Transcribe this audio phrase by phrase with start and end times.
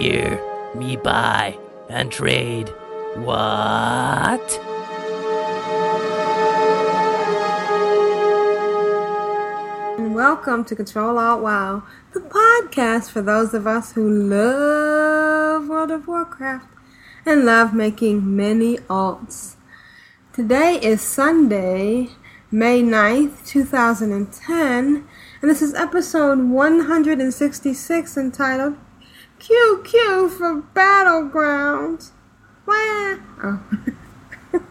[0.00, 0.40] Here,
[0.74, 1.58] me buy
[1.90, 2.70] and trade.
[3.16, 4.58] What?
[9.98, 11.82] And welcome to Control Alt WoW,
[12.14, 16.68] the podcast for those of us who love World of Warcraft
[17.26, 19.56] and love making many alts.
[20.32, 22.08] Today is Sunday,
[22.50, 25.06] May 9th, 2010,
[25.42, 28.78] and this is episode 166 entitled
[29.40, 32.10] QQ for Battlegrounds.
[32.66, 33.16] Wah!
[33.42, 33.60] Oh.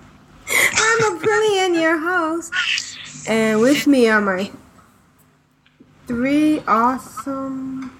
[0.51, 2.51] I'm Aprillian, your host,
[3.27, 4.51] and with me are my
[6.07, 7.91] three awesome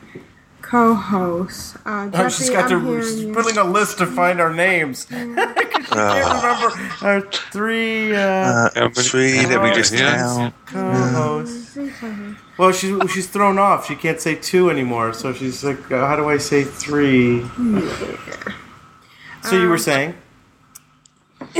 [0.61, 1.75] co-hosts.
[1.85, 3.33] Uh, Oh, she's Jeffrey, got I'm to hearing she's you.
[3.33, 5.05] putting a list to find our names.
[5.05, 6.71] 'Cause she can't remember
[7.01, 7.21] our
[7.51, 10.53] three uh, Uh, three, that we just count.
[10.65, 11.73] co-hosts.
[11.73, 12.41] Three co-hosts.
[12.59, 13.87] Well, she's she's thrown off.
[13.87, 15.13] She can't say two anymore.
[15.13, 17.41] So she's like, uh, how do I say three?
[19.43, 20.13] So you were saying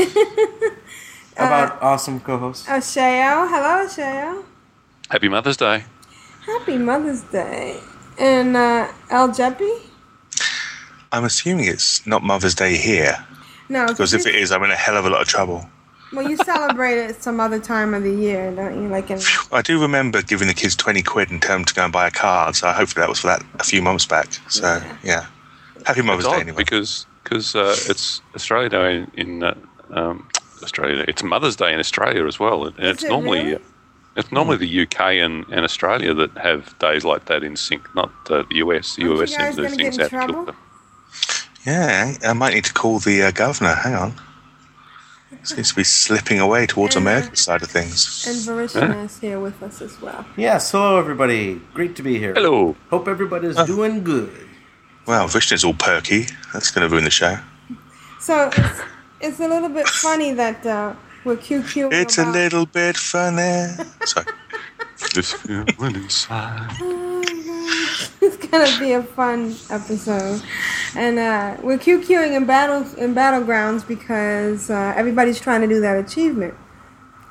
[1.38, 2.68] about awesome co-hosts?
[2.68, 4.44] Uh, Shayo, hello, Shayo.
[5.10, 5.86] Happy Mother's Day.
[6.46, 7.80] Happy Mother's Day.
[8.20, 9.72] And uh, El Jeppy?
[11.14, 13.26] I'm assuming it's not Mother's Day here,
[13.70, 15.66] No, because if it is, I'm in a hell of a lot of trouble.
[16.14, 18.90] Well, you celebrate it some other time of the year, don't you?
[18.90, 19.20] Like in
[19.52, 22.08] I do remember giving the kids 20 quid and telling them to go and buy
[22.08, 24.28] a card, so hopefully that was for that a few months back.
[24.50, 25.28] So, yeah.
[25.86, 26.58] Happy Mother's Day anyway.
[26.58, 29.56] because cause, uh, it's Australia Day in, in uh,
[29.92, 30.28] um,
[30.64, 31.06] Australia.
[31.08, 33.56] It's Mother's Day in Australia as well, and it's it normally really?
[33.56, 33.60] uh,
[34.16, 38.12] it's normally the UK and, and Australia that have days like that in sync, not
[38.30, 38.96] uh, the US.
[38.96, 40.56] The Aren't you US guys seems to gonna things get in out trouble?
[41.66, 43.76] Yeah, I might need to call the uh, governor.
[43.76, 44.14] Hang on.
[45.44, 48.26] Seems to be slipping away towards And, American side of things.
[48.28, 50.26] and Vrishna is here with us as well.
[50.38, 50.72] Yes.
[50.72, 51.62] Hello, everybody.
[51.74, 52.34] Great to be here.
[52.34, 52.76] Hello.
[52.90, 54.32] Hope everybody's doing good.
[55.08, 56.26] Well, Vishnu's all perky.
[56.54, 57.38] That's going to ruin the show.
[58.20, 58.82] So it's,
[59.22, 61.92] it's a little bit funny that uh, we're QQ.
[61.94, 63.74] It's a little bit funny.
[64.06, 64.26] Sorry.
[65.16, 66.70] This feeling inside.
[68.22, 70.42] it's gonna be a fun episode,
[70.96, 75.98] and uh, we're QQing in battle in battlegrounds because uh, everybody's trying to do that
[75.98, 76.54] achievement,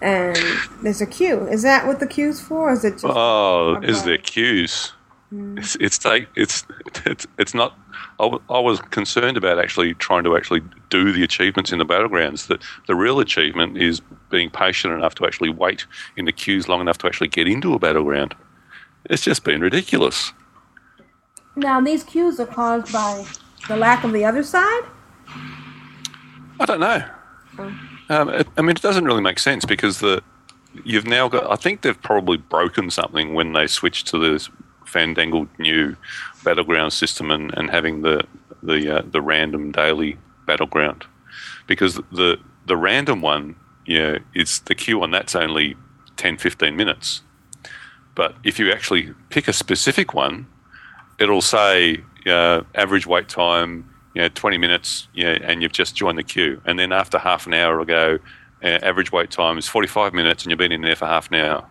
[0.01, 0.37] and
[0.83, 1.47] there's a queue.
[1.49, 2.71] Is that what the queue's for?
[2.71, 3.07] Or is it just?
[3.07, 4.93] Oh, is there queues?
[5.31, 5.59] Hmm.
[5.59, 6.65] It's it's take it's
[7.05, 7.77] it's it's not.
[8.21, 11.85] I, w- I was concerned about actually trying to actually do the achievements in the
[11.85, 12.47] battlegrounds.
[12.47, 14.01] That the real achievement is
[14.31, 17.75] being patient enough to actually wait in the queues long enough to actually get into
[17.75, 18.35] a battleground.
[19.05, 20.33] It's just been ridiculous.
[21.57, 23.27] Now these queues are caused by
[23.69, 24.83] the lack of the other side.
[26.61, 27.05] I don't know.
[28.09, 30.23] Um, it, I mean, it doesn't really make sense because the
[30.85, 31.51] you've now got.
[31.51, 34.49] I think they've probably broken something when they switched to this
[34.85, 35.97] fandangled new
[36.45, 38.25] battleground system and, and having the
[38.63, 40.17] the uh, the random daily
[40.47, 41.05] battleground
[41.67, 45.77] because the the random one, yeah, it's the queue on that's only
[46.17, 47.23] 10, 15 minutes.
[48.19, 50.49] But if you actually pick a specific one,
[51.21, 55.95] it'll say uh, average wait time, you know, 20 minutes, you know, and you've just
[55.95, 56.61] joined the queue.
[56.65, 58.19] And then after half an hour, it'll go,
[58.65, 61.37] uh, average wait time is 45 minutes and you've been in there for half an
[61.37, 61.65] hour.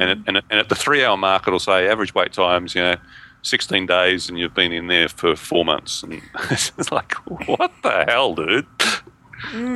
[0.00, 2.74] And, it, and, it, and at the three hour mark, it'll say average wait times,
[2.74, 2.96] you know,
[3.42, 6.02] 16 days and you've been in there for four months.
[6.02, 6.14] And
[6.50, 7.12] it's like,
[7.48, 8.66] what the hell, dude?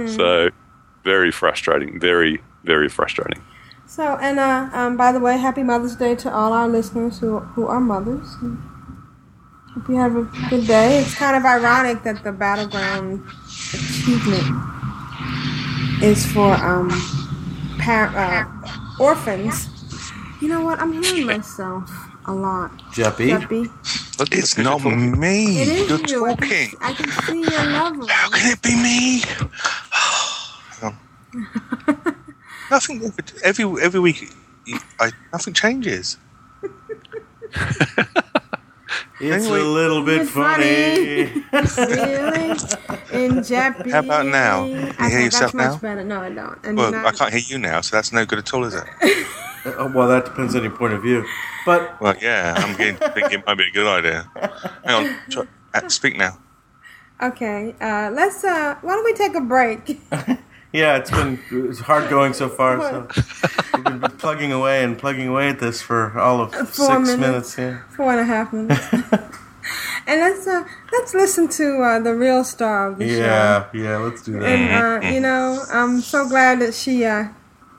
[0.08, 0.48] So
[1.04, 3.42] very frustrating, very, very frustrating.
[3.86, 7.38] So, and uh, um, by the way, happy Mother's Day to all our listeners who
[7.38, 8.26] who are mothers.
[9.74, 10.98] Hope you have a good day.
[11.00, 13.22] It's kind of ironic that the battleground
[13.72, 14.42] achievement
[16.02, 16.90] is for um
[17.78, 18.44] par- uh,
[19.02, 19.68] orphans.
[20.42, 20.80] You know what?
[20.80, 21.88] I'm hearing myself
[22.26, 22.72] a lot.
[22.92, 23.38] Jeppy.
[23.38, 23.70] Jeppy.
[24.32, 25.60] It's not me.
[25.62, 26.26] It is You're you.
[26.26, 26.78] I can, talking.
[26.80, 28.06] I can see your level.
[28.08, 29.22] How can it be me?
[32.68, 33.00] Hang on.
[33.00, 33.12] nothing.
[33.44, 34.30] Every every week,
[35.00, 36.16] I, nothing changes.
[39.18, 39.60] It's Anyway.
[39.60, 40.64] a little bit It's funny.
[41.52, 42.50] really?
[43.24, 43.90] In Jeppy.
[43.96, 44.66] How about now?
[44.66, 45.74] Can you I hear yourself now?
[45.78, 46.04] better.
[46.04, 46.58] No, I don't.
[46.66, 48.74] And Well, now- I can't hear you now, so that's no good at all, is
[48.74, 48.84] it?
[49.64, 51.24] Uh, well, that depends on your point of view.
[51.64, 54.30] But Well, yeah, I'm getting to think it might be a good idea.
[54.84, 56.38] Hang on, try, uh, speak now.
[57.22, 58.44] Okay, uh, let's.
[58.44, 59.98] Uh, why don't we take a break?
[60.72, 62.80] Yeah, it's been it's hard going so far.
[62.80, 63.08] So
[63.74, 67.16] we've been plugging away and plugging away at this for all of six minutes.
[67.18, 67.58] minutes.
[67.58, 67.82] Yeah.
[67.96, 68.92] Four and a half minutes.
[70.06, 73.14] and let's uh, let's listen to uh, the real star of the show.
[73.16, 74.44] Yeah, yeah, let's do that.
[74.44, 77.28] And uh, you know, I'm so glad that she uh,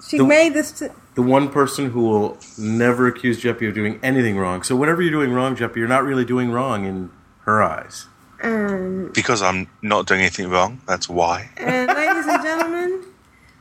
[0.06, 0.72] she The- made this.
[0.72, 4.62] T- the one person who will never accuse Jeppy of doing anything wrong.
[4.62, 7.10] So whatever you're doing wrong, Jeppy, you're not really doing wrong in
[7.46, 8.06] her eyes.
[8.44, 11.50] And, Because I'm not doing anything wrong, that's why.
[11.58, 13.04] and ladies and gentlemen,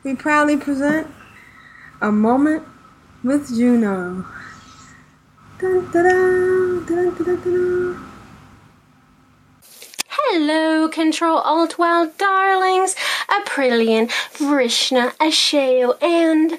[0.04, 1.08] we proudly present
[2.02, 2.62] a moment
[3.24, 4.24] with Juno.
[5.58, 7.96] Dun, da, da, dun, da, da, da, da.
[10.10, 12.94] Hello, Control Alt Wow darlings,
[13.28, 16.58] Aprillian, Vrishna, Ashayo, and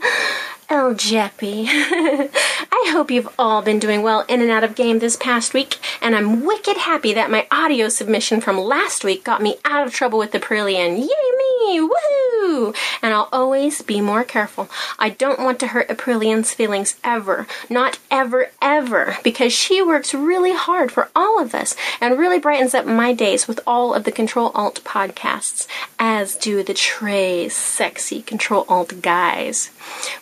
[0.69, 1.65] El Jeppy.
[1.69, 5.77] I hope you've all been doing well in and out of game this past week,
[6.01, 9.93] and I'm wicked happy that my audio submission from last week got me out of
[9.93, 10.97] trouble with the Aprillian.
[10.97, 11.79] Yay me!
[11.79, 12.75] Woohoo!
[13.01, 14.69] And I'll always be more careful.
[14.99, 17.47] I don't want to hurt Aprillian's feelings ever.
[17.69, 19.17] Not ever, ever.
[19.23, 23.47] Because she works really hard for all of us and really brightens up my days
[23.47, 25.67] with all of the Control Alt podcasts,
[25.97, 29.71] as do the Trey's sexy Control Alt guys.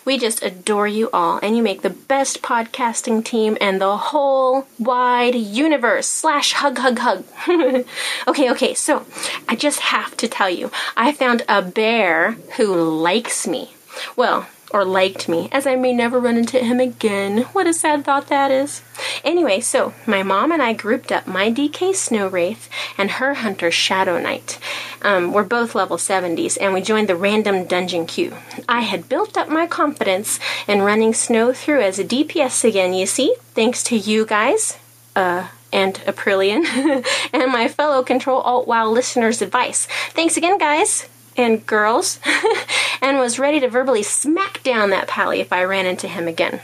[0.04, 4.66] We just adore you all, and you make the best podcasting team in the whole
[4.78, 6.06] wide universe.
[6.06, 7.24] Slash hug, hug, hug.
[8.28, 9.06] okay, okay, so
[9.48, 13.74] I just have to tell you, I found a bear who likes me.
[14.16, 17.42] Well, or liked me, as I may never run into him again.
[17.52, 18.82] What a sad thought that is.
[19.24, 22.68] Anyway, so my mom and I grouped up my DK Snow Wraith
[22.98, 24.58] and her hunter Shadow Knight.
[25.02, 28.34] Um, we're both level 70s, and we joined the random dungeon queue.
[28.68, 33.06] I had built up my confidence in running Snow through as a DPS again, you
[33.06, 34.78] see, thanks to you guys.
[35.14, 36.64] Uh, and Aprillian,
[37.32, 39.86] and my fellow Control Alt WoW listeners' advice.
[40.12, 42.18] Thanks again, guys and girls,
[43.00, 46.60] and was ready to verbally smack down that pally if I ran into him again.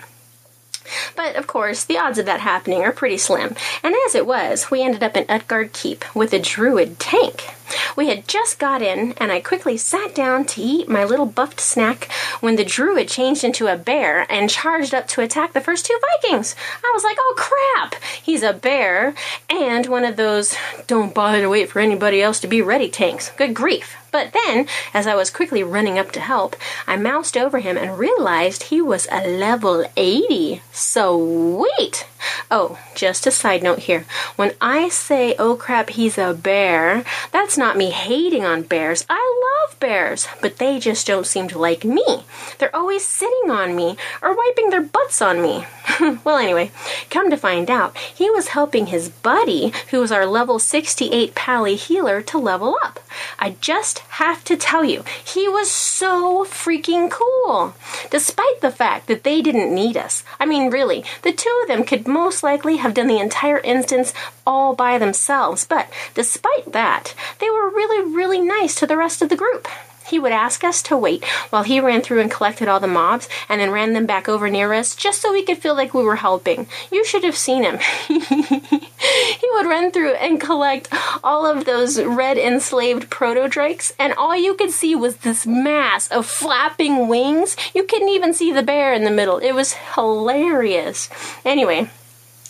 [1.17, 4.71] But of course, the odds of that happening are pretty slim, and as it was,
[4.71, 7.55] we ended up in Utgard Keep with a druid tank.
[7.97, 11.61] We had just got in, and I quickly sat down to eat my little buffed
[11.61, 12.11] snack
[12.41, 15.99] when the druid changed into a bear and charged up to attack the first two
[16.23, 16.55] Vikings.
[16.85, 18.03] I was like, oh crap!
[18.23, 19.15] He's a bear,
[19.49, 23.31] and one of those don't bother to wait for anybody else to be ready tanks.
[23.37, 23.97] Good grief.
[24.13, 26.55] But then, as I was quickly running up to help,
[26.87, 30.61] I moused over him and realized he was a level 80.
[30.71, 32.07] Sweet!
[32.51, 34.05] Oh, just a side note here.
[34.37, 39.05] When I say, oh crap, he's a bear, that's not me hating on bears.
[39.09, 42.25] I love bears, but they just don't seem to like me.
[42.59, 45.67] They're always sitting on me or wiping their butts on me.
[46.25, 46.71] well, anyway,
[47.11, 51.77] come to find out, he was helping his buddy, who was our level 68 pally
[51.77, 53.01] healer, to level up.
[53.39, 57.75] I just have to tell you, he was so freaking cool.
[58.11, 60.25] Despite the fact that they didn't need us.
[60.39, 64.13] I mean, really, the two of them could most likely have done the entire instance
[64.47, 69.29] all by themselves, but despite that, they were really, really nice to the rest of
[69.29, 69.69] the group.
[70.07, 73.29] He would ask us to wait while he ran through and collected all the mobs
[73.49, 76.03] and then ran them back over near us just so we could feel like we
[76.03, 76.67] were helping.
[76.91, 77.79] You should have seen him.
[78.09, 80.89] he would run through and collect
[81.25, 86.09] all of those red enslaved proto drakes, and all you could see was this mass
[86.09, 87.57] of flapping wings.
[87.75, 89.39] You couldn't even see the bear in the middle.
[89.39, 91.09] It was hilarious.
[91.45, 91.91] Anyway,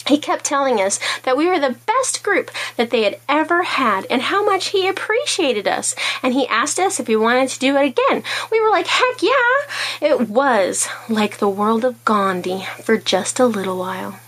[0.06, 4.06] he kept telling us that we were the best group that they had ever had
[4.10, 5.94] and how much he appreciated us.
[6.22, 8.22] And he asked us if we wanted to do it again.
[8.50, 10.08] We were like, heck yeah!
[10.08, 14.18] It was like the world of Gandhi for just a little while.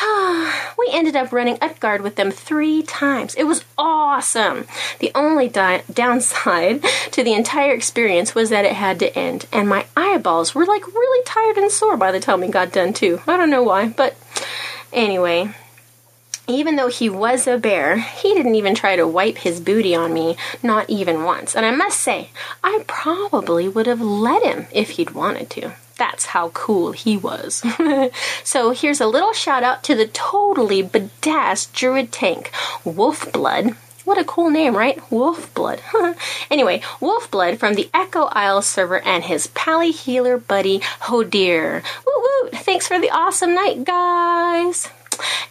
[0.78, 3.34] we ended up running Utgard with them three times.
[3.34, 4.66] It was awesome.
[4.98, 9.68] The only di- downside to the entire experience was that it had to end, and
[9.68, 13.20] my eyeballs were like really tired and sore by the time we got done, too.
[13.26, 14.16] I don't know why, but
[14.92, 15.54] anyway.
[16.46, 20.12] Even though he was a bear, he didn't even try to wipe his booty on
[20.12, 21.54] me, not even once.
[21.54, 22.30] And I must say,
[22.64, 25.72] I probably would have let him if he'd wanted to.
[25.96, 27.62] That's how cool he was.
[28.44, 32.50] so here's a little shout out to the totally badass druid tank,
[32.84, 33.76] Wolfblood.
[34.04, 34.96] What a cool name, right?
[35.10, 35.80] Wolfblood.
[36.50, 41.82] anyway, Wolfblood from the Echo Isle server and his pally healer buddy Hodir.
[42.06, 42.50] Woo woo!
[42.50, 44.88] Thanks for the awesome night, guys.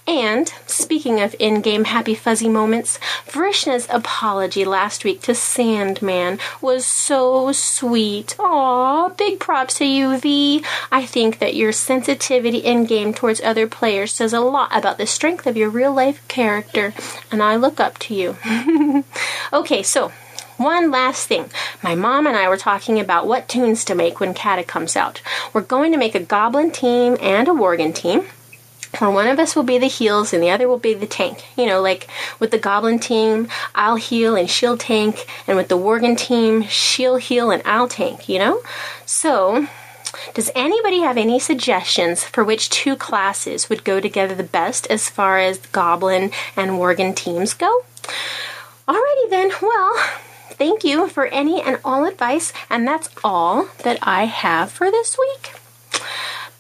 [0.07, 6.85] And speaking of in game happy fuzzy moments, Vrishna's apology last week to Sandman was
[6.85, 8.35] so sweet.
[8.39, 10.63] Aw, big props to you, V.
[10.91, 15.07] I think that your sensitivity in game towards other players says a lot about the
[15.07, 16.93] strength of your real life character,
[17.31, 18.37] and I look up to you.
[19.53, 20.11] okay, so
[20.59, 21.49] one last thing.
[21.81, 25.21] My mom and I were talking about what toons to make when Cata comes out.
[25.53, 28.25] We're going to make a goblin team and a worgen team.
[28.97, 31.45] Where one of us will be the heals and the other will be the tank.
[31.55, 32.07] You know, like
[32.39, 37.17] with the goblin team, I'll heal and she'll tank, and with the worgen team, she'll
[37.17, 38.61] heal and I'll tank, you know?
[39.05, 39.67] So,
[40.33, 45.09] does anybody have any suggestions for which two classes would go together the best as
[45.09, 47.83] far as goblin and worgen teams go?
[48.87, 49.93] Alrighty then, well,
[50.51, 55.15] thank you for any and all advice, and that's all that I have for this
[55.17, 55.58] week.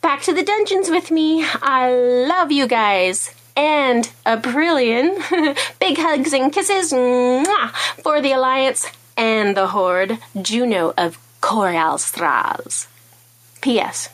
[0.01, 1.45] Back to the dungeons with me.
[1.45, 3.33] I love you guys.
[3.55, 5.19] And a brilliant
[5.79, 8.87] big hugs and kisses mwah, for the Alliance
[9.17, 12.87] and the Horde, Juno of Korialstrasz.
[13.61, 14.09] P.S.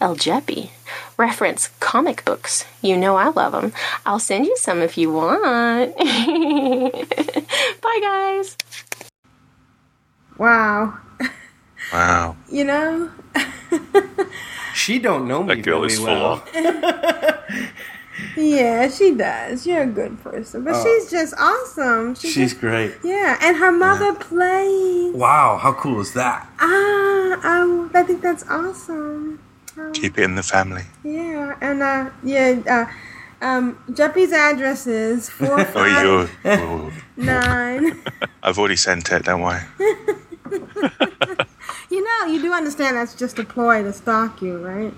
[0.00, 0.70] El Jeppy.
[1.18, 2.64] Reference comic books.
[2.80, 3.72] You know I love them.
[4.06, 5.94] I'll send you some if you want.
[5.98, 7.04] Bye,
[8.00, 8.56] guys.
[10.38, 10.96] Wow.
[11.92, 12.36] Wow.
[12.50, 13.10] You know,
[14.76, 16.42] She don't know me That girl very is full well.
[16.54, 17.68] on.
[18.36, 19.66] yeah, she does.
[19.66, 20.82] You're a good person, but Oh.
[20.84, 22.14] she's just awesome.
[22.14, 22.94] She's, She's just- great.
[23.02, 25.14] yeah, and her mother plays.
[25.14, 26.46] Wow, how cool is that?
[26.60, 29.38] Ah, I, I think that's awesome.
[29.78, 30.84] Um, Keep it in the family.
[31.04, 36.28] yeah, and uh, yeah, uh, um, Jeppy's address is four Oh, five you.
[36.52, 38.02] oh, nine.
[38.42, 39.24] I've already sent it.
[39.24, 39.62] Don't worry.
[41.90, 44.92] You know, you do understand that's just a ploy to stalk you, right?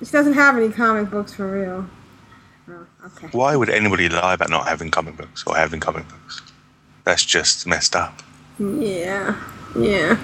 [0.00, 1.88] She doesn't have any comic books for real.
[2.68, 3.28] Oh, okay.
[3.32, 6.42] Why would anybody lie about not having comic books or having comic books?
[7.04, 8.22] That's just messed up.
[8.58, 9.36] Yeah,
[9.78, 10.18] yeah.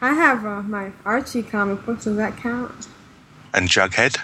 [0.00, 2.04] I have uh, my Archie comic books.
[2.04, 2.88] Does that count?
[3.54, 4.18] And Jughead?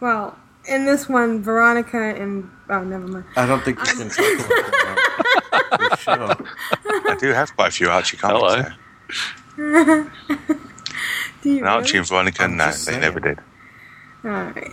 [0.00, 0.36] Well,
[0.68, 3.24] in this one, Veronica and oh, never mind.
[3.36, 6.48] I don't think you can talk about that on.
[7.10, 8.40] I do have quite a few Archie comics.
[8.40, 8.62] Hello.
[8.62, 8.76] there.
[11.42, 11.98] Do you And Archie really?
[11.98, 13.38] and Veronica, I'm no, they never did.
[14.24, 14.72] All right.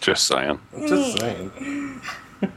[0.00, 0.60] Just saying.
[0.86, 2.00] Just saying.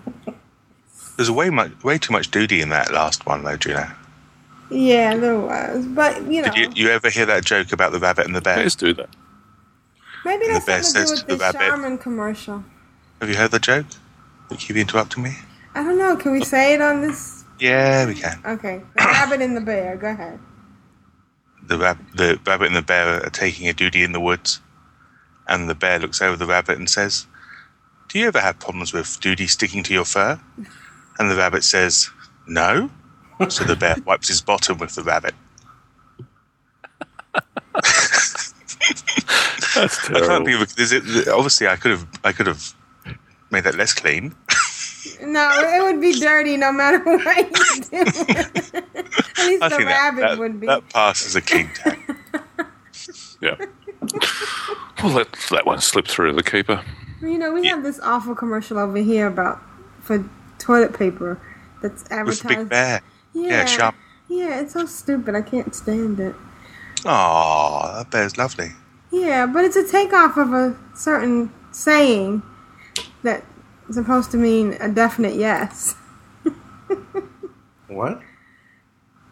[1.18, 3.90] There's way much, way too much duty in that last one, though, Juno.
[4.70, 8.00] Yeah, there was, but you know, Did you, you ever hear that joke about the
[8.00, 8.58] rabbit and the bear?
[8.58, 9.10] Let's do that.
[10.26, 12.64] maybe the that's bear something to do with the the Charmin commercial.
[13.22, 13.86] Have you heard the joke?
[14.52, 15.38] You keep interrupting me.
[15.74, 16.18] I don't know.
[16.18, 17.46] Can we say it on this?
[17.60, 18.40] Yeah, we can.
[18.46, 19.96] Okay, the rabbit and the bear.
[19.96, 20.38] Go ahead.
[21.67, 24.62] The, rab- the rabbit and the bear are taking a duty in the woods,
[25.47, 27.27] and the bear looks over the rabbit and says,
[28.07, 30.39] "Do you ever have problems with duty sticking to your fur?"
[31.19, 32.09] And the rabbit says,
[32.47, 32.89] "No."
[33.50, 35.36] So the bear wipes his bottom with the rabbit.
[39.75, 41.27] That's I can't think of it.
[41.27, 42.74] Obviously, I could have I could have
[43.51, 44.33] made that less clean.
[45.21, 47.97] No, it would be dirty no matter what you do.
[47.97, 50.67] At least I the that, rabbit that, would be.
[50.67, 52.00] that passes a king tag.
[53.39, 53.55] Yeah.
[55.03, 56.83] We'll let that one slip through the keeper.
[57.21, 59.62] You know, we have this awful commercial over here about
[60.01, 61.39] for toilet paper
[61.81, 62.43] that's advertised.
[62.45, 63.01] with big bear.
[63.33, 63.95] Yeah, Yeah, sharp.
[64.27, 65.36] Yeah, it's so stupid.
[65.36, 66.36] I can't stand it.
[67.05, 68.71] Oh, that bear's lovely.
[69.12, 72.41] Yeah, but it's a takeoff of a certain saying
[73.24, 73.45] that
[73.91, 75.96] supposed to mean a definite yes.
[77.88, 78.22] What?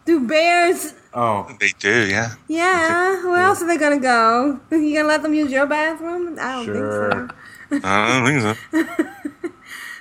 [0.06, 0.94] Do bears?
[1.12, 2.34] Oh, They do, yeah.
[2.48, 3.24] Yeah.
[3.26, 4.60] Where else are they gonna go?
[4.70, 6.38] You gonna let them use your bathroom?
[6.40, 7.28] I don't Sure.
[7.68, 7.88] think so.
[7.88, 9.04] I don't think so.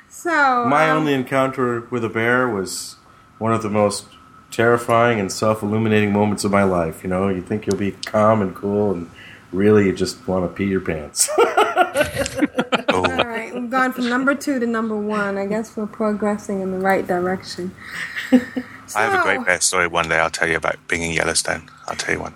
[0.10, 2.96] So my um, only encounter with a bear was
[3.38, 4.06] one of the most
[4.50, 7.04] terrifying and self-illuminating moments of my life.
[7.04, 9.12] You know, you think you'll be calm and cool, and
[9.52, 11.30] really you just want to pee your pants.
[11.38, 13.04] All
[13.46, 15.38] right, we've gone from number two to number one.
[15.38, 17.76] I guess we're progressing in the right direction.
[18.32, 21.70] I have a great bear story one day I'll tell you about being in Yellowstone.
[21.88, 22.36] I'll tell you one.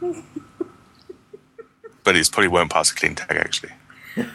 [2.04, 3.72] but it probably won't pass a clean tag, actually.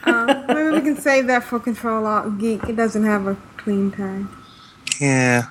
[0.06, 2.63] Um, maybe we can save that for Control Alt Geek.
[2.65, 4.25] It doesn't have a clean tag.
[5.00, 5.50] Yeah.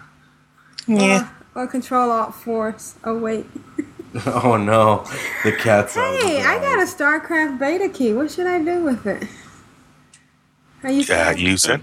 [0.88, 2.95] Or, or Control Alt Force.
[3.05, 3.47] Oh wait.
[4.26, 5.05] oh no,
[5.45, 6.14] the cat's on.
[6.14, 8.12] Hey, I got a StarCraft beta key.
[8.12, 9.29] What should I do with it?
[10.83, 11.03] Are you?
[11.03, 11.81] Yeah, use it.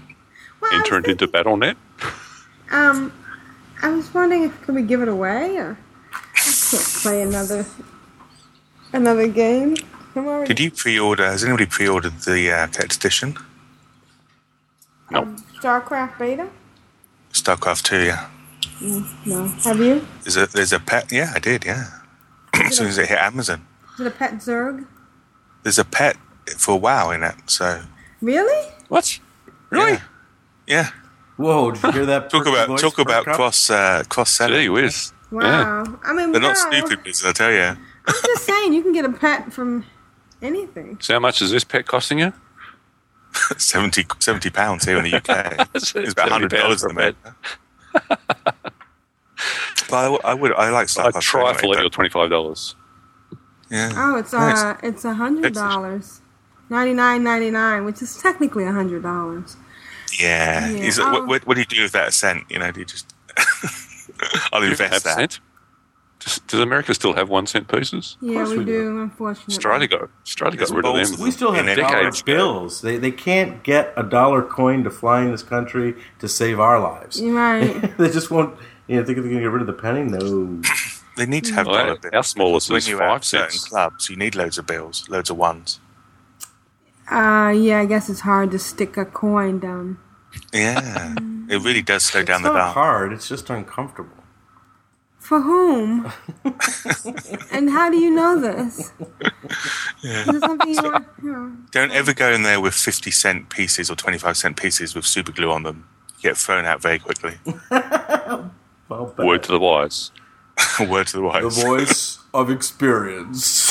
[0.60, 1.76] Well, I was Enter it into Battle.net.
[2.70, 3.12] Um,
[3.82, 5.78] I was wondering if could we give it away or
[6.12, 6.18] I
[6.70, 7.66] can't play another
[8.92, 9.76] another game.
[10.16, 10.46] Already.
[10.48, 11.24] Did you pre order?
[11.24, 13.36] Has anybody pre ordered the uh, text edition?
[15.10, 15.28] Nope.
[15.60, 16.48] StarCraft beta?
[17.32, 18.28] StarCraft 2, yeah.
[19.26, 19.46] No.
[19.64, 20.06] Have you?
[20.24, 20.50] Is it?
[20.50, 21.12] there's a pet.
[21.12, 21.86] Yeah, I did, yeah.
[22.54, 23.66] as soon as it hit Amazon.
[23.94, 24.86] Is it a pet Zerg?
[25.62, 26.16] There's a pet
[26.56, 27.82] for WoW in it, so.
[28.20, 28.72] Really?
[28.90, 29.18] What?
[29.70, 29.92] Really?
[29.92, 30.00] Yeah.
[30.66, 30.90] yeah.
[31.36, 31.70] Whoa!
[31.70, 32.28] Did you hear that?
[32.34, 33.36] Talk about voice talk about Cup?
[33.36, 34.60] cross uh, cross selling.
[34.62, 35.12] Gee whiz.
[35.30, 35.84] Wow.
[36.04, 36.70] I mean, They're not wow.
[36.70, 37.62] stupid, because I tell you.
[37.62, 39.84] I'm just saying, you can get a pet from
[40.42, 40.98] anything.
[41.00, 42.32] So how much is this pet costing you?
[43.56, 45.68] 70, 70 pounds here in the UK.
[45.74, 47.36] it's about hundred dollars in for a America.
[49.88, 51.20] but I, w- I would I like I StarCraft.
[51.20, 52.74] trifle anyway, at your twenty five dollars.
[53.70, 53.92] yeah.
[53.94, 54.58] Oh, it's Nice.
[54.58, 56.19] uh, it's a hundred dollars,
[56.70, 59.56] ninety nine ninety nine, which is technically a hundred dollars.
[60.18, 60.68] Yeah.
[60.70, 62.44] Yeah, Is it, I'll- what, um, what, what do you do with that cent?
[62.50, 63.14] You know, do you just?
[64.52, 65.16] I'll Do you invest have that.
[65.16, 65.40] cent?
[66.18, 68.18] Does, does America still have one cent pieces?
[68.20, 69.00] Yeah, we, do.
[69.00, 71.20] Unfortunately, Australia got Australia got rid of them.
[71.24, 72.22] We still have In dollar decades.
[72.22, 72.82] bills.
[72.82, 76.78] They they can't get a dollar coin to fly in this country to save our
[76.78, 77.22] lives.
[77.22, 77.96] Right.
[77.98, 78.54] they just won't.
[78.86, 80.02] You know, think they're going to get rid of the penny?
[80.02, 80.60] No.
[81.16, 82.12] They need to have Well, dollar bills.
[82.14, 83.68] our smallest When is you five have certain cents.
[83.68, 85.78] clubs, you need loads of bills, loads of ones.
[87.10, 89.98] Uh, yeah, I guess it's hard to stick a coin down.
[90.52, 91.14] Yeah,
[91.48, 92.74] it really does slow down It's the not bar.
[92.74, 93.12] hard.
[93.12, 94.16] It's just uncomfortable.
[95.18, 96.10] For whom?
[97.52, 98.92] and how do you know this?
[100.02, 101.06] Is it something you want?
[101.22, 101.50] Yeah.
[101.72, 105.30] Don't ever go in there with 50 cent pieces or 25 cent pieces with super
[105.30, 105.86] glue on them.
[106.16, 107.34] You get thrown out very quickly.
[108.88, 110.10] Well, Word to the wise.
[110.80, 111.54] Word to the wise.
[111.56, 113.69] the voice of experience.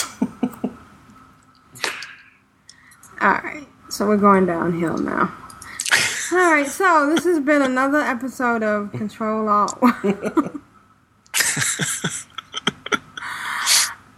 [3.21, 5.33] All right, so we're going downhill now.
[6.31, 9.77] All right, so this has been another episode of Control Alt.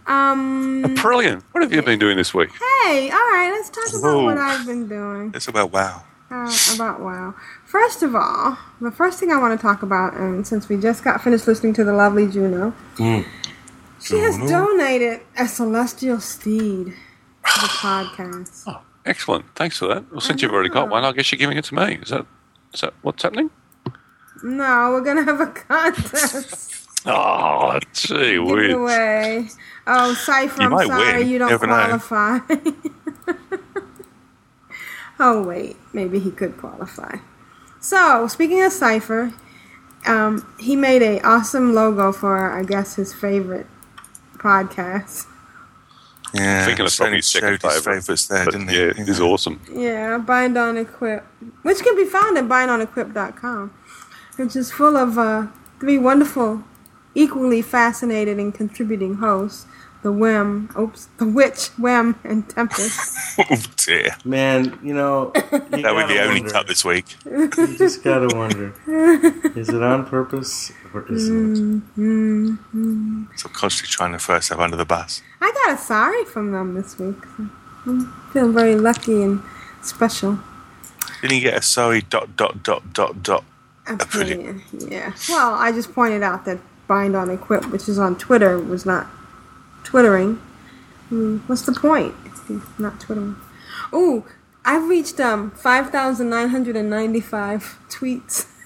[0.06, 0.94] um.
[0.94, 1.42] Brilliant.
[1.52, 2.50] What have you been doing this week?
[2.50, 4.24] Hey, all right, let's talk about Whoa.
[4.24, 5.32] what I've been doing.
[5.34, 6.04] It's about wow.
[6.30, 7.34] Uh, about WoW.
[7.66, 11.04] First of all, the first thing I want to talk about, and since we just
[11.04, 12.72] got finished listening to the lovely Juno,
[14.00, 18.64] she has donated a celestial steed to the podcast.
[18.66, 19.44] Oh, excellent.
[19.54, 20.10] Thanks for that.
[20.10, 21.98] Well, since you've already got one, I guess you're giving it to me.
[22.02, 22.26] Is that
[22.74, 23.50] is that what's happening?
[24.42, 28.68] No, we're gonna have a contest Oh, gee whiz.
[28.68, 29.48] giveaway.
[29.86, 31.28] Oh, Cipher, I'm sorry win.
[31.28, 32.38] you don't Never qualify.
[35.20, 37.16] oh wait, maybe he could qualify.
[37.80, 39.32] So, speaking of Cipher,
[40.06, 43.66] um, he made a awesome logo for I guess his favorite
[44.36, 45.26] podcast.
[46.34, 48.68] Yeah, Thinking of it's probably only his second showed his favourite, favourites there, But didn't
[48.68, 49.02] yeah, he?
[49.02, 49.60] it is awesome.
[49.70, 51.24] Yeah, Bind on Equip,
[51.62, 53.72] which can be found at bindonequip.com,
[54.36, 55.48] which is full of uh,
[55.80, 56.64] three wonderful,
[57.14, 59.66] equally fascinating and contributing hosts:
[60.02, 63.38] the Whim, oops, the Witch, Whim, and Tempest.
[63.38, 64.16] oh dear.
[64.24, 67.16] Man, you know, you That would be gotta the only cut this week.
[67.24, 68.74] You just gotta wonder:
[69.56, 71.32] is it on purpose or is it?
[71.32, 75.22] mm So constantly trying to throw us up under the bus.
[75.40, 77.16] I got a sorry from them this week.
[77.36, 77.48] So
[77.86, 79.40] I'm feeling very lucky and
[79.82, 80.38] special.
[81.20, 83.44] Didn't you get a sorry dot dot dot dot dot?
[83.86, 84.68] A brilliant.
[84.70, 84.92] brilliant.
[84.92, 85.12] Yeah.
[85.28, 89.06] Well, I just pointed out that Bind on Equip, which is on Twitter, was not
[89.84, 90.36] twittering.
[91.08, 92.14] Hmm, what's the point?
[92.48, 93.36] he's Not twittering.
[93.92, 94.24] Ooh,
[94.64, 98.46] I've reached um five thousand nine hundred and ninety-five tweets.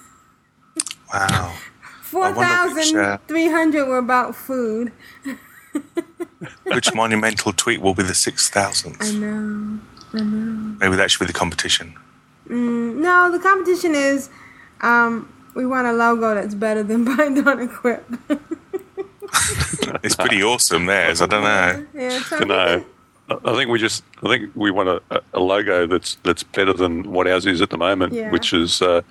[1.13, 1.53] Wow.
[2.01, 2.39] Four wonder
[2.73, 4.91] which, uh, thousand three hundred were about food.
[6.63, 9.79] Which monumental tweet will be the six I know.
[10.13, 10.77] I know.
[10.79, 11.95] Maybe that should be the competition.
[12.47, 14.29] Mm, no, the competition is
[14.81, 18.05] um we want a logo that's better than Bind on Equip.
[20.03, 21.21] It's pretty awesome, theirs.
[21.21, 21.85] I don't know.
[21.93, 22.85] yeah, so Don't know.
[23.29, 24.03] I I think we just.
[24.23, 25.01] I think we want a,
[25.33, 28.29] a logo that's that's better than what ours is at the moment, Yeah.
[28.31, 29.01] which is uh,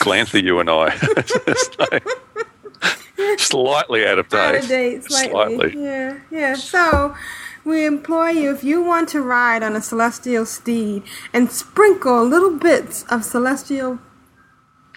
[0.00, 0.96] Glantha, you and I.
[3.38, 4.62] slightly out of out date.
[4.62, 5.74] of date slightly.
[5.76, 6.54] Yeah, yeah.
[6.54, 7.14] So
[7.64, 12.56] we implore you if you want to ride on a celestial steed and sprinkle little
[12.58, 13.98] bits of celestial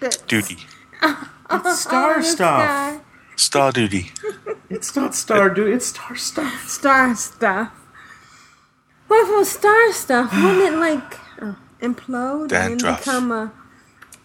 [0.00, 0.58] bits Duty.
[1.02, 3.00] It's star on the stuff.
[3.40, 3.58] Sky.
[3.60, 4.12] Star duty.
[4.68, 5.72] It's not star, duty.
[5.72, 6.68] It's star stuff.
[6.68, 7.72] Star stuff.
[9.08, 10.32] What if it was star stuff?
[10.32, 13.52] Wouldn't it like uh, implode and become a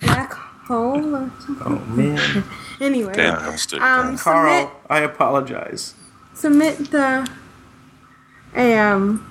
[0.01, 1.65] black hole or something?
[1.65, 2.43] Oh man,
[2.82, 5.95] Anyway, Damn, that's too um, submit Carl, I apologize.
[6.34, 7.28] submit the
[8.56, 9.25] a um,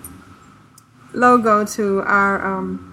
[1.12, 2.90] logo to our um,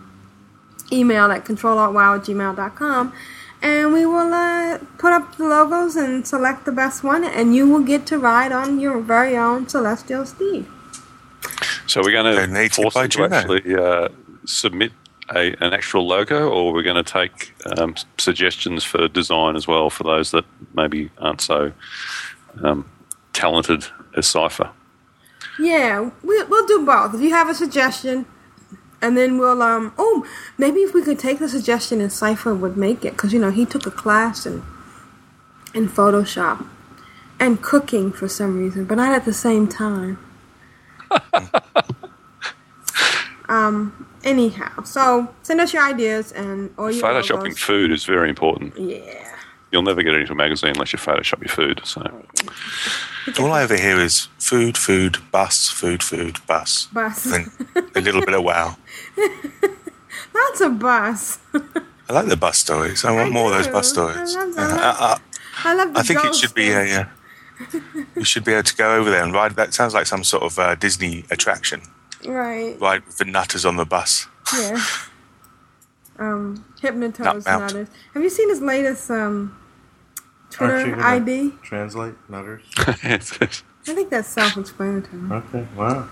[0.92, 3.14] email at controlaltwow at gmail.com
[3.62, 7.70] and we will uh, put up the logos and select the best one and you
[7.70, 10.66] will get to ride on your very own celestial steed
[11.88, 14.10] So we're going to force by them to actually uh,
[14.46, 14.92] submit
[15.36, 19.90] a, an actual logo, or we're going to take um, suggestions for design as well
[19.90, 21.72] for those that maybe aren't so
[22.64, 22.90] um,
[23.34, 24.72] talented as Cypher.
[25.60, 27.14] Yeah, we, we'll do both.
[27.14, 28.26] If you have a suggestion,
[29.02, 30.26] and then we'll um oh
[30.58, 33.52] maybe if we could take the suggestion and Cipher would make it because you know
[33.52, 34.64] he took a class in
[35.74, 36.66] in Photoshop
[37.40, 40.20] and cooking for some reason, but not at the same time.
[43.50, 44.08] um.
[44.24, 47.58] Anyhow, so send us your ideas and all your Photoshopping logos.
[47.58, 48.78] food is very important.
[48.78, 49.36] Yeah.
[49.72, 51.82] You'll never get it into a magazine unless you Photoshop your food.
[51.84, 52.24] So
[53.40, 56.86] All I ever hear is food, food, bus, food, food, bus.
[56.94, 57.26] Bus.
[57.34, 57.50] And
[57.96, 58.78] a little bit of wow.
[60.34, 61.40] Lots a bus.
[62.10, 63.06] I like the bus stories.
[63.06, 63.74] I want I more of those do.
[63.74, 64.36] bus I stories.
[64.36, 64.80] love Yeah, them.
[64.82, 65.18] I,
[65.64, 67.02] I love the I, I think it ghost should be a.
[67.02, 67.06] Uh,
[68.16, 69.56] you should be able to go over there and ride.
[69.56, 71.82] That sounds like some sort of uh, Disney attraction.
[72.26, 72.76] Right.
[72.80, 74.28] Ride with the nutters on the bus.
[74.58, 74.84] Yeah.
[76.20, 77.88] Um, Hypnotoad Nut nutters.
[78.14, 79.58] Have you seen his latest um
[80.60, 81.52] Aren't you Twitter ID?
[81.64, 82.62] Translate nutters.
[82.78, 85.32] I think that's self-explanatory.
[85.32, 85.68] Okay.
[85.76, 86.08] Wow.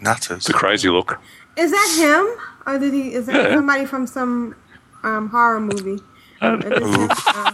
[0.00, 0.36] Nutters.
[0.36, 1.20] it's a crazy look.
[1.56, 2.26] Is that him,
[2.66, 3.12] or did he?
[3.14, 3.54] Is that Yeah.
[3.56, 4.54] somebody from some
[5.02, 6.00] um, horror movie?
[6.40, 7.52] I Or is it- uh,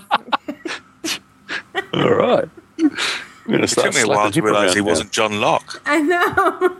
[1.95, 2.49] All right.
[2.81, 2.91] I'm
[3.49, 5.81] going to It took me a while to realise he wasn't John Locke.
[5.87, 6.77] I know.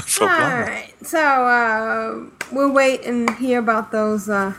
[0.00, 0.70] For All blimey.
[0.70, 0.94] right.
[1.06, 4.28] So uh, we'll wait and hear about those.
[4.28, 4.54] Uh,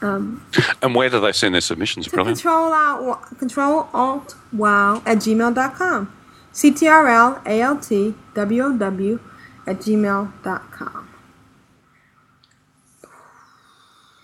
[0.00, 0.44] um,
[0.82, 2.38] And where do they send their submissions, Brilliant?
[2.38, 6.12] control alt control alt wow at gmail.com.
[6.52, 9.20] CTRL ALT WOW
[9.66, 11.08] at gmail.com.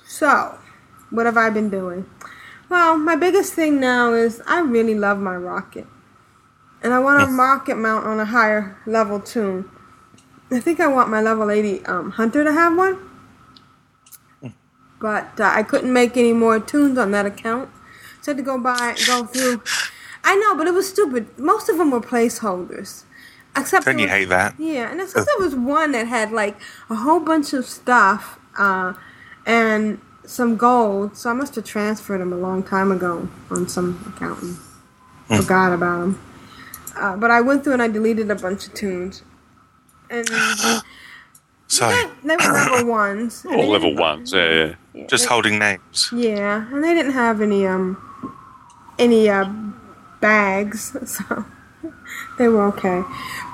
[0.06, 0.58] So,
[1.10, 2.08] what have I been doing?
[2.68, 5.86] Well, my biggest thing now is I really love my rocket.
[6.82, 9.70] And I want a rocket mount on a higher level toon.
[10.50, 12.98] I think I want my level 80 um, Hunter to have one.
[15.00, 17.70] But uh, I couldn't make any more toons on that account.
[18.20, 19.62] So I had to go buy, go through.
[20.30, 21.22] I know, but it was stupid.
[21.38, 23.04] Most of them were placeholders.
[23.56, 24.54] Except Don't you was- hate that?
[24.58, 26.56] yeah, and except there was one that had like
[26.90, 28.92] a whole bunch of stuff uh,
[29.46, 31.16] and some gold.
[31.16, 34.56] So I must have transferred them a long time ago on some account and
[35.42, 36.20] forgot about them.
[36.94, 39.22] Uh, but I went through and I deleted a bunch of toons.
[40.10, 40.28] And
[41.68, 42.10] Sorry.
[42.24, 43.44] they were level ones.
[43.46, 45.06] All level ones, yeah, yeah.
[45.06, 46.10] Just holding names.
[46.14, 47.96] Yeah, and they didn't have any um
[48.98, 49.46] any uh
[50.20, 51.44] bags, so
[52.38, 53.02] they were okay.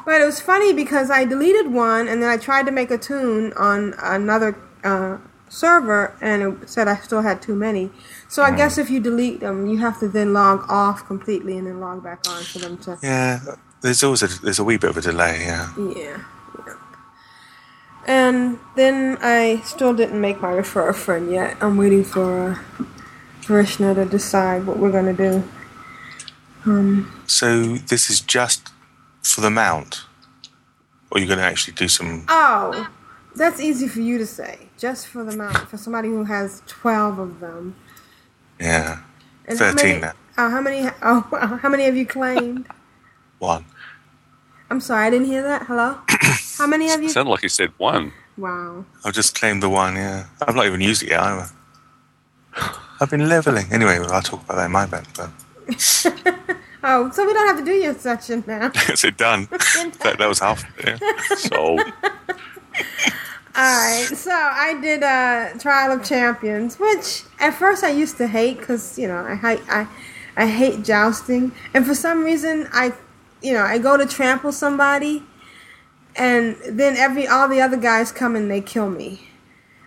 [0.05, 2.99] But it was funny because I deleted one and then I tried to make a
[2.99, 7.91] toon on another uh, server and it said I still had too many.
[8.29, 11.67] So I guess if you delete them, you have to then log off completely and
[11.67, 12.99] then log back on for them to.
[13.03, 13.41] Yeah.
[13.81, 15.45] There's always a there's a wee bit of a delay.
[15.45, 15.73] Yeah.
[15.79, 16.25] Yeah.
[16.67, 16.77] yeah.
[18.07, 21.57] And then I still didn't make my refer friend yet.
[21.61, 22.85] I'm waiting for uh,
[23.43, 25.45] Vrishna to decide what we're gonna do.
[26.67, 28.69] Um, So this is just
[29.23, 30.03] for the mount,
[31.11, 32.25] or you're going to actually do some.
[32.29, 32.89] oh,
[33.37, 34.59] that's easy for you to say.
[34.79, 37.75] Just for the mount, for somebody who has twelve of them.
[38.61, 39.01] Yeah.
[39.47, 40.13] And how Thirteen many, now.
[40.39, 40.89] Oh, how many?
[41.03, 42.67] Oh, how many have you claimed?
[43.39, 43.65] One.
[44.71, 45.67] I'm sorry, I didn't hear that.
[45.67, 45.99] Hello.
[46.59, 47.09] How many have you?
[47.11, 48.13] Sounded like you said one.
[48.39, 48.85] Wow.
[49.05, 49.95] I've just claimed the one.
[49.95, 50.25] Yeah.
[50.41, 51.21] I've not even used it yet.
[51.21, 51.51] either.
[53.01, 53.67] I've been leveling.
[53.71, 55.07] Anyway, I'll talk about that in my bed.
[55.15, 55.31] But
[56.87, 58.71] Oh, so we don't have to do your section now.
[58.91, 59.47] is it done?
[59.51, 60.65] that, that was half.
[60.85, 60.99] Yeah.
[61.35, 61.81] Sold.
[63.57, 68.59] Alright, so I did a Trial of Champions, which at first I used to hate
[68.59, 69.87] because you know I hate I,
[70.37, 72.93] I hate jousting, and for some reason I,
[73.41, 75.23] you know, I go to trample somebody,
[76.17, 79.29] and then every all the other guys come and they kill me,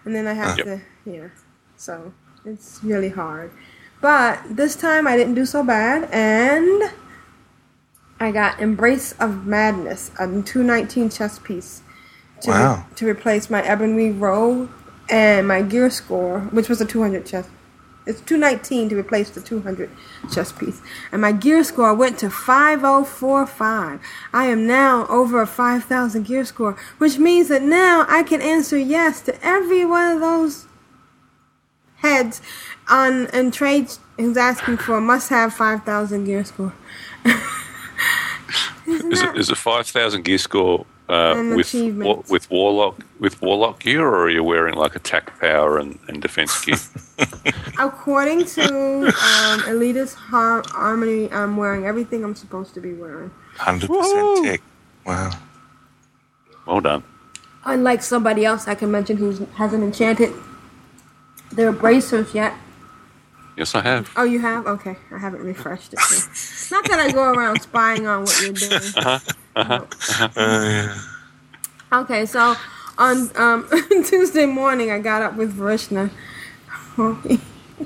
[0.05, 0.65] and then I have Yep.
[0.65, 1.27] to yeah,
[1.75, 2.13] so
[2.45, 3.51] it's really hard.
[4.01, 6.91] But this time I didn't do so bad, and
[8.19, 11.81] I got Embrace of Madness, a 219 chest piece
[12.41, 14.69] to, re- to replace my Ebony Row
[15.09, 17.49] and my gear score, which was a 200 chest.
[18.05, 19.89] It's 219 to replace the 200
[20.33, 20.81] chest piece.
[21.11, 23.99] And my gear score went to 5045.
[24.31, 28.77] I am now over a 5000 gear score, which means that now I can answer
[28.77, 30.67] yes to every one of those
[31.97, 32.41] heads
[32.89, 36.73] on and trades who's asking for must have 5000 gear score.
[38.87, 43.81] Is it is it five thousand gear score uh, with wa- with warlock with warlock
[43.81, 46.77] gear, or are you wearing like attack power and, and defense gear?
[47.79, 48.63] According to
[49.07, 53.29] um, Elitist Har- Harmony, I'm wearing everything I'm supposed to be wearing.
[53.57, 54.61] Hundred percent tick.
[55.05, 55.31] Wow.
[56.65, 57.03] well done.
[57.65, 60.31] unlike somebody else I can mention who hasn't enchanted
[61.51, 62.53] their bracers yet.
[63.57, 64.11] Yes, I have.
[64.15, 64.67] Oh, you have?
[64.67, 65.99] Okay, I haven't refreshed it.
[66.71, 68.81] Not that I go around spying on what you're doing.
[69.55, 69.85] Uh-huh.
[69.89, 70.29] Uh-huh.
[70.35, 70.95] Uh,
[71.91, 72.55] Okay, so
[72.97, 73.67] on um,
[74.05, 76.11] Tuesday morning, I got up with Vrishna.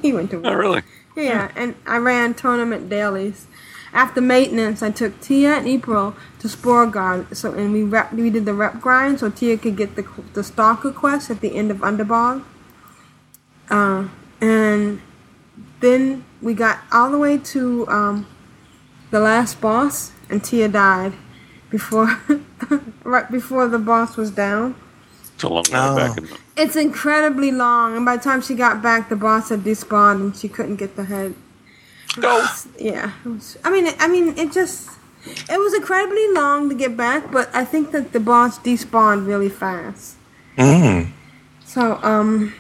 [0.02, 0.46] He, went to work.
[0.48, 0.82] Oh, really?
[1.16, 3.46] Yeah, and I ran tournament dailies.
[3.94, 7.36] After maintenance, I took Tia and April to Sporeggar.
[7.36, 10.44] So, and we rep, we did the rep grind, so Tia could get the the
[10.44, 12.44] stalker quest at the end of Underbog.
[13.70, 14.08] Uh,
[14.40, 15.02] and
[15.82, 18.28] then we got all the way to um,
[19.12, 21.14] the last boss, and Tia died
[21.70, 22.20] before
[23.04, 24.76] right before the boss was down.
[25.36, 25.96] It's a long way Oh.
[25.96, 26.18] back.
[26.22, 26.40] Isn't?
[26.58, 30.36] It's incredibly long, and by the time she got back, the boss had despawned, and
[30.36, 31.34] she couldn't get the head.
[32.78, 34.90] Yeah, was, I mean, I mean, it just
[35.26, 39.50] it was incredibly long to get back, but I think that the boss despawned really
[39.50, 40.16] fast.
[40.58, 41.10] mm.
[41.66, 42.54] So, um,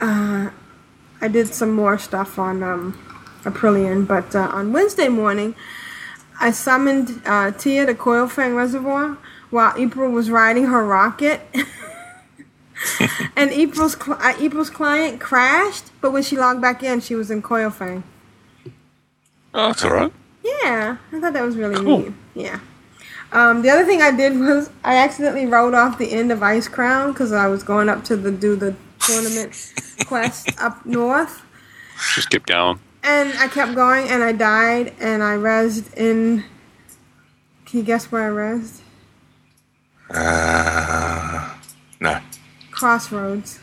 [0.00, 0.50] uh,
[1.24, 2.92] I did some more stuff on um,
[3.44, 5.54] Aprillian, but uh, on Wednesday morning,
[6.38, 9.16] I summoned uh, Tia to Coilfang Reservoir
[9.48, 11.40] while April was riding her rocket.
[13.36, 17.30] and April's cl- uh, April's client crashed, but when she logged back in, she was
[17.30, 18.02] in Coilfang.
[19.54, 20.12] Oh, that's all right.
[20.44, 22.00] Yeah, I thought that was really Cool.
[22.00, 22.12] neat.
[22.34, 22.58] Yeah.
[23.32, 27.14] Um, the other thing I did was I accidentally wrote off the end of Icecrown
[27.14, 29.72] because I was going up to the do the tournament
[30.06, 31.42] quest up north,
[32.14, 32.78] Just keep going.
[33.02, 36.44] and I kept going, and I died, and I rezzed in.
[37.66, 38.80] Can you guess where I rezzed?
[40.10, 41.54] Uh,
[42.00, 42.20] no.
[42.70, 43.60] Crossroads.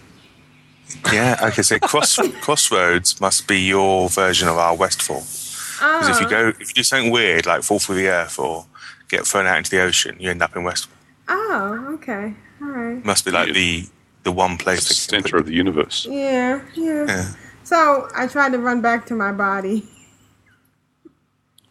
[1.12, 5.21] Yeah, okay, so cross, Crossroads must be your version of our Westfall.
[5.21, 6.30] Because if you Oh.
[6.30, 8.65] go, if you do something weird, like fall through the earth or
[9.08, 10.95] get thrown out into the ocean, you end up in Westfall.
[11.30, 13.06] Oh, okay, all right.
[13.06, 13.88] Must be like the
[14.23, 14.88] the one place.
[14.88, 16.05] The center of the universe.
[16.10, 17.05] Yeah, yeah.
[17.07, 17.31] Yeah.
[17.63, 19.88] So I tried to run back to my body.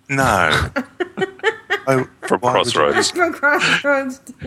[0.08, 0.68] No.
[1.86, 3.10] oh, From why would you- Crossroads.
[3.12, 4.20] From Crossroads.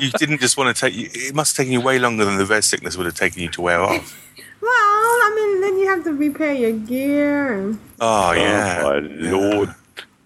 [0.00, 0.94] You didn't just want to take.
[0.94, 3.42] you- It must have taken you way longer than the res sickness would have taken
[3.42, 4.24] you to wear off.
[4.60, 8.82] Well, I mean, then you have to repair your gear, and Oh, oh yeah.
[8.84, 9.74] Oh, my lord.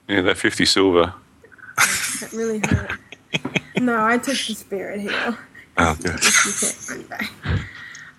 [0.08, 1.12] Yeah, that 50 silver.
[1.76, 2.92] that really hurt.
[3.80, 5.36] no, I took the spirit heal.
[5.78, 6.20] Oh good.
[6.22, 7.30] You can't run back.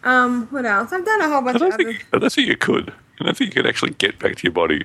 [0.03, 0.91] Um, what else?
[0.91, 1.83] I've done a whole I bunch of don't, other.
[1.83, 2.93] think, I don't think you could.
[3.21, 4.83] I don't think you could actually get back to your body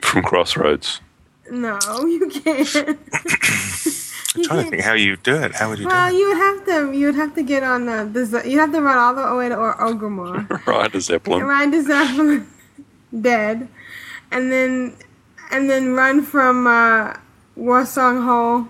[0.00, 1.00] from Crossroads.
[1.50, 2.76] No, you can't.
[4.36, 5.52] I'm trying to think how you do it.
[5.54, 6.18] How would you well, do it?
[6.18, 6.92] you would have to.
[6.98, 8.04] You would have to get on the.
[8.04, 10.66] the you have to run all the way to or- Orgrimmar.
[10.66, 11.42] Ride a Zeppelin.
[11.44, 12.46] ride to Zeppelin,
[13.20, 13.68] dead,
[14.30, 14.96] and then
[15.50, 17.14] and then run from uh,
[17.58, 18.68] Warsong Hold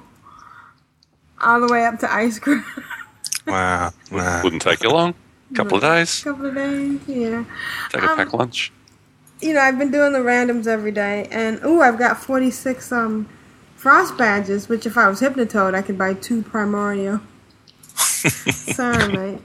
[1.44, 2.64] all the way up to Icecrown.
[3.46, 3.92] Wow.
[4.10, 4.42] wow.
[4.42, 5.14] Wouldn't take you long.
[5.50, 6.22] A couple of days.
[6.24, 7.44] couple of days, yeah.
[7.90, 8.72] Take a pack lunch.
[9.40, 12.90] You know, I've been doing the randoms every day, and ooh, I've got forty six
[12.90, 13.28] um
[13.76, 14.68] frost badges.
[14.68, 17.20] Which, if I was Hypnotoad, I could buy two Primario.
[17.94, 19.40] Sorry, mate.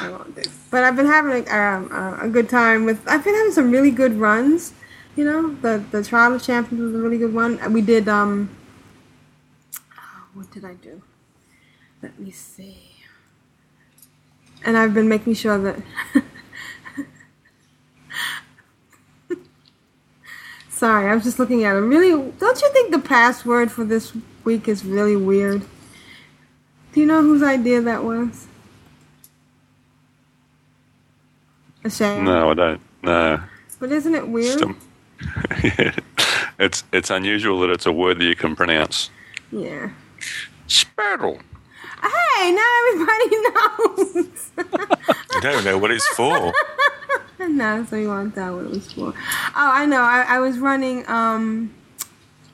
[0.00, 0.42] I won't do.
[0.70, 3.06] But I've been having a, um, a, a good time with.
[3.06, 4.72] I've been having some really good runs.
[5.14, 7.72] You know, the the Trial of Champions was a really good one.
[7.72, 8.50] We did um.
[10.38, 11.02] What did I do?
[12.00, 12.78] Let me see.
[14.64, 15.82] And I've been making sure that.
[20.68, 21.80] Sorry, I was just looking at it.
[21.80, 24.12] Really, don't you think the password for this
[24.44, 25.62] week is really weird?
[26.92, 28.46] Do you know whose idea that was?
[31.82, 32.24] A shame.
[32.24, 32.80] No, I don't.
[33.02, 33.42] No.
[33.80, 34.62] But isn't it weird?
[34.62, 34.78] Um,
[36.60, 39.10] it's it's unusual that it's a word that you can pronounce.
[39.50, 39.90] Yeah.
[40.68, 41.40] Spirtle.
[42.02, 43.36] Hey, now everybody
[44.20, 44.50] knows.
[45.34, 46.52] I don't know what it's for.
[47.48, 49.08] no, so you want to tell what it was for.
[49.08, 50.00] Oh, I know.
[50.00, 51.08] I, I was running.
[51.08, 51.74] Um.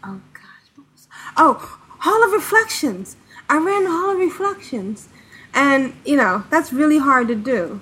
[0.05, 1.09] Oh gosh, what was?
[1.37, 3.17] Oh, Hall of Reflections.
[3.49, 5.09] I ran the Hall of Reflections,
[5.53, 7.81] and you know that's really hard to do.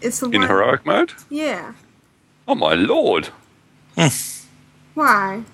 [0.00, 1.12] It's In heroic mode?
[1.30, 1.74] Yeah.
[2.48, 3.28] Oh my lord.
[4.94, 5.44] Why?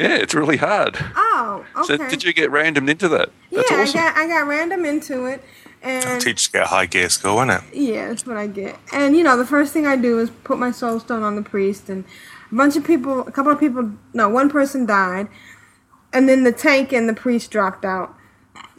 [0.00, 0.96] Yeah, it's really hard.
[1.14, 1.98] Oh, okay.
[1.98, 3.28] So did you get randomed into that?
[3.52, 4.00] That's yeah, awesome.
[4.00, 5.44] I got I got random into it,
[5.82, 7.74] and Teachers get a high gear score, isn't it?
[7.74, 8.78] Yeah, that's what I get.
[8.94, 11.42] And you know, the first thing I do is put my soul stone on the
[11.42, 12.06] priest, and
[12.50, 15.28] a bunch of people, a couple of people, no, one person died,
[16.14, 18.14] and then the tank and the priest dropped out.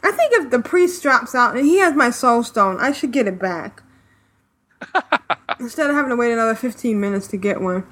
[0.02, 3.12] I think if the priest drops out and he has my soul stone, I should
[3.12, 3.84] get it back
[5.60, 7.86] instead of having to wait another fifteen minutes to get one.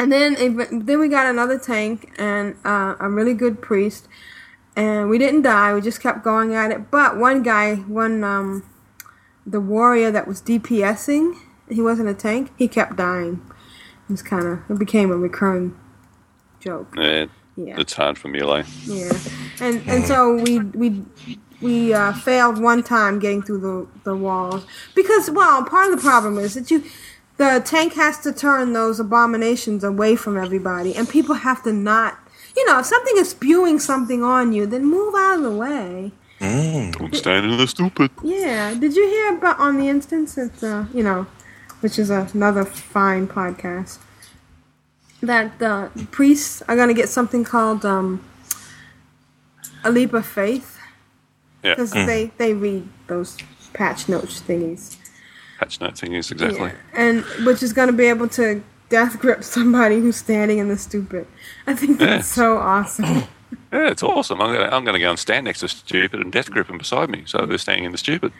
[0.00, 4.08] And then, it- then we got another tank and uh, a really good priest,
[4.74, 5.74] and we didn't die.
[5.74, 6.90] We just kept going at it.
[6.90, 8.64] But one guy, one um,
[9.46, 11.34] the warrior that was DPSing,
[11.68, 12.50] he wasn't a tank.
[12.56, 13.42] He kept dying.
[14.08, 15.76] It was kind of it became a recurring
[16.60, 16.94] joke.
[16.96, 17.78] Yeah, Yeah.
[17.78, 18.64] it's hard for melee.
[18.86, 19.12] Yeah,
[19.60, 21.04] and and so we we
[21.60, 26.02] we uh, failed one time getting through the the walls because well, part of the
[26.02, 26.82] problem is that you
[27.40, 32.18] the tank has to turn those abominations away from everybody, and people have to not.
[32.54, 36.12] You know, if something is spewing something on you, then move out of the way.
[36.38, 38.10] Don't stand in the stupid.
[38.22, 38.74] Yeah.
[38.74, 40.36] Did you hear about on the instance?
[40.36, 41.26] It's uh, you know,
[41.80, 43.98] which is another fine podcast.
[45.22, 48.22] That the priests are gonna get something called um,
[49.82, 50.78] a leap of faith
[51.64, 52.04] Yeah, because mm.
[52.04, 53.38] they they read those
[53.72, 54.96] patch notes thingies,
[55.60, 56.70] patch note thing is exactly.
[56.70, 56.72] Yeah.
[56.94, 61.26] and which is gonna be able to death grip somebody who's standing in the stupid.
[61.66, 63.24] I think that's so awesome.
[63.72, 64.40] Yeah, it's awesome.
[64.42, 67.08] I'm gonna I'm gonna go and stand next to stupid and death grip him beside
[67.08, 68.32] me, so they're standing in the stupid.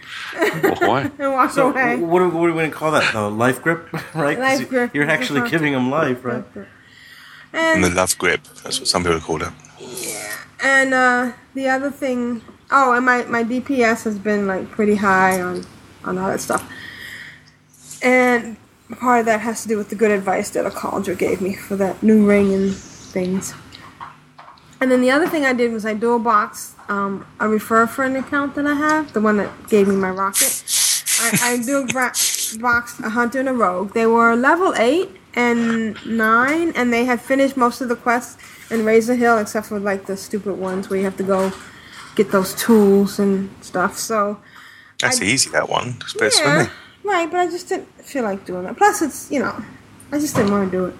[0.64, 1.02] Walk away.
[1.20, 1.96] and walk So away.
[1.96, 3.12] what do, what do we going to call that?
[3.12, 4.38] The life grip, right?
[4.38, 4.92] Life grip.
[4.94, 6.44] You're actually giving him life, right?
[6.56, 6.66] And
[7.52, 8.42] And the love grip.
[8.64, 9.52] That's what some people call it.
[9.80, 10.36] Yeah.
[10.62, 15.40] And uh, the other thing, oh, and my, my DPS has been like pretty high
[15.40, 15.64] on
[16.04, 16.62] on all that stuff.
[18.02, 18.56] And
[18.98, 21.54] part of that has to do with the good advice that a Cauldra gave me
[21.54, 23.54] for that new ring and things.
[24.80, 28.16] And then the other thing I did was I dual boxed um, a refer friend
[28.16, 30.64] account that I have, the one that gave me my rocket.
[31.20, 33.92] I, I dual boxed a hunter and a rogue.
[33.92, 38.84] They were level eight and nine, and they had finished most of the quests in
[38.84, 41.52] Razor Hill, except for like the stupid ones where you have to go
[42.16, 43.98] get those tools and stuff.
[43.98, 44.40] So
[44.98, 45.96] That's I- easy, that one.
[46.00, 46.70] It's yeah.
[47.02, 48.76] Right, but I just didn't feel like doing it.
[48.76, 49.64] Plus, it's you know,
[50.12, 50.94] I just didn't want to do it.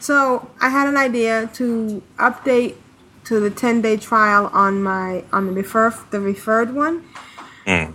[0.00, 2.76] So I had an idea to update
[3.24, 7.04] to the ten day trial on my on the refer the referred one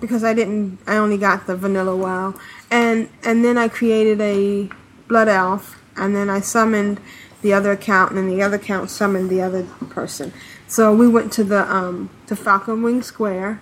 [0.02, 0.80] because I didn't.
[0.88, 2.34] I only got the vanilla WoW,
[2.70, 4.70] and and then I created a
[5.08, 7.00] blood elf, and then I summoned
[7.42, 10.34] the other account, and then the other account summoned the other person.
[10.68, 13.62] So we went to the um to Falconwing Square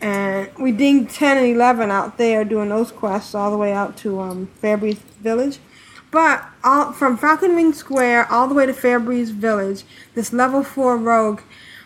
[0.00, 3.96] and we dinged 10 and 11 out there doing those quests all the way out
[3.98, 5.58] to um, Fairbreeze Village.
[6.10, 9.84] But all, from Falconwing Square all the way to Fairbreeze Village,
[10.14, 11.40] this level 4 rogue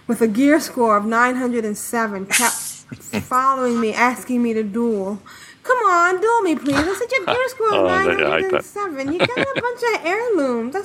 [0.07, 2.55] with a gear score of 907 kept
[3.25, 5.21] following me, asking me to duel.
[5.63, 6.77] Come on, duel me, please.
[6.77, 9.13] I said, your gear score Oh, is I 907.
[9.13, 10.77] You got a bunch of heirlooms.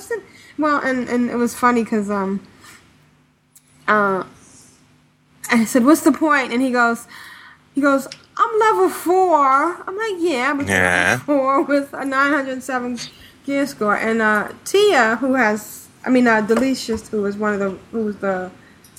[0.56, 2.40] Well, and, and it was funny because um,
[3.86, 4.24] uh,
[5.50, 7.06] I said, "What's the point?" And he goes,
[7.74, 8.06] "He goes,
[8.36, 9.82] I'm level four.
[9.86, 11.10] I'm like, "Yeah, but Yeah.
[11.20, 12.98] level four with a 907
[13.44, 17.58] gear score." And uh, Tia, who has, I mean, uh, Delicious, who was one of
[17.60, 18.50] the, who was the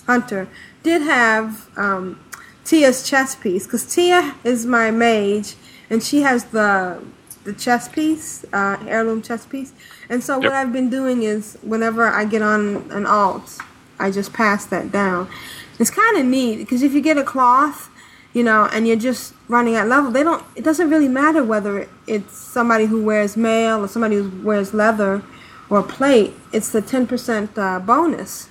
[0.08, 0.48] hunter,
[0.84, 2.20] did have um,
[2.66, 5.56] Tia's chest piece because Tia is my mage,
[5.90, 7.02] and she has the
[7.46, 9.72] the chest piece, uh, heirloom chest piece.
[10.10, 13.58] And so what I've been doing is whenever I get on an alt,
[13.98, 15.30] I just pass that down.
[15.80, 17.90] It's kind of neat because if you get a cloth,
[18.34, 20.44] you know, and you're just running at level, they don't.
[20.56, 25.24] It doesn't really matter whether it's somebody who wears mail or somebody who wears leather
[25.70, 26.34] or plate.
[26.52, 28.50] It's the ten percent uh, bonus.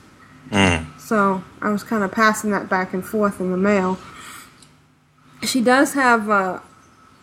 [0.98, 3.98] So I was kind of passing that back and forth in the mail.
[5.42, 6.60] She does have uh,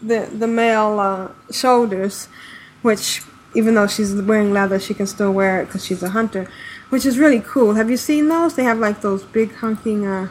[0.02, 2.28] the the male uh, shoulders,
[2.82, 3.22] which
[3.56, 6.50] even though she's wearing leather, she can still wear it because she's a hunter,
[6.96, 7.74] which is really cool.
[7.74, 8.56] Have you seen those?
[8.56, 10.30] They have like those big hunking, uh,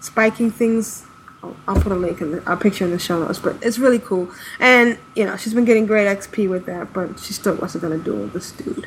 [0.00, 1.06] spiking things.
[1.42, 3.78] I'll, I'll put a link in the, a picture in the show notes, but it's
[3.78, 4.28] really cool.
[4.60, 7.96] And you know, she's been getting great XP with that, but she still wasn't gonna
[7.96, 8.86] duel this dude.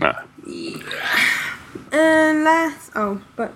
[0.00, 0.14] No.
[1.92, 3.52] And last, oh, but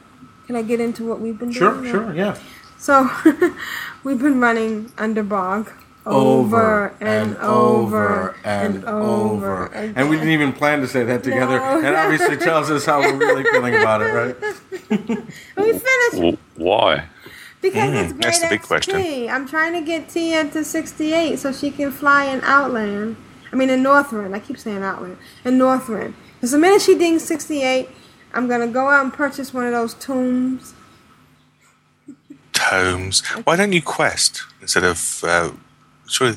[0.46, 1.90] can I get into what we've been Sure, doing?
[1.90, 2.36] sure, yeah.
[2.76, 3.08] So
[4.04, 5.70] we've been running Underbog
[6.06, 9.66] Over and over and over.
[9.66, 9.94] again.
[9.96, 11.58] And we didn't even plan to say that together.
[11.58, 11.80] No.
[11.80, 14.36] That obviously tells us how we're really feeling about it, right?
[15.56, 17.06] we finished why?
[17.62, 18.66] because Mm, it's great that's the big XP.
[18.66, 19.30] question.
[19.30, 23.16] I'm trying to get Tia to 68 so she can fly in Outland.
[23.50, 24.34] I mean in Northrend.
[24.34, 25.16] I keep saying Outland.
[25.46, 26.12] In Northrend.
[26.34, 27.88] Because the minute she dings 68,
[28.34, 30.74] I'm gonna go out and purchase one of those tombs.
[32.52, 33.24] Tomes.
[33.44, 35.24] Why don't you quest instead of?
[35.24, 35.50] Uh,
[36.08, 36.34] sure.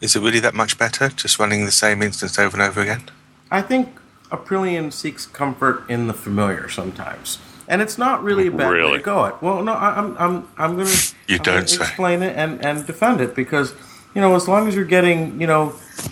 [0.00, 3.04] Is it really that much better just running the same instance over and over again?
[3.50, 3.88] I think
[4.30, 7.38] Aprillian seeks comfort in the familiar sometimes.
[7.66, 9.40] And it's not really a bad way to go it.
[9.40, 11.82] Well, no, I, I'm, I'm, I'm going to You don't say.
[11.82, 13.72] explain it and, and defend it because,
[14.14, 15.68] you know, as long as you're getting, you know,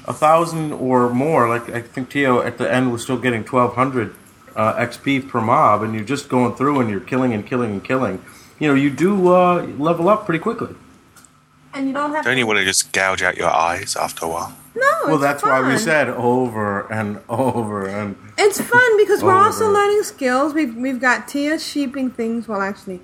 [0.07, 4.14] a thousand or more, like I think Tio at the end was still getting 1,200
[4.57, 7.84] uh, XP per mob, and you're just going through and you're killing and killing and
[7.84, 8.24] killing,
[8.59, 10.74] you know, you do uh, level up pretty quickly.
[11.74, 14.28] And you don't have Don't you want to just gouge out your eyes after a
[14.28, 14.54] while?
[14.74, 19.34] No, well, it's that's why we said over and over and It's fun because we're
[19.34, 20.54] also learning skills.
[20.54, 23.00] We've we've got Tia sheeping things, well, actually,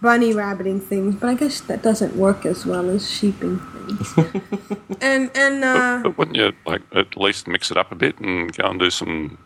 [0.00, 4.14] bunny rabbiting things, but I guess that doesn't work as well as sheeping things.
[5.00, 8.56] and and uh, But wouldn't you like at least mix it up a bit and
[8.56, 9.38] go and do some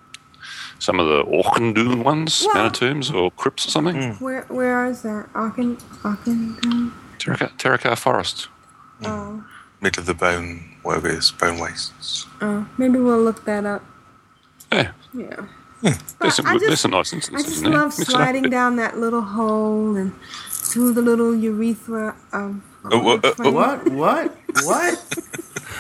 [0.79, 4.15] some of the Auchindoun ones, Well- Mana-Tombs or Crypts or something?
[4.17, 5.33] where where is that?
[5.33, 6.93] Arkan Arkan.
[7.19, 8.49] Terraca, Terokkar Forest.
[9.05, 9.45] Oh,
[9.81, 12.27] Mid of the bone, whatever it is, bone wastes.
[12.41, 13.85] oh, maybe we'll look that up.
[14.71, 15.41] Yeah, Yeah.
[16.21, 17.81] there's some, I good- just- there's some nice I instances just in there.
[17.81, 20.13] love Mix it up a sliding down that little hole and
[20.51, 22.61] through the little urethra of.
[22.91, 24.25] Oh, uh, uh, uh, what what
[24.65, 25.05] what?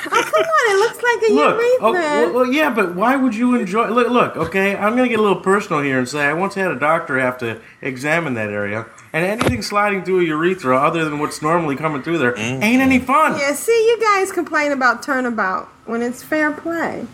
[0.05, 0.73] Oh, come on!
[0.73, 1.87] It looks like a Look, urethra.
[1.87, 3.89] oh, well, well, yeah, but why would you enjoy?
[3.89, 6.70] Look, look, okay, I'm gonna get a little personal here and say I once had
[6.73, 11.19] a doctor have to examine that area, and anything sliding through a urethra other than
[11.19, 13.39] what's normally coming through there ain't any fun.
[13.39, 17.07] Yeah, see, you guys complain about turnabout when it's fair play.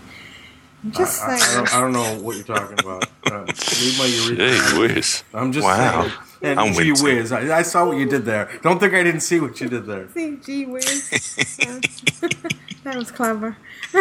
[0.91, 1.57] Just I, I saying.
[1.65, 3.05] don't, I don't know what you're talking about.
[3.27, 3.41] Uh,
[3.81, 4.71] leave my urethra.
[4.71, 5.25] Gee whiz.
[5.35, 6.03] I'm just Wow.
[6.03, 6.13] saying.
[6.41, 8.49] And I'm gee whiz, I, I saw what you did there.
[8.63, 10.09] Don't think I didn't see what you did there.
[10.15, 11.09] See, gee whiz.
[12.85, 13.57] that was clever.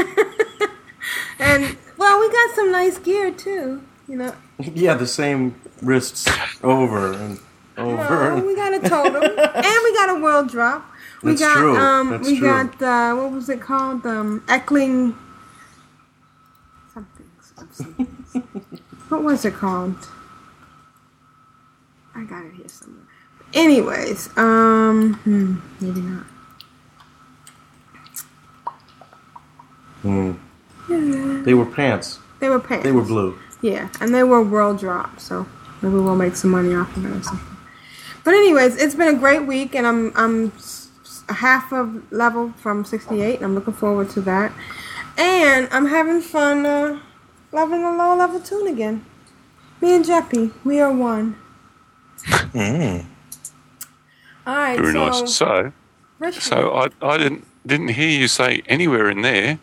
[1.40, 3.82] and, well, we got some nice gear, too.
[4.08, 6.28] You know, Yeah, the same wrists
[6.64, 7.40] over and
[7.78, 8.36] over.
[8.36, 9.24] no, we got a totem.
[9.56, 10.86] and we got a world drop.
[11.24, 11.78] We That's got, true.
[11.78, 12.48] um, That's we true.
[12.48, 14.06] got, uh, what was it called?
[14.06, 15.16] Um, Eckling.
[16.94, 17.30] Something.
[17.42, 18.06] something.
[19.10, 19.96] what was it called?
[22.16, 23.04] I got it here somewhere.
[23.54, 26.26] Anyways, um, hmm, maybe not.
[30.02, 31.44] Hmm.
[31.44, 32.20] They were pants.
[32.40, 32.84] They were pants.
[32.84, 33.38] They were blue.
[33.62, 35.48] Yeah, and they were world drop, so
[35.82, 37.57] maybe we'll make some money off of it or something.
[38.28, 42.12] But anyways, it's been a great week, and I'm I'm s- s- a half of
[42.12, 43.38] level from 68.
[43.38, 44.52] And I'm looking forward to that,
[45.18, 47.00] and I'm having fun uh,
[47.54, 49.06] leveling a low level toon again.
[49.80, 51.38] Me and Jeppy, we are one.
[52.52, 53.06] Mm.
[54.46, 55.34] All right, Very so, nice.
[55.34, 55.72] So,
[56.20, 59.58] Richard, so I, I didn't didn't hear you say anywhere in there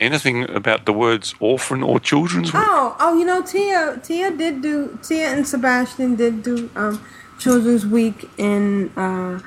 [0.00, 2.60] anything about the words orphan or children's week.
[2.66, 7.00] Oh, oh, you know, Tia, Tia did do, Tia and Sebastian did do um,
[7.40, 9.40] Children's Week in, uh,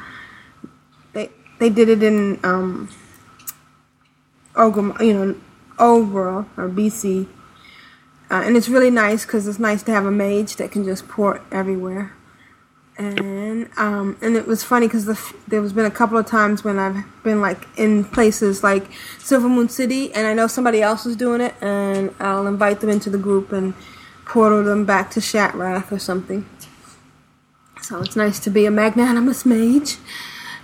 [1.13, 1.29] they
[1.59, 2.89] they did it in um,
[4.57, 5.35] you know,
[5.79, 7.27] Old or BC,
[8.29, 11.07] uh, and it's really nice because it's nice to have a mage that can just
[11.07, 12.13] port everywhere.
[12.97, 16.63] And um, and it was funny because the there was been a couple of times
[16.63, 18.89] when I've been like in places like
[19.19, 23.09] Silvermoon City, and I know somebody else is doing it, and I'll invite them into
[23.09, 23.73] the group and
[24.25, 26.47] portal them back to Shattrath or something.
[27.83, 29.97] So it's nice to be a magnanimous mage.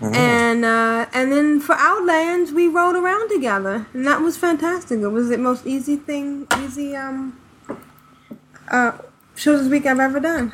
[0.02, 5.00] And uh, and then for Outlands, we rode around together, and that was fantastic.
[5.02, 7.38] It was the most easy thing, easy um,
[8.72, 8.94] uh,
[9.36, 10.54] Children's Week I've ever done.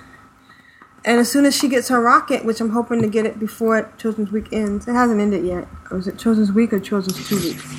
[1.05, 3.93] And as soon as she gets her rocket, which I'm hoping to get it before
[3.99, 5.67] Children's Week ends, it hasn't ended yet.
[5.91, 7.75] Or is it Children's Week or Children's Two Weeks?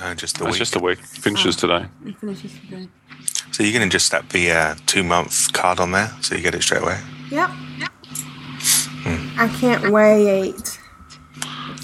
[0.00, 0.58] Uh, just the It's week.
[0.58, 0.98] just a week.
[0.98, 1.86] Finishes today.
[2.04, 2.88] It finishes today.
[3.52, 6.42] So you're going to just slap the uh, two month card on there so you
[6.42, 6.98] get it straight away?
[7.30, 7.50] Yep.
[9.04, 10.78] I can't wait.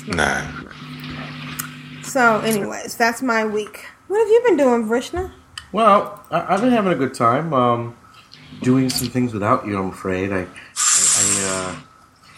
[0.07, 0.47] No.
[2.03, 3.87] So, anyways, that's my week.
[4.07, 5.33] What have you been doing, Vrishna?
[5.73, 7.53] Well, I, I've been having a good time.
[7.53, 7.97] Um,
[8.63, 9.79] doing some things without you.
[9.79, 10.33] I'm afraid.
[10.33, 11.77] I, I, I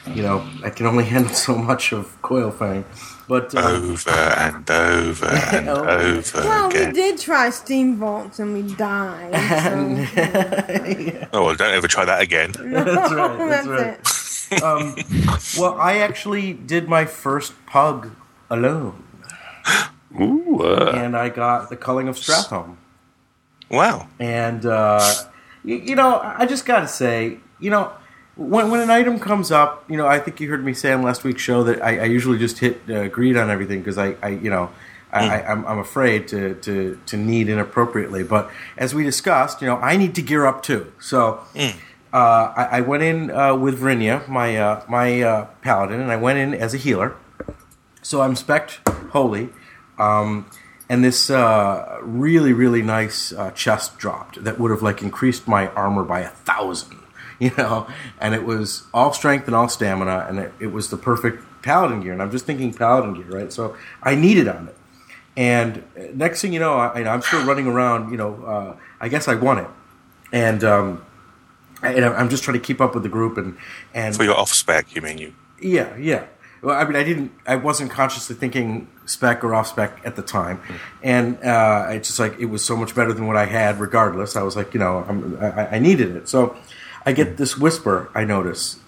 [0.06, 2.84] uh, you know, I can only handle so much of Coilfang.
[3.28, 8.62] But uh, Over and over and over Well, we did try Steam Vaults and we
[8.74, 9.32] died.
[9.62, 11.28] So.
[11.32, 12.50] Oh, well, don't ever try that again.
[12.58, 13.38] that's right.
[13.38, 14.06] That's, That's right.
[14.62, 14.96] Um,
[15.58, 18.10] well, I actually did my first pug
[18.48, 19.04] alone,
[20.20, 22.76] Ooh, uh, and I got the culling of Stratholme.
[23.70, 24.08] Wow.
[24.18, 25.08] And uh,
[25.64, 27.92] you, you know, I just got to say, you know,
[28.36, 31.02] when when an item comes up, you know, I think you heard me say on
[31.02, 34.16] last week's show that I, I usually just hit uh, greed on everything because I,
[34.22, 34.70] I, you know,
[35.12, 38.24] I, I, I'm, I'm afraid to, to to need inappropriately.
[38.24, 40.92] But as we discussed, you know, I need to gear up too.
[40.98, 41.40] So.
[42.12, 46.16] Uh, I, I went in uh, with Vrinia, my uh, my uh, paladin, and I
[46.16, 47.16] went in as a healer.
[48.02, 48.80] So I'm spec
[49.12, 49.50] holy,
[49.98, 50.50] um,
[50.88, 55.68] and this uh, really really nice uh, chest dropped that would have like increased my
[55.68, 56.98] armor by a thousand,
[57.38, 57.86] you know.
[58.20, 62.00] And it was all strength and all stamina, and it, it was the perfect paladin
[62.00, 62.12] gear.
[62.12, 63.52] And I'm just thinking paladin gear, right?
[63.52, 64.76] So I needed on it.
[65.36, 68.10] And next thing you know, I, I'm still running around.
[68.10, 69.68] You know, I guess I won it
[70.32, 71.04] and um,
[71.82, 73.56] and I'm just trying to keep up with the group and
[73.94, 75.34] and For your off spec, you mean you?
[75.60, 76.24] yeah, yeah.
[76.62, 80.22] Well, I mean, I didn't, I wasn't consciously thinking spec or off spec at the
[80.22, 80.60] time,
[81.02, 83.80] and uh, it's just like it was so much better than what I had.
[83.80, 86.28] Regardless, I was like, you know, I'm, I, I needed it.
[86.28, 86.56] So
[87.06, 88.10] I get this whisper.
[88.14, 88.78] I notice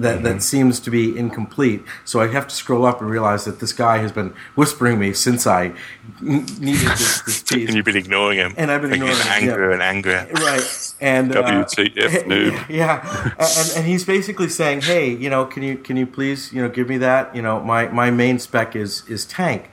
[0.00, 1.84] that that seems to be incomplete.
[2.04, 5.12] So I have to scroll up and realize that this guy has been whispering me
[5.12, 5.72] since I
[6.20, 7.58] n- needed this, this piece.
[7.68, 8.54] And you've been ignoring him.
[8.56, 9.74] And I've been ignoring him him, angrier yeah.
[9.74, 10.28] and angrier.
[10.34, 12.68] right and uh, WTF noob.
[12.68, 16.60] yeah and, and he's basically saying hey you know can you can you please you
[16.62, 19.70] know give me that you know my my main spec is is tank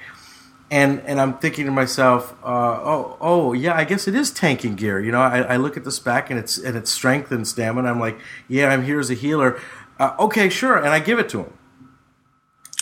[0.72, 4.76] and and i'm thinking to myself uh, oh oh yeah i guess it is tanking
[4.76, 7.48] gear you know I, I look at the spec and it's and it's strength and
[7.48, 9.60] stamina i'm like yeah i'm here as a healer
[10.00, 11.54] uh, okay sure and i give it to him.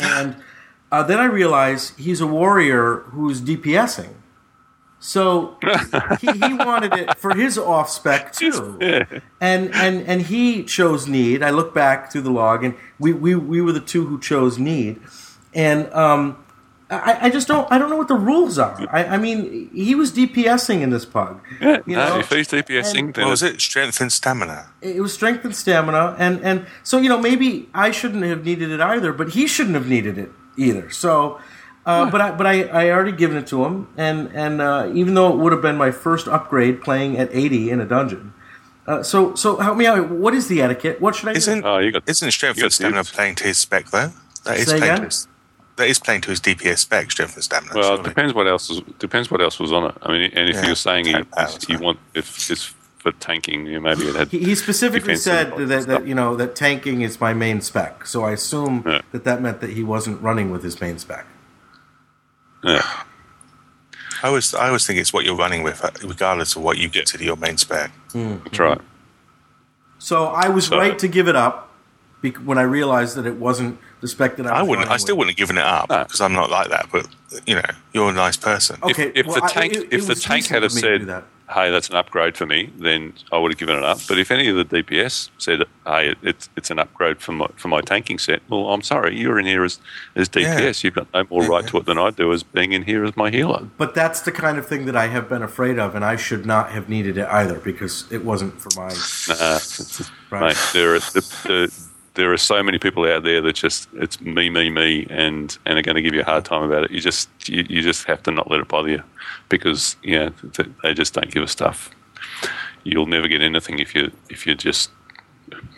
[0.01, 0.35] And
[0.91, 4.15] uh, then i realize he's a warrior who's dpsing
[5.03, 5.57] so
[6.21, 8.77] he, he wanted it for his off spec too,
[9.41, 11.43] and and and he chose need.
[11.43, 14.57] I look back through the log, and we we, we were the two who chose
[14.57, 15.01] need,
[15.53, 16.42] and um,
[17.03, 18.75] I, I just don't I don't know what the rules are.
[18.91, 21.39] I, I mean, he was DPSing in this pug.
[21.61, 23.61] Yeah, You no, know, if he's DPSing, and- then What was it?
[23.61, 24.71] Strength and stamina.
[24.81, 28.69] It was strength and stamina, and and so you know maybe I shouldn't have needed
[28.71, 30.89] it either, but he shouldn't have needed it either.
[30.89, 31.39] So.
[31.85, 35.15] Uh, but I, but I, I already given it to him, and and uh, even
[35.15, 38.33] though it would have been my first upgrade playing at eighty in a dungeon,
[38.87, 40.09] uh, so so help me out.
[40.09, 41.01] What is the etiquette?
[41.01, 41.33] What should I?
[41.33, 43.11] Isn't Oh, you got- isn't strength you got and stamina dibs.
[43.11, 44.13] playing to his spec though?
[44.45, 44.97] That is Say playing again?
[44.99, 45.27] to his,
[45.77, 47.73] that is playing to his DPS spec, strength and stamina.
[47.75, 48.09] Well, it surely.
[48.09, 49.95] depends what else was depends what else was on it.
[50.01, 51.83] I mean, and if Yeah, you're saying you, tank powers, you right.
[51.83, 54.29] want if it's for tanking, you know, maybe it had.
[54.29, 58.05] He, he specifically said that, that you know that tanking is my main spec.
[58.05, 59.01] So I assume Yeah.
[59.11, 61.25] that that meant that he wasn't running with his main spec.
[62.63, 62.81] Yeah.
[64.21, 66.89] I always I always think it's what you're running with, uh, regardless of what you
[66.89, 67.91] consider your main spec.
[68.13, 68.79] That's right.
[69.99, 71.71] So I was So- right to give it up
[72.21, 74.89] bec- when I realized that it wasn't the that I, I wouldn't.
[74.89, 75.27] I still with.
[75.27, 76.03] wouldn't have given it up No.
[76.03, 76.87] because I'm not like that.
[76.91, 77.07] But
[77.47, 77.61] you know,
[77.93, 78.77] you're a nice person.
[78.83, 80.87] Okay, if well, the I- tank it- it if the tank had of me to
[80.87, 81.23] said, that.
[81.49, 83.99] "Hey, that's an upgrade for me," then I would have given it up.
[84.07, 87.47] But if any of the DPS said, "Hey, it- it's it's an upgrade for my
[87.55, 89.79] for my tanking set," well, I'm sorry, you're in here as
[90.15, 90.83] as DPS.
[90.83, 93.15] You've got no more right to it than I do as being in here as
[93.17, 93.67] my healer.
[93.77, 96.45] But that's the kind of thing that I have been afraid of, and I should
[96.45, 98.89] not have needed it either because it wasn't for my.
[99.29, 99.59] Nah,
[100.29, 100.41] Right.
[100.49, 101.73] mate, there are the, the,
[102.15, 105.77] there are so many people out there that just it's me, me, me, and and
[105.77, 106.91] are going to give you a hard time about it.
[106.91, 109.03] You just you, you just have to not let it bother you
[109.49, 111.89] because you know th- they just don't give a stuff.
[112.83, 114.91] You'll never get anything if you if you just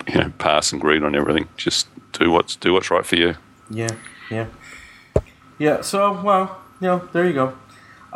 [0.07, 1.47] you know pass and greed on everything.
[1.57, 3.35] Just do what's do what's right for you.
[3.69, 3.95] Yeah,
[4.29, 4.47] yeah,
[5.57, 5.81] yeah.
[5.81, 7.57] So well, you know, there you go.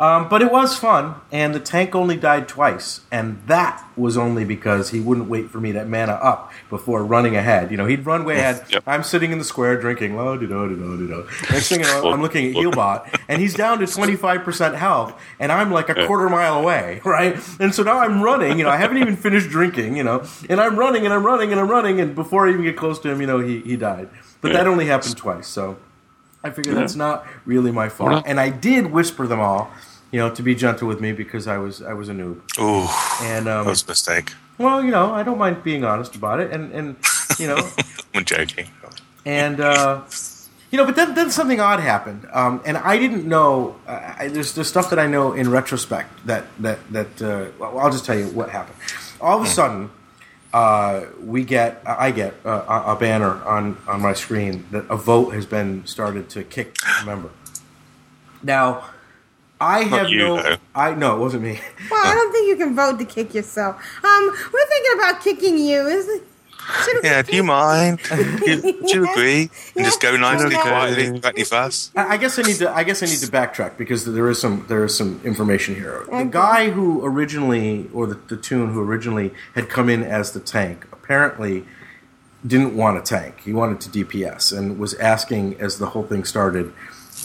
[0.00, 4.46] Um, but it was fun, and the tank only died twice, and that was only
[4.46, 7.70] because he wouldn't wait for me to mana up before running ahead.
[7.70, 8.64] You know, he'd run way ahead.
[8.70, 8.84] Yep.
[8.86, 11.28] I'm sitting in the square drinking, do do do.
[11.50, 15.52] Next thing you know, I'm looking at Healbot, and he's down to 25% health, and
[15.52, 17.38] I'm like a quarter mile away, right?
[17.60, 18.56] And so now I'm running.
[18.56, 19.98] You know, I haven't even finished drinking.
[19.98, 22.62] You know, and I'm running and I'm running and I'm running, and before I even
[22.62, 24.08] get close to him, you know, he he died.
[24.40, 25.76] But that only happened twice, so.
[26.42, 28.24] I figure that's not really my fault.
[28.24, 29.70] And I did whisper them all,
[30.12, 32.40] you know, to be gentle with me because I was I was a noob.
[32.58, 32.88] Ooh,
[33.24, 34.32] And that um, was a mistake.
[34.58, 36.50] well, you know, I don't mind being honest about it.
[36.52, 36.96] And and
[37.38, 37.58] you know,
[38.14, 38.68] I'm joking.
[39.24, 40.02] and uh,
[40.70, 43.76] you know, but then then something odd happened, um, and I didn't know.
[43.86, 47.22] Uh, I, there's there's stuff that I know in retrospect that that that.
[47.22, 48.76] Uh, well, I'll just tell you what happened.
[49.20, 49.90] All of a sudden,
[50.54, 54.96] uh, we get I get uh, a, a banner on on my screen that a
[54.96, 57.30] vote has been started to kick a member.
[58.42, 58.84] Now,
[59.60, 60.42] I have you, no.
[60.42, 60.56] though.
[60.74, 61.60] I no, it wasn't me.
[61.90, 63.76] Well, I don't think you can vote to kick yourself.
[64.04, 65.86] Um, we're thinking about kicking you.
[65.86, 66.22] Is it?
[67.02, 67.98] Yeah, do you mind?
[68.10, 69.50] Do, do you agree?
[69.74, 70.62] And just go nicely, Yeah.
[70.62, 71.90] quietly, without any fuss.
[71.96, 72.70] I I guess I need to.
[72.70, 76.04] I guess I need to backtrack because there is some there is some information here.
[76.10, 80.40] The guy who originally, or the, the toon who originally had come in as the
[80.40, 81.64] tank, apparently
[82.46, 83.40] didn't want a tank.
[83.40, 86.72] He wanted to DPS and was asking as the whole thing started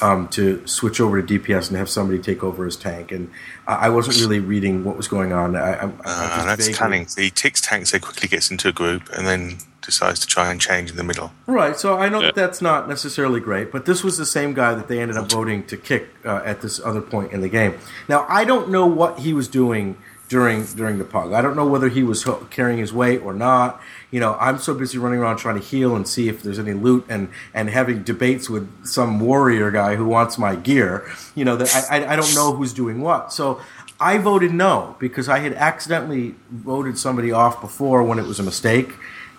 [0.01, 3.11] um, to switch over to DPS and have somebody take over his tank.
[3.11, 3.29] And
[3.67, 5.55] I I wasn't really reading what was going on.
[5.55, 7.07] I, I'm, I Uh, that's vaguely- cunning.
[7.17, 10.59] He ticks tanks so quickly, gets into a group, and then decides to try and
[10.59, 11.31] change in the middle.
[11.45, 12.27] Right, so I know Yeah.
[12.27, 15.31] that that's not necessarily great, but this was the same guy that they ended up
[15.31, 17.75] voting to kick uh, at this other point in the game.
[18.09, 19.97] Now, I don't know what he was doing
[20.35, 21.31] during during the pug.
[21.31, 23.79] I don't know whether he was carrying his weight or not.
[24.11, 26.73] You know, I'm so busy running around trying to heal and see if there's any
[26.73, 31.09] loot and and having debates with some warrior guy who wants my gear.
[31.35, 33.31] You know, that I I, I don't know who's doing what.
[33.31, 33.61] So
[33.97, 38.43] I voted no because I had accidentally voted somebody off before when it was a
[38.43, 38.89] mistake.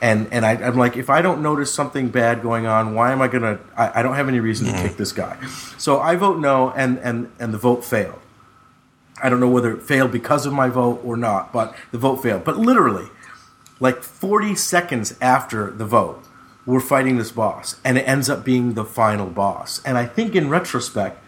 [0.00, 3.22] And, and I, I'm like, if I don't notice something bad going on, why am
[3.22, 3.58] I going to?
[3.76, 4.88] I don't have any reason to mm-hmm.
[4.88, 5.42] kick this guy.
[5.78, 8.20] So I vote no, and, and, and the vote failed.
[9.22, 12.16] I don't know whether it failed because of my vote or not, but the vote
[12.16, 12.44] failed.
[12.44, 13.08] But literally,
[13.80, 16.22] like 40 seconds after the vote,
[16.64, 19.80] we're fighting this boss, and it ends up being the final boss.
[19.84, 21.22] And I think in retrospect,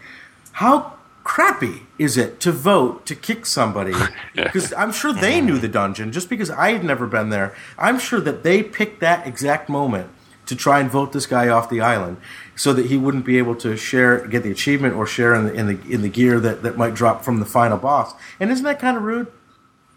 [0.53, 3.93] how crappy is it to vote to kick somebody?
[4.35, 7.55] Because I'm sure they knew the dungeon, just because I had never been there.
[7.77, 10.09] I'm sure that they picked that exact moment
[10.45, 12.17] to try and vote this guy off the island
[12.59, 15.53] so that he wouldn't be able to share get the achievement or share in the
[15.53, 18.13] in the in the gear that, that might drop from the final boss.
[18.37, 19.31] And isn't that kind of rude?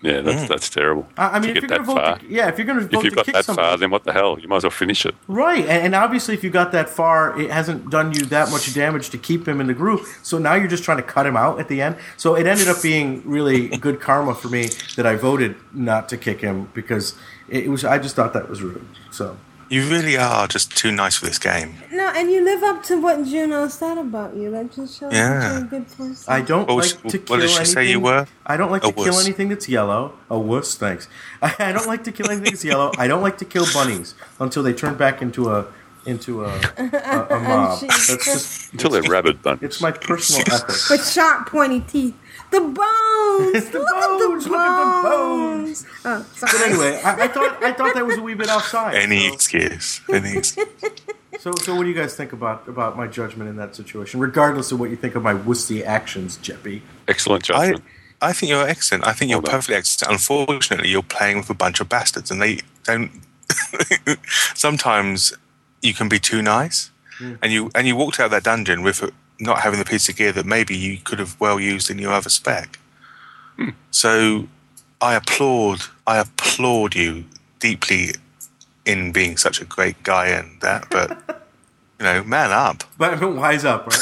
[0.01, 0.49] Yeah, that's mm.
[0.49, 1.09] that's terrible.
[1.17, 2.79] I, I mean, to if get you're going to vote, to, yeah, if you're going
[2.79, 4.39] to vote if you've got kick that somebody, far, then what the hell?
[4.39, 5.15] You might as well finish it.
[5.27, 8.73] Right, and, and obviously, if you got that far, it hasn't done you that much
[8.75, 10.07] damage to keep him in the group.
[10.23, 11.97] So now you're just trying to cut him out at the end.
[12.17, 16.17] So it ended up being really good karma for me that I voted not to
[16.17, 17.17] kick him because
[17.49, 17.85] it was.
[17.85, 18.85] I just thought that was rude.
[19.11, 19.37] So
[19.73, 21.77] You really are just too nice for this game.
[21.91, 24.51] No, and you live up to what Juno said about you.
[24.51, 25.57] That just shows Yeah.
[25.57, 26.25] you're a good person.
[26.29, 27.65] I don't What like was- to what kill did she anything.
[27.75, 28.27] say you were?
[28.45, 30.13] I don't like A to kill anything that's yellow.
[30.29, 31.09] A wuss, thanks.
[31.43, 32.93] I don't like to kill anything that's yellow.
[32.99, 35.65] I don't like to kill bunnies until they turn back into a
[36.05, 37.79] into a a, a mob.
[37.81, 39.63] Oh, that's just Until they're rabbit bunnies.
[39.63, 40.91] it's my personal ethic.
[40.91, 42.15] With sharp, pointy teeth.
[42.53, 43.71] The bones.
[43.71, 45.87] The look bones, At the look at the bones.
[46.05, 46.53] Oh, sorry.
[46.53, 48.95] But anyway, I, I thought I thought that was a wee bit offside.
[48.95, 50.01] Any so- excuse.
[50.13, 50.69] Any excuse.
[51.41, 54.21] So, so what do you guys think about about my judgment in that situation?
[54.21, 56.83] Regardless of what you think of my wussy actions, Jeppy.
[57.09, 57.85] Excellent I, judgment.
[58.21, 59.07] I think you're excellent.
[59.07, 59.55] I think you're Well done.
[59.57, 60.13] perfectly excellent.
[60.13, 63.11] Unfortunately, you're playing with a bunch of bastards, and they don't.
[64.55, 65.33] sometimes
[65.81, 67.35] you can be too nice, hmm.
[67.43, 70.17] and you and you walked out of that dungeon with not having the piece of
[70.17, 72.79] gear that maybe you could have well used in your other spec.
[73.57, 73.71] Hmm.
[73.91, 74.49] So,
[75.01, 75.81] I applaud.
[76.07, 77.25] I applaud you
[77.59, 78.11] deeply
[78.85, 81.11] in being such a great guy and that, but
[81.99, 82.85] you know, man up.
[82.99, 83.99] But wise up, right?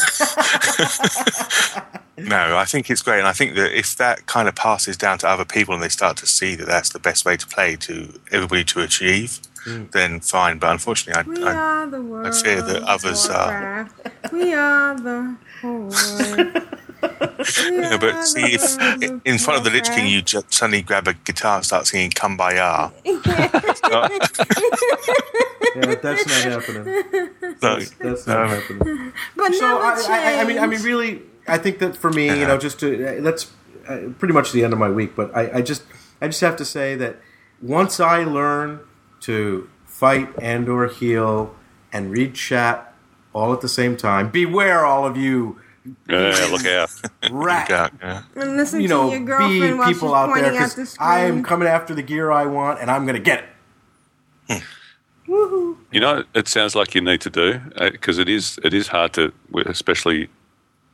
[2.29, 5.19] No, I think it's great, and I think that if that kind of passes down
[5.19, 7.77] to other people and they start to see that that's the best way to play
[7.77, 10.59] to everybody to achieve, then fine.
[10.59, 12.27] But unfortunately, I, I, are the world.
[12.27, 13.89] I fear that others are.
[14.33, 16.67] We are the horde.
[17.03, 18.79] We you but see if
[19.25, 22.11] in front of the Lich King you just suddenly grab a guitar and start singing
[22.11, 22.93] "Kumbaya."
[25.77, 26.85] Yeah, that's not happening.
[27.63, 29.13] No, That's, that's not happening.
[29.37, 30.05] But So never I.
[30.09, 33.19] I, I mean, I mean, really, I think that for me, you know, just to
[33.19, 33.51] uh, that's
[33.87, 35.15] uh, pretty much the end of my week.
[35.15, 35.85] But I, I just,
[36.21, 37.17] I just have to say that
[37.63, 38.81] once I learn
[39.21, 41.55] to fight and or heal
[41.93, 42.95] and read chat
[43.35, 45.61] all at the same time, beware all of you
[46.09, 46.91] Yeah, look out.
[47.31, 47.69] rat.
[47.71, 48.23] Yeah, yeah.
[48.37, 50.77] and listen You to know, your be girlfriend while she's people out there pointing at
[50.77, 51.09] the because screen.
[51.09, 53.47] I am coming after the gear I want and I'm going to get it.
[55.29, 55.77] Woohoo.
[55.93, 59.13] You know, it sounds like you need to do because it is it is hard
[59.15, 59.33] to,
[59.67, 60.29] especially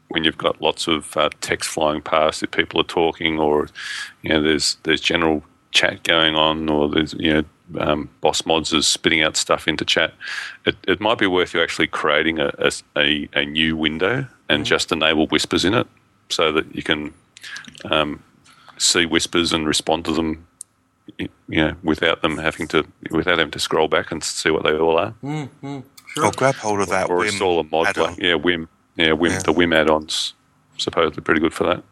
[0.09, 3.68] when you've got lots of uh, text flying past if people are talking or
[4.22, 7.45] you know there's there's general chat going on or there's you know
[7.79, 10.14] um, boss mods is spitting out stuff into chat.
[10.67, 14.64] It, it might be worth you actually creating a a, a, a new window and
[14.64, 15.87] just enable whispers in it
[16.29, 17.12] so that you can
[17.91, 18.23] um,
[18.79, 20.47] see whispers and respond to them.
[21.19, 24.73] You know, without them having to, without having to scroll back and see what they
[24.77, 25.14] all are
[26.17, 29.31] Or grab hold of that or Wim install a mod like yeah Wim yeah Wim
[29.31, 29.39] Yeah.
[29.41, 30.35] the Wim add-ons
[30.79, 31.85] supposedly pretty good for that.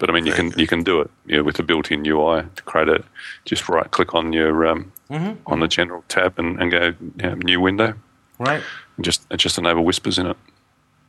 [0.00, 2.62] But I mean you can you can do it yeah with the built-in UI to
[2.64, 3.04] create it.
[3.44, 5.42] Just right click on your um, Mm-hmm.
[5.52, 7.94] on the general tab and, and go yeah, new window
[8.38, 8.62] Right?
[8.96, 10.36] and just and just enable whispers in it.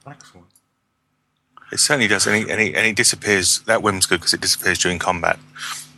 [0.08, 0.48] Excellent.
[1.72, 3.60] It certainly does, and it, and it, and it disappears.
[3.62, 5.40] That Wim's good because it disappears during combat.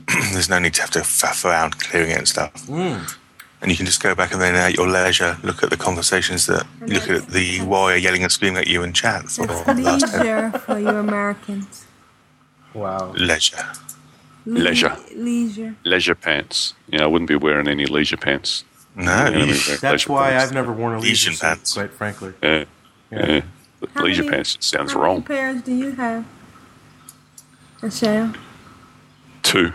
[0.34, 2.70] There's no need to have to faff around clearing it and stuff.
[2.70, 6.46] And you can just go back and then at your leisure look at the conversations
[6.48, 9.24] that look at the warrior yelling and screaming at you in chat.
[9.30, 11.86] For It's the last ten- leisure for you Americans.
[12.74, 13.12] Wow.
[13.16, 13.58] leisure.
[14.46, 14.98] Le- Leisure.
[15.16, 15.76] Leisure.
[15.86, 16.74] Leisure pants.
[16.90, 18.66] Yeah, I wouldn't be wearing any leisure pants.
[18.96, 20.44] No, Yeah, I mean, you- leisure That's why pants.
[20.46, 21.74] I've never worn a Legion leisure suit, pants.
[21.74, 22.34] quite frankly.
[22.44, 22.66] Yeah,
[23.12, 23.42] yeah.
[23.80, 25.14] But How leisure many- pants sounds how wrong.
[25.16, 26.26] many pairs do you have?
[27.82, 28.34] Michelle?
[29.44, 29.74] Two.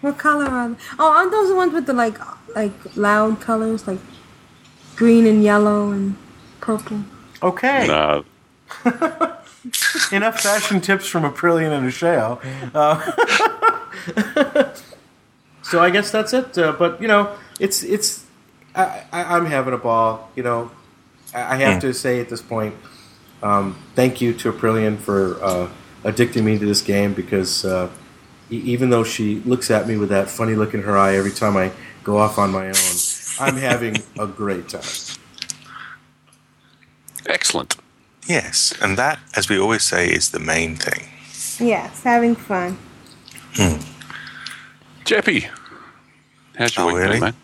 [0.00, 0.76] What color are they?
[0.98, 2.18] Oh, aren't those the ones with the like
[2.54, 3.98] like loud colors like
[4.94, 6.16] green and yellow and
[6.60, 7.00] purple?
[7.42, 7.86] Okay.
[7.86, 8.22] Nah,
[10.12, 12.38] Enough fashion tips from Aprillian and Ashayo.
[12.74, 13.00] Uh,
[15.62, 16.56] so I guess that's it.
[16.56, 18.24] Uh, but you know, it's it's.
[18.74, 20.30] I, I, I'm having a ball.
[20.36, 20.70] You know,
[21.34, 22.74] I, I have to say at this point,
[23.42, 25.68] um, thank you to Aprillian for uh,
[26.04, 27.88] addicting me to this game because uh,
[28.50, 31.32] e- even though she looks at me with that funny look in her eye every
[31.32, 31.72] time I
[32.04, 32.74] go off on my own,
[33.40, 34.82] I'm having a great time.
[37.26, 37.76] Excellent.
[38.26, 41.08] Yes, and that, as we always say, is the main thing.
[41.64, 42.76] Yes, having fun.
[45.04, 45.48] Jeppy,
[46.58, 47.10] how's your Oh, week really?
[47.12, 47.34] been, man?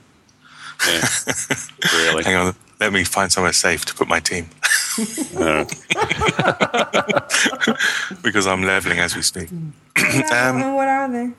[0.87, 1.09] Yeah,
[1.95, 2.25] really.
[2.25, 4.49] Hang on, let me find somewhere safe to put my team
[8.23, 9.49] because I'm leveling as we speak.
[9.97, 11.31] What are- Um, what are they?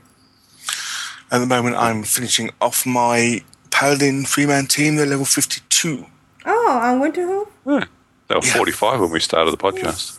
[1.31, 3.41] At the moment, I'm finishing off my
[3.71, 4.95] Paladin three-man team.
[4.95, 6.05] They're level 52.
[6.45, 7.47] Oh, on Winterhoof?
[7.65, 7.85] yeah.
[8.33, 8.53] They were Yeah.
[8.57, 10.17] 45 when we started the podcast.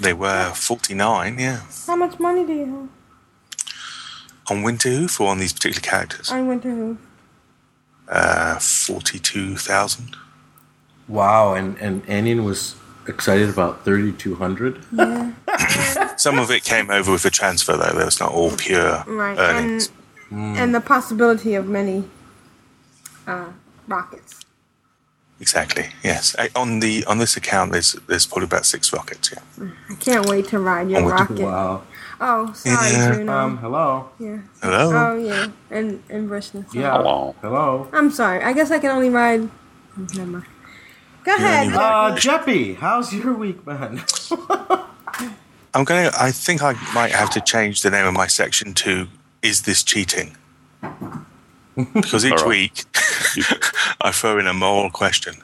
[0.00, 1.60] They were 49, yeah.
[1.86, 2.88] How much money do you have
[4.50, 6.30] On Winter Winterhoof or on these particular characters?
[6.30, 6.98] on Winterhoof?
[8.08, 10.16] Uh, 42,000.
[11.08, 12.74] Wow, and, and Anion was
[13.08, 14.84] excited about 3,200.
[14.92, 15.32] Yeah.
[16.16, 17.92] Some of it came over with the transfer, though.
[17.96, 19.38] That was not all pure Right.
[19.38, 19.90] earnings.
[20.30, 22.04] And, and the possibility of many
[23.26, 23.46] uh,
[23.88, 24.40] rockets.
[25.38, 25.90] Exactly.
[26.02, 26.34] Yes.
[26.38, 29.32] I, on the on this account, there's there's probably about six rockets.
[29.32, 29.68] Yeah.
[29.90, 31.38] I can't wait to ride your Oh, rocket.
[31.40, 31.82] Wow.
[32.20, 33.12] Oh, sorry, Yeah.
[33.12, 33.32] Juno.
[33.32, 34.08] Um, hello.
[34.18, 34.38] yeah.
[34.62, 34.90] Hello.
[34.94, 35.48] Oh, yeah.
[35.70, 36.64] And and Vrishna.
[36.72, 36.96] Yeah.
[36.96, 37.34] Hello.
[37.42, 37.88] Hello.
[37.92, 38.42] I'm sorry.
[38.42, 39.48] I guess I can only ride.
[40.14, 40.46] Never mind.
[41.24, 41.66] Go ahead.
[41.66, 44.00] only- Uh, Jeppy, how's your week been?
[45.74, 46.10] I'm gonna.
[46.18, 49.08] I think I might have to change the name of my section to
[49.42, 50.34] "Is this cheating?"
[51.76, 52.48] Because each All right.
[52.48, 52.84] week
[54.00, 55.34] I throw in a moral question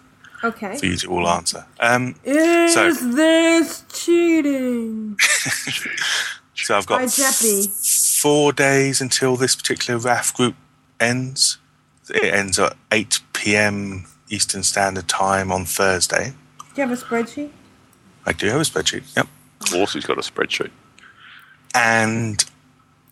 [0.43, 0.77] okay.
[0.79, 1.67] for you to all answer.
[1.81, 5.17] Um, Is So- this cheating?
[6.55, 8.21] so I've got Jeppy.
[8.21, 10.55] four days until this particular RAF group
[10.99, 11.59] ends.
[12.09, 14.07] It ends at 8 p.m.
[14.29, 16.33] Eastern Standard Time on Thursday.
[16.75, 17.51] Do you have a spreadsheet?
[18.27, 19.15] I do have a spreadsheet.
[19.17, 19.27] Yep.
[19.61, 20.71] Of course, he's got a spreadsheet.
[21.75, 22.45] And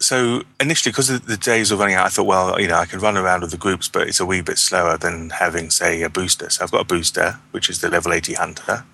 [0.00, 3.00] so initially, because the days were running out, I thought, well, you know, I can
[3.00, 6.08] run around with the groups, but it's a wee bit slower than having, say, a
[6.08, 6.48] booster.
[6.48, 8.84] So I've got a booster, which is the level 80 hunter.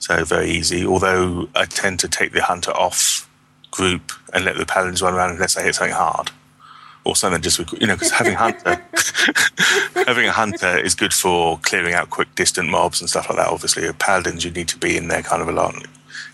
[0.00, 0.84] So very easy.
[0.84, 3.30] Although I tend to take the hunter off
[3.70, 6.32] group and let the paladins run around unless I hit something hard.
[7.04, 8.82] Or something just, you know, because having hunter,
[10.06, 13.48] having a hunter is good for clearing out quick distant mobs and stuff like that.
[13.48, 15.74] Obviously, paladins, you need to be in there kind of a lot,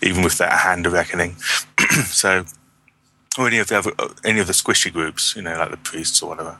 [0.01, 1.35] even with that hand of reckoning.
[2.05, 2.45] so
[3.39, 5.77] or any of the other, uh, any of the squishy groups, you know, like the
[5.77, 6.57] priests or whatever.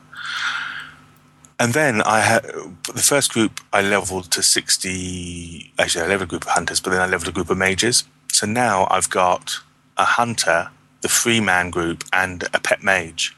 [1.58, 5.72] And then I had the first group I leveled to sixty.
[5.78, 8.04] Actually, I leveled a group of hunters, but then I leveled a group of mages.
[8.32, 9.56] So now I've got
[9.98, 10.70] a hunter,
[11.02, 13.36] the free man group, and a pet mage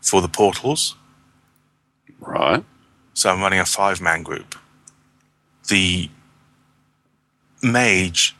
[0.00, 0.94] for the portals.
[2.18, 2.64] Right.
[3.12, 4.54] So I'm running a five man group.
[5.68, 6.08] The
[7.62, 8.34] mage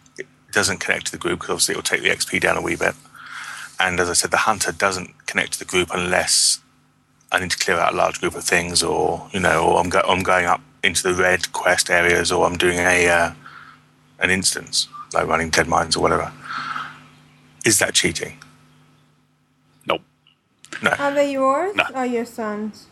[0.53, 2.77] doesn't connect to the group because obviously it will take the XP down a wee
[2.77, 2.95] bit.
[3.81, 6.61] And as I said, the hunter doesn't connect to the group unless
[7.31, 9.89] I need to clear out a large group of things, or you know, or I'm,
[9.89, 13.33] go- I'm going up into the red quest areas, or I'm doing a uh,
[14.21, 16.33] an instance like running Deadmines or whatever.
[17.65, 18.39] Is that cheating?
[19.87, 20.03] Nope.
[20.83, 20.91] No.
[20.99, 21.85] Are they yours No.
[21.95, 22.87] or your son's?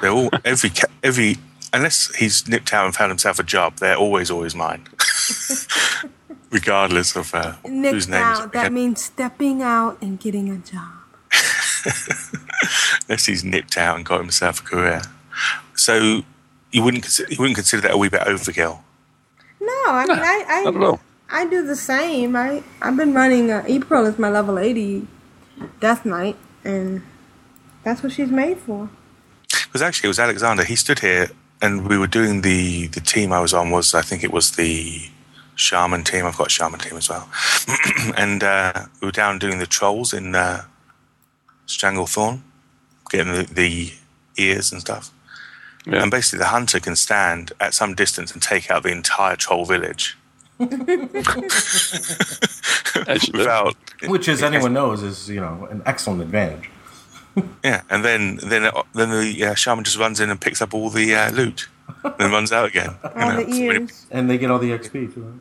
[0.00, 0.70] They're all every
[1.02, 1.36] every
[1.72, 4.86] unless he's nipped out and found himself a job, they're always always mine,
[6.56, 8.22] regardless of uh, whose name.
[8.22, 8.52] out.
[8.54, 10.96] That means stepping out and getting a job.
[13.08, 15.02] unless he's nipped out and got himself a career.
[15.74, 16.22] So
[16.72, 18.80] you wouldn't consider, you wouldn't consider that a wee bit overkill.
[19.60, 21.00] No, I mean, I, Not at I, all.
[21.30, 22.36] I do the same.
[22.36, 25.06] I, I've been running uh, April as my level 80
[25.80, 27.02] Death Knight, and
[27.82, 28.88] that's what she's made for.
[29.50, 30.64] Because actually, it was Alexander.
[30.64, 31.28] He stood here,
[31.60, 34.52] and we were doing the the team I was on was I think it was
[34.52, 35.10] the
[35.56, 36.24] shaman team.
[36.24, 37.28] I've got a shaman team as well,
[38.16, 40.62] and uh, we were down doing the trolls in uh,
[41.66, 42.40] Stranglethorn,
[43.10, 43.92] getting the, the
[44.36, 45.10] ears and stuff.
[45.84, 46.02] Yeah.
[46.02, 49.64] And basically, the hunter can stand at some distance and take out the entire troll
[49.64, 50.16] village
[50.58, 50.70] As
[53.26, 53.38] you do.
[53.38, 53.76] without.
[54.06, 56.70] Which, as anyone knows, is you know an excellent advantage.
[57.62, 60.88] Yeah, and then then then the uh, shaman just runs in and picks up all
[60.88, 61.75] the uh, loot, and
[62.18, 62.96] then runs out again.
[63.04, 63.36] you know.
[63.44, 64.06] the So when ears.
[64.10, 65.22] And they get all the XP too.
[65.22, 65.40] Right?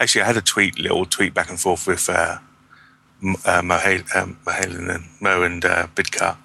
[0.00, 2.38] Actually, I had a tweet, little tweet back and forth with uh,
[3.22, 6.36] uh, Mohale, um, and Mo and uh, Bidkar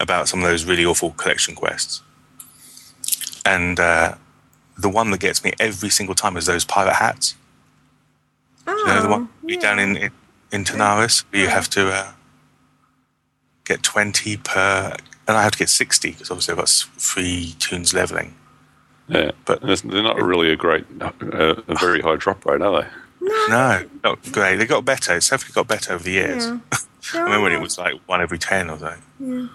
[0.00, 2.02] about some of those really awful collection quests.
[3.44, 4.14] And uh,
[4.78, 7.34] the one that gets me every single time is those pirate hats.
[8.66, 9.60] Oh, You know, the one yeah.
[9.60, 10.12] down in in,
[10.52, 12.12] in Tanaris, where you have to uh,
[13.64, 14.94] get twenty per,
[15.26, 18.34] and I have to get sixty because obviously I've got three toons leveling.
[19.08, 21.12] Yeah, but they're they're not really a great, uh,
[21.66, 22.88] a very high drop rate, are they?
[23.20, 24.56] No, not great.
[24.56, 25.16] They got better.
[25.16, 26.46] It's definitely got better over the years.
[26.46, 26.58] Yeah.
[27.14, 29.02] I remember when it was like one every ten or something.
[29.18, 29.48] Yeah.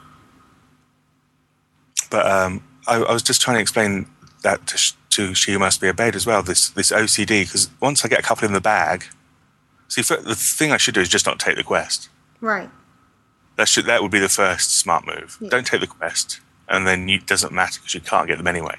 [2.09, 4.07] But um, I, I was just trying to explain
[4.43, 6.41] that to, Sh- to She Who Must Be Obeyed as well.
[6.43, 9.05] This this OCD because once I get a couple in the bag,
[9.87, 12.09] see for, the thing I should do is just not take the quest.
[12.41, 12.69] Right.
[13.55, 15.37] That should that would be the first smart move.
[15.39, 15.49] Yeah.
[15.49, 18.77] Don't take the quest, and then it doesn't matter because you can't get them anyway.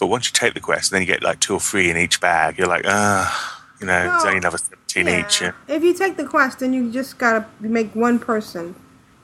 [0.00, 1.96] But once you take the quest, and then you get like two or three in
[1.98, 2.58] each bag.
[2.58, 5.26] You're like, ah, you know, there's Well, only another seventeen Yeah.
[5.26, 5.42] each.
[5.42, 5.52] Yeah.
[5.68, 8.74] If you take the quest, then you just gotta make one person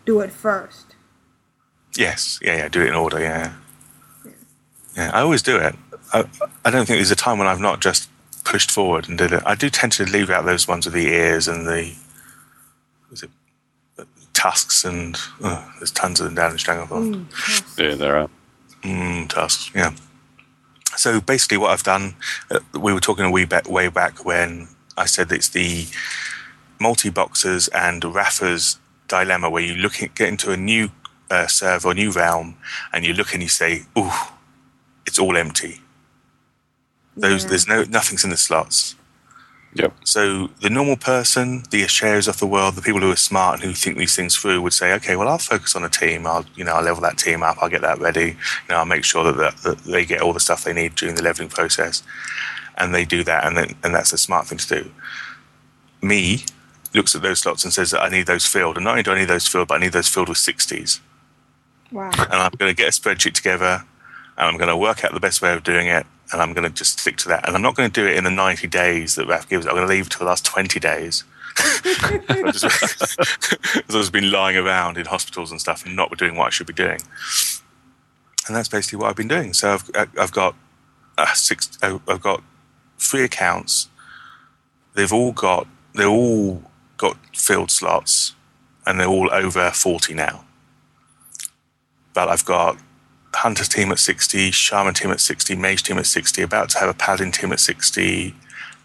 [0.05, 0.95] do it first.
[1.97, 2.69] Yes, yeah, yeah.
[2.69, 3.19] Do it in order.
[3.19, 3.55] Yeah,
[4.95, 5.11] yeah.
[5.15, 5.75] I always do it.
[6.13, 6.25] I,
[6.65, 8.11] I don't think there's a time when I've not just
[8.45, 9.43] pushed forward and did it.
[9.47, 11.95] I do tend to leave out those ones with the ears and the
[13.11, 13.31] was it
[14.35, 17.25] tusks and oh, there's tons of them down in Stranglethorn.
[17.79, 18.29] Yeah, there are.
[18.83, 19.93] Mm, tusks, yeah.
[20.97, 22.17] So basically, what I've done,
[22.51, 25.87] uh, we were talking a wee bit way back when I said it's the
[26.81, 28.79] multi boxers and Raffers
[29.09, 30.91] dilemma, where you look at, get into a new
[31.31, 32.57] uh, serve or new realm,
[32.93, 34.11] and you look and you say, "Ooh,
[35.07, 35.81] it's all empty."
[37.17, 37.51] Those Yeah.
[37.51, 38.96] there's no nothing's in the slots.
[39.79, 39.93] Yep.
[40.05, 43.65] So the normal person, the shares of the world, the people who are smart and
[43.65, 46.27] who think these things through would say, okay, well, I'll focus on a team.
[46.27, 47.59] I'll, you know, I'll level that team up.
[47.61, 48.29] I'll get that ready.
[48.29, 48.37] You
[48.71, 51.15] know, I'll make sure that, that, that they get all the stuff they need during
[51.15, 52.03] the leveling process,
[52.79, 54.91] and they do that, and then and that's a smart thing to do.
[56.01, 56.45] Me
[56.95, 59.11] looks at those slots and says that I need those filled, and not only do
[59.11, 61.01] I need those filled, but I need those filled with sixties.
[61.93, 62.11] Wow.
[62.17, 63.85] And I'm going to get a spreadsheet together,
[64.39, 66.69] and I'm going to work out the best way of doing it, and I'm going
[66.69, 67.47] to just stick to that.
[67.47, 69.67] And I'm not going to do it in the 90 days that RAF gives.
[69.67, 71.25] I'm going to leave to the last 20 days.
[71.59, 72.53] I've
[73.89, 76.73] just, been lying around in hospitals and stuff and not doing what I should be
[76.73, 77.01] doing.
[78.47, 79.55] And that's basically what I've been doing.
[79.55, 80.55] So I've, I've got
[81.17, 81.79] uh, six.
[81.83, 82.43] I've got
[82.99, 83.89] three accounts.
[84.95, 86.63] They've all got they're all
[86.97, 88.35] got filled slots,
[88.87, 90.45] and they're all over 40 now.
[92.15, 92.79] But I've got
[93.37, 96.89] Hunter's team at 60, Shaman team at 60, Mage team at 60, about to have
[96.89, 98.35] a Paladin team at 60,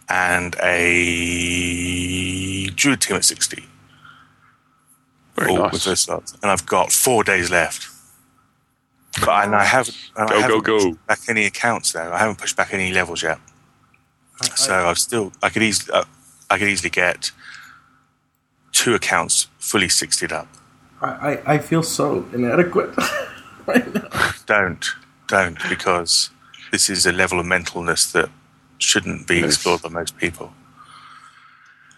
[0.10, 3.66] and a Druid team at 60.
[5.36, 5.86] Very all nice.
[6.08, 6.38] with.
[6.42, 7.88] And I've got four days left.
[9.20, 10.80] But and I haven't, and Go, go, haven't go.
[10.80, 12.12] pushed back any accounts though.
[12.12, 13.40] I haven't pushed back any levels yet.
[14.56, 16.06] So I've still, I could easily, uh,
[16.50, 17.32] I could easily get
[18.72, 20.48] two accounts fully 60'd up.
[21.02, 22.96] I, I, I feel so inadequate
[23.68, 24.32] right now.
[24.46, 24.90] don't
[25.28, 26.30] don't because
[26.72, 28.30] this is a level of mentalness that
[28.78, 30.54] shouldn't be explored by most people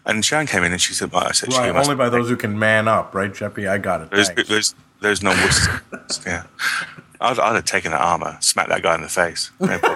[0.06, 2.28] and Sharon came in and she said well, I said Right, must only by those
[2.30, 3.70] who can man up, right, Jeppy?
[3.70, 4.12] I got it.
[4.12, 4.50] There's, Thanks.
[4.50, 5.38] those those non
[6.26, 6.44] yeah
[7.22, 9.80] I'd, I'd have taken that armor smacked that guy in the face no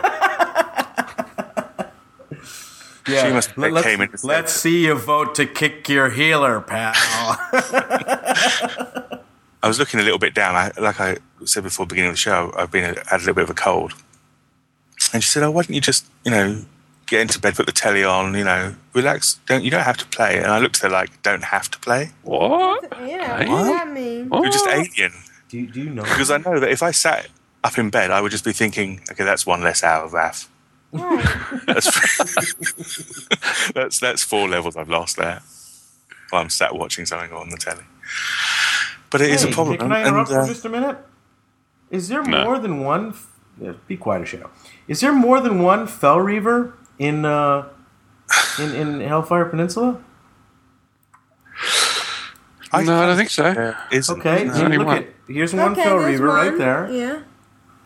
[3.08, 3.26] yeah.
[3.28, 6.62] she must have Let- let's, came in let's see you vote to kick your healer,
[6.62, 6.94] pal.
[9.64, 12.14] I was looking a little bit down I, like I said before the beginning of
[12.16, 13.94] the show I've been had a little bit of a cold
[15.14, 16.64] and she said oh why don't you just you know
[17.06, 20.06] get into bed put the telly on you know relax don't you don't have to
[20.08, 22.84] play and I looked at her like don't have to play What?
[23.06, 23.48] Yeah, Hey?
[23.50, 24.30] what does that mean?
[24.32, 24.42] Oh.
[24.44, 25.14] You're just alien.
[25.50, 26.04] do, you, do you know?
[26.04, 27.28] Because I know that if I sat
[27.64, 30.50] up in bed, I would just be thinking, okay, that's one less hour of RAF.
[30.94, 31.90] That's,
[33.74, 35.42] that's that's four levels I've lost there.
[36.30, 37.84] While I'm sat watching something on the telly.
[39.10, 39.78] But it is Hey, a problem.
[39.78, 40.98] Can I and, interrupt uh, for just a minute?
[41.90, 42.44] Is there No.
[42.44, 43.10] more than one?
[43.10, 43.28] f-
[43.60, 44.50] Yeah, be quiet, a Shadow.
[44.88, 47.70] Is there more than one Fel Reaver in uh,
[48.60, 50.00] in in Hellfire Peninsula?
[52.74, 53.44] I- no, I don't think so.
[53.54, 54.20] there isn't.
[54.20, 54.68] Okay, No.
[54.78, 54.98] look one.
[54.98, 57.20] at here's one okay, Fel there's Reaver right there, Yeah.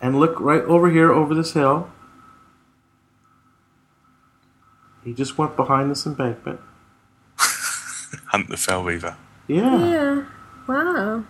[0.02, 1.88] and look right over here over this hill.
[5.04, 6.60] He just went behind this embankment.
[8.28, 9.16] Hunt the Fel Reaver.
[9.48, 9.78] Yeah.
[9.86, 10.24] Yeah.
[10.72, 11.24] Wow.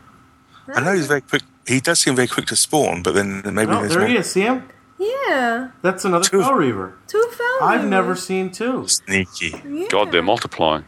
[0.67, 1.41] I know he's very quick.
[1.67, 4.17] He does seem very quick to spawn, but then maybe Oh, there's there no he
[4.17, 4.31] is.
[4.31, 4.67] See him?
[4.97, 5.71] Yeah.
[5.81, 6.41] That's another Two.
[6.41, 6.93] Fel Reaver.
[7.07, 7.47] Two fel.
[7.67, 7.89] I've Reavers.
[7.89, 8.87] never seen two.
[8.87, 9.55] sneaky.
[9.67, 9.87] Yeah.
[9.89, 10.85] God, they're multiplying.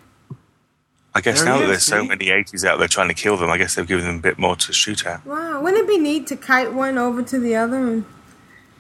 [1.16, 3.14] I guess There now he that is, there's so many 80s out there trying to
[3.14, 5.62] kill them, I guess they've given them a bit more to shoot at Wow.
[5.62, 8.06] Wouldn't it be neat to kite one over to the other and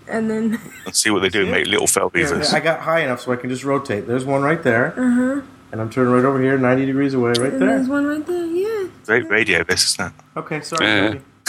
[0.07, 3.01] and then and see what they do and make little Fel Yeah, I got high
[3.01, 4.05] enough so I can just rotate.
[4.07, 5.41] There's one right there, uh-huh.
[5.74, 8.45] And I'm turning right over here, 90 degrees away, right And there's one right there.
[8.45, 8.89] Yeah.
[9.07, 10.13] Great radio, this isn't it?
[10.38, 10.86] Okay, sorry.
[10.86, 11.13] Yeah.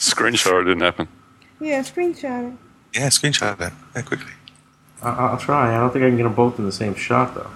[0.00, 1.06] Screenshot it didn't happen.
[1.60, 1.80] Yeah.
[1.82, 2.58] Screenshot it.
[2.94, 3.74] Yeah, screenshot that.
[3.94, 4.32] Yeah, quickly.
[5.02, 5.76] I- I'll try.
[5.76, 7.50] I don't think I can get them both in the same shot though.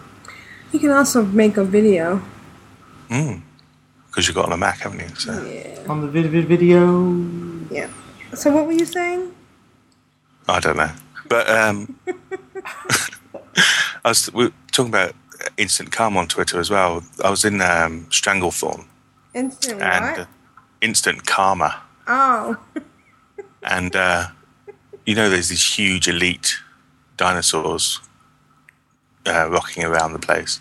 [0.72, 2.20] You can also make a video.
[3.08, 3.40] Mm.
[4.08, 5.14] Because you've got on a Mac, haven't you?
[5.16, 5.42] So.
[5.46, 5.78] Yeah.
[5.88, 7.16] On the vid- vid- video.
[7.70, 7.88] Yeah.
[8.34, 9.32] So what were you saying?
[10.46, 10.90] I don't know.
[11.26, 11.98] But um,
[14.04, 15.14] I was we were talking about
[15.57, 17.02] Instant Calm on Twitter as well.
[17.24, 18.86] I was in um, Stranglethorn
[19.34, 20.18] Instant and what?
[20.20, 20.26] uh,
[20.80, 21.80] Instant Karma.
[22.07, 22.57] oh.
[23.62, 24.28] and uh,
[25.07, 26.57] you know there's these huge elite
[27.16, 28.00] dinosaurs
[29.26, 30.61] uh, rocking around the place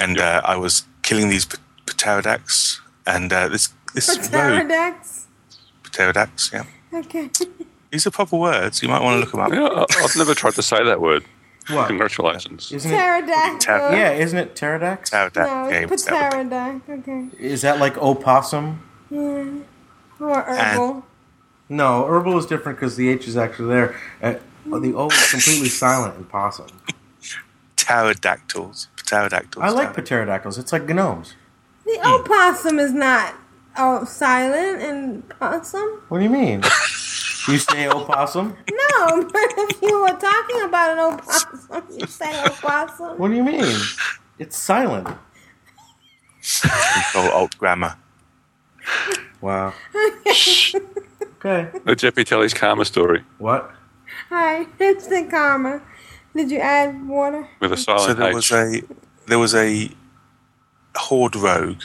[0.00, 5.26] and uh, i was killing these p- pterodactyls and uh, this this road Pterodactyls?
[5.92, 7.30] pterodactyls yeah Okay.
[7.92, 10.54] these are proper words you might want to look them up Yeah, I've never tried
[10.54, 11.24] to say that word.
[11.72, 11.88] What?
[11.88, 12.72] Congratulations.
[12.72, 12.94] Isn't it?
[12.96, 13.58] Pterodactyl.
[13.90, 15.10] Pter- Yeah, isn't it pterodax?
[15.10, 16.80] pterodact- No, yeah, it's pterodactyl.
[16.98, 17.26] Okay.
[17.38, 18.82] Is that like opossum?
[19.10, 19.44] Yeah.
[20.20, 21.04] Or herbal.
[21.68, 23.96] No, herbal is different because the H is actually there.
[24.22, 24.34] Uh,
[24.66, 26.66] the O is completely silent in possum.
[27.76, 30.06] pterodactyls pterodactyls I like pterodactyls.
[30.08, 30.58] pterodactyls.
[30.58, 31.34] It's like gnomes.
[31.84, 33.34] The opossum is not
[33.76, 36.02] oh silent and possum.
[36.08, 36.62] What do you mean?
[37.48, 38.56] you say opossum?
[39.00, 43.16] No, but if you were talking about an opossum, you say opossum.
[43.18, 43.74] What do you mean?
[44.38, 45.08] It's silent.
[46.94, 47.96] control alt grammar
[49.40, 49.72] Wow.
[51.42, 51.70] Okay.
[51.86, 53.70] Let Jeppy tell his karma story What?
[54.28, 55.80] Hi, instant karma.
[56.36, 57.48] Did you add water?
[57.60, 58.34] with a silent so there H.
[58.34, 58.82] was a
[59.26, 59.90] there was a
[60.96, 61.82] horde rogue,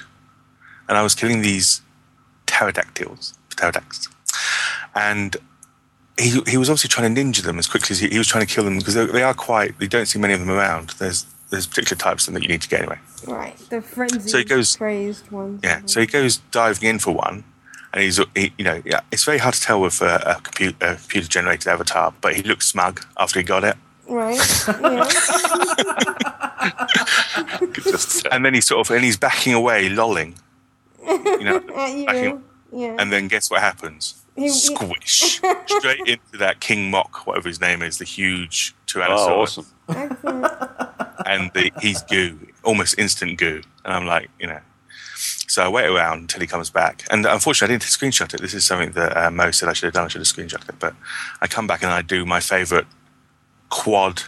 [0.89, 1.81] and I was killing these
[2.47, 4.09] pterodactyls, pterodactyls,
[4.95, 5.35] and
[6.17, 8.45] he he was obviously trying to ninja them as quickly as he, he was trying
[8.45, 9.73] to kill them because they, they are quite.
[9.79, 10.91] You don't see many of them around.
[10.99, 12.99] There's there's particular types of them that you need to get anyway.
[13.27, 15.61] Right, the frenzied, So it goes- crazed ones.
[15.63, 15.81] Yeah.
[15.85, 17.43] So he goes diving in for one,
[17.93, 20.75] and he's he, you know yeah, it's very hard to tell with a, a, computer,
[20.81, 23.75] a computer generated avatar, but he looked smug after he got it.
[24.07, 24.39] Right.
[24.67, 25.09] Yeah.
[28.31, 30.35] And then he sort of and he's backing away, lolling.
[31.05, 32.05] You know, At you.
[32.05, 32.95] backing, Yeah.
[32.99, 34.15] and then guess what happens?
[34.35, 39.29] He- he- Squish straight into that King Mosh, whatever his name is, the huge Tyrannosaurus,
[39.29, 39.65] oh, awesome.
[41.25, 43.61] And the, he's goo, almost instant goo.
[43.83, 44.59] And I'm like, you know.
[45.47, 48.41] So I wait around until he comes back, and unfortunately, I didn't screenshot it.
[48.41, 50.05] This is something that uh, Mo said I should have done.
[50.05, 50.93] I should have screenshot it, but
[51.41, 52.85] I come back and I do my favorite
[53.69, 54.23] quad,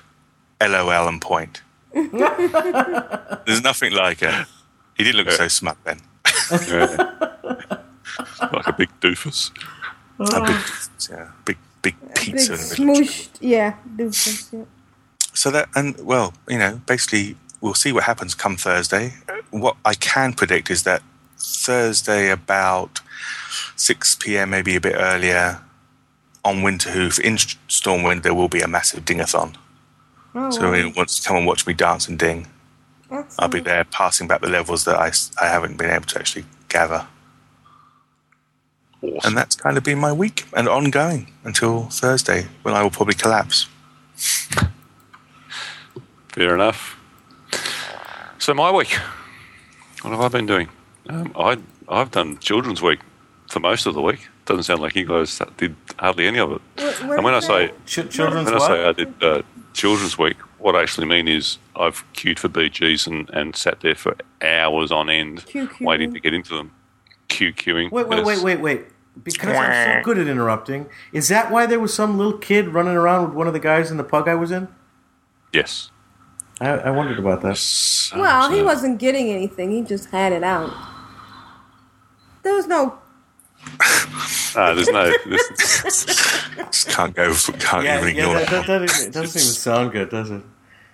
[0.61, 1.61] LOL and point.
[1.93, 4.47] There's nothing like it.
[4.95, 5.99] He did look so smug then.
[6.51, 6.95] Yeah.
[8.41, 9.51] like a big doofus.
[10.19, 10.87] A big, ah.
[11.09, 12.51] yeah, big, big Big pizza.
[12.53, 12.65] middle.
[12.65, 13.29] smooshed.
[13.39, 13.75] Yeah.
[13.95, 14.53] Doofus.
[14.53, 14.65] Yeah.
[15.33, 19.13] So that, and well, you know, basically, we'll see what happens come Thursday.
[19.51, 21.03] What I can predict is that
[21.37, 23.01] Thursday, about
[23.75, 25.61] 6 p.m., maybe a bit earlier,
[26.43, 29.55] on Winterhoof in Stormwind, there will be a massive dingathon.
[30.33, 30.73] Oh, So wow.
[30.73, 32.47] anyone wants to come and watch me dance and ding,
[33.39, 35.11] I'll be there passing back the levels that I,
[35.41, 37.07] I haven't been able to actually gather.
[39.01, 39.19] Awesome.
[39.23, 43.13] And that's kind of been my week and ongoing until Thursday when I will probably
[43.13, 43.67] collapse.
[46.29, 46.97] Fair enough.
[48.39, 48.93] So my week,
[50.01, 50.69] what have I been doing?
[51.09, 51.57] Um, I
[51.89, 52.99] I've done Children's Week
[53.49, 54.27] for most of the week.
[54.45, 56.61] Doesn't sound like you guys did hardly any of it.
[56.75, 57.71] What- what and when I is say?
[57.85, 59.41] Ch- children's when I say I did uh,
[59.73, 63.95] Children's Week, what I actually mean is I've queued for BGs and, and sat there
[63.95, 65.85] for hours on end Queue queuing.
[65.85, 66.71] waiting to get into them.
[67.37, 67.91] Queue queuing.
[67.91, 68.85] Wait, wait, wait, wait, wait.
[69.23, 70.87] Because I'm so good at interrupting.
[71.13, 73.91] Is that why there was some little kid running around with one of the guys
[73.91, 74.67] in the pug I was in?
[75.53, 75.91] Yes.
[76.59, 77.57] I, I wondered about that.
[77.57, 79.69] So- Well, he so- wasn't getting anything.
[79.71, 80.71] He just had it out.
[82.41, 82.97] There was no.
[84.55, 85.11] Ah, there's no.
[85.25, 86.05] There's,
[86.57, 88.49] Just can't go, can't Yeah, even yeah ignore that, it.
[88.49, 90.41] that, that, doesn't- it doesn't even sound good, does it?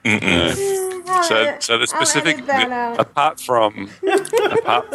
[0.03, 1.23] Mm-mm.
[1.23, 3.89] So, so the specific, edit apart from,
[4.51, 4.85] apart,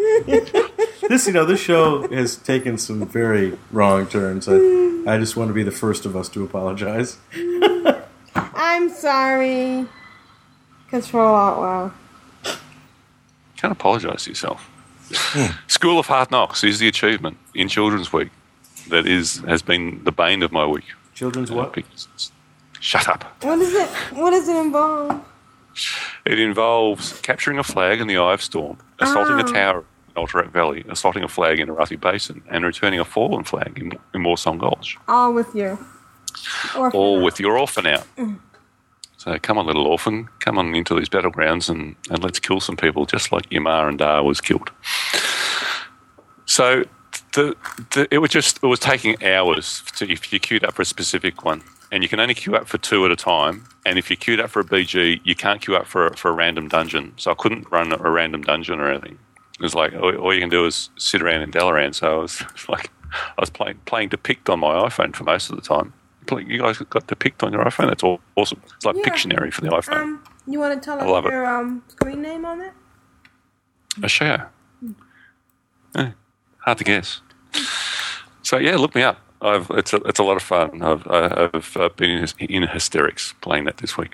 [1.08, 4.46] This, you know, this show has taken some very wrong turns.
[4.48, 4.54] I,
[5.12, 7.16] I just want to be the first of us to apologize.
[8.36, 9.86] I'm sorry.
[10.88, 11.92] Control Alt Wow.
[13.56, 14.70] can't apologise to yourself.
[15.66, 18.28] School of Hard Knocks is the achievement in Children's Week
[18.88, 20.84] that is has been the bane of my week.
[21.14, 21.76] Children's Uh, what?
[22.78, 23.24] Shut up.
[23.42, 23.88] What is it?
[24.14, 25.24] What does it involve?
[26.24, 29.40] It involves capturing a flag in the Eye of Storm, assaulting Ah.
[29.50, 29.84] a tower
[30.16, 34.22] Alterac Valley, assaulting a flag in Arathi Basin, and returning a fallen flag in, in
[34.22, 34.96] Warsong Gulch.
[35.08, 35.78] All with you.
[36.76, 38.06] Or all with your orphan out.
[38.16, 38.38] Mm.
[39.16, 42.76] So come on, little orphan, come on into these battlegrounds and, and let's kill some
[42.76, 44.70] people, just like Yamar and Dar was killed.
[46.46, 46.84] So
[47.32, 47.54] the,
[47.92, 50.86] the it was just it was taking hours to, if you queued up for a
[50.86, 53.64] specific one, and you can only queue up for two at a time.
[53.84, 56.30] And if you queued up for a BG, you can't queue up for a, for
[56.30, 57.12] a random dungeon.
[57.16, 59.18] So I couldn't run a random dungeon or anything.
[59.60, 61.94] It was like all, all you can do is sit around in Dalaran.
[61.94, 65.56] So I was like I was playing playing Depict on my iPhone for most of
[65.56, 65.92] the time
[66.30, 67.88] You guys got depict on your iPhone.
[67.88, 68.62] That's all awesome.
[68.76, 69.02] It's like Yeah.
[69.04, 69.96] Pictionary for the iPhone.
[70.00, 72.72] Um, you want to tell us your um screen name on it?
[74.02, 74.38] A show.
[75.94, 76.10] Eh,
[76.58, 77.20] hard to guess.
[78.42, 79.18] So yeah, look me up.
[79.42, 80.82] I've, it's a, it's a lot of fun.
[80.82, 84.12] I've, I- I've uh, been in, in hysterics playing that this week.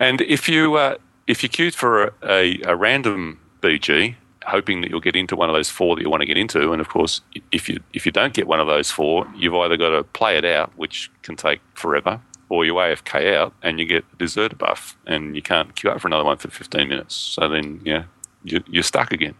[0.00, 4.90] And if you uh, if you queued for a, a, a random BG, hoping that
[4.90, 6.88] you'll get into one of those four that you want to get into, and of
[6.88, 7.20] course,
[7.52, 10.36] if you if you don't get one of those four, you've either got to play
[10.36, 14.56] it out, which can take forever, or you AFK out and you get a deserter
[14.56, 17.14] buff, and you can't queue up for another one for 15 minutes.
[17.14, 18.04] So then, yeah,
[18.44, 19.34] you, you're stuck again.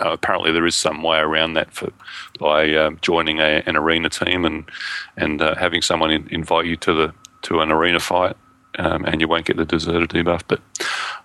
[0.00, 1.90] Uh, apparently, there is some way around that for
[2.38, 4.70] by um, joining a, an arena team and
[5.16, 8.36] and uh, having someone in, invite you to the to an arena fight,
[8.78, 10.42] um, and you won't get the deserter debuff.
[10.48, 10.60] But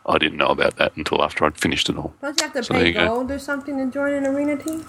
[0.06, 2.14] I didn't know about that until after I'd finished it all.
[2.22, 3.08] Don't you have to So pay you go.
[3.08, 4.86] gold or something to join an arena team?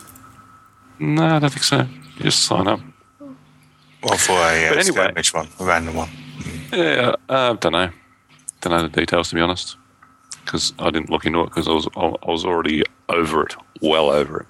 [0.99, 1.81] No, I don't think so.
[2.17, 2.81] You just sign up.
[3.21, 6.09] Well, for a But uh, anyway- skirmish one, a random one.
[6.73, 7.91] Yeah, I uh, don't know.
[8.61, 9.77] Don't know the details to be honest,
[10.45, 14.11] because I didn't look into it because I was I was already over it, well
[14.11, 14.41] over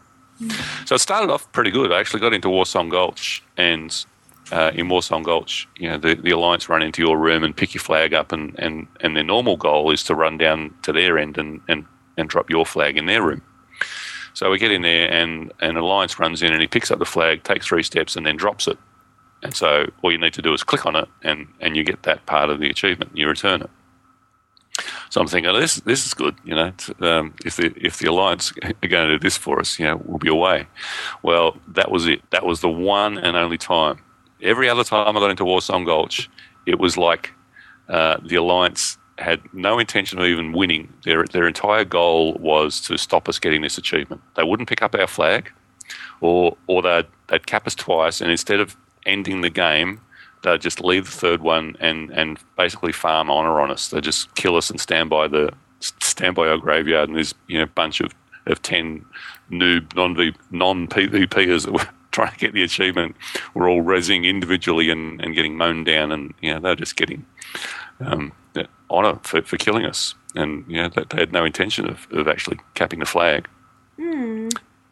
[0.41, 0.53] it.
[0.87, 1.93] So it started off pretty good.
[1.93, 4.05] I actually got into Warsong Gulch, and
[4.53, 7.75] uh, in Warsong Gulch, you know, the, the Alliance run into your room and pick
[7.75, 11.19] your flag up, and, and, and their normal goal is to run down to their
[11.19, 11.85] end and, and,
[12.17, 13.43] and drop your flag in their room.
[14.35, 17.05] So we get in there, and an Alliance runs in, and he picks up the
[17.05, 18.79] flag, takes three steps, and then drops it.
[19.43, 22.03] And so all you need to do is click on it, and, and you get
[22.03, 23.11] that part of the achievement.
[23.11, 23.71] and You return it.
[25.11, 26.35] So I'm thinking, oh, this this is good.
[26.45, 29.79] You know, um, if the if the alliance are going to do this for us,
[29.79, 30.67] you know, we'll be away.
[31.23, 32.29] Well, that was it.
[32.31, 34.01] That was the one and only time.
[34.43, 36.29] Every other time I got into Warsong Gulch,
[36.67, 37.33] it was like
[37.89, 40.93] uh, the alliance had no intention of even winning.
[41.05, 44.23] Their their entire goal was to stop us getting this achievement.
[44.37, 45.53] They wouldn't pick up our flag,
[46.21, 48.77] or or they'd they'd cap us twice, and instead of
[49.07, 50.01] ending the game,
[50.43, 53.89] they'd just leave the third one and and basically farm honor on us.
[53.89, 57.35] They would just kill us and stand by the stand by our graveyard, and there's
[57.47, 58.13] you know bunch of
[58.47, 59.05] of ten
[59.51, 60.15] noob non
[60.51, 63.17] non PvPers that were trying to get the achievement.
[63.55, 67.27] We're all resing individually and, and getting mown down, and you know they're just getting
[68.01, 68.33] um,
[68.89, 72.29] honor for, for killing us, and you know they, they had no intention of, of
[72.29, 73.49] actually capping the flag.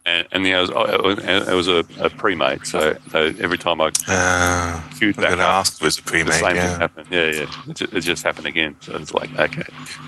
[0.04, 1.18] And, and yeah, it was,
[1.50, 5.40] it was a, a pre-made, so, so every time I Uh, queued I'm back going
[5.40, 6.32] up, ask if it's a the pre-made.
[6.32, 6.78] same thing Yeah.
[6.78, 7.06] happened.
[7.08, 7.46] Yeah, yeah.
[7.68, 8.74] It just, it just happened again.
[8.80, 9.62] So it's like, okay,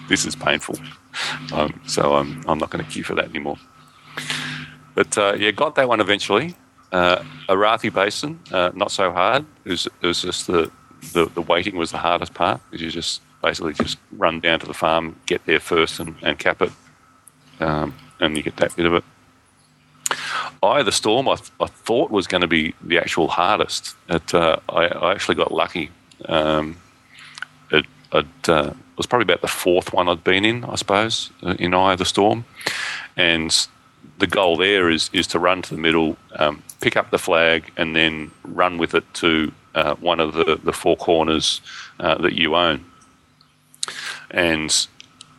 [0.08, 0.76] this is painful.
[1.52, 3.56] Um, so I'm I'm not going to queue for that anymore.
[4.96, 6.56] But uh, yeah, got that one eventually.
[6.94, 9.44] Uh, Arathi Basin, uh, not so hard.
[9.64, 10.70] It was, it was just the,
[11.12, 12.60] the the waiting was the hardest part.
[12.70, 16.62] You just basically just run down to the farm, get there first, and, and cap
[16.62, 16.70] it,
[17.58, 19.04] um, and you get that bit of it.
[20.62, 23.96] Eye of the Storm, I, I thought was going to be the actual hardest.
[24.08, 25.90] It, uh, I, I actually got lucky.
[26.26, 26.76] Um,
[27.72, 31.56] it it uh, was probably about the fourth one I'd been in, I suppose, uh,
[31.58, 32.44] in Eye of the Storm.
[33.16, 33.66] And
[34.18, 37.72] the goal there is, is to run to the middle, um, pick up the flag,
[37.78, 41.62] and then run with it to uh, one of the, the four corners
[41.98, 42.84] uh, that you own.
[44.30, 44.70] And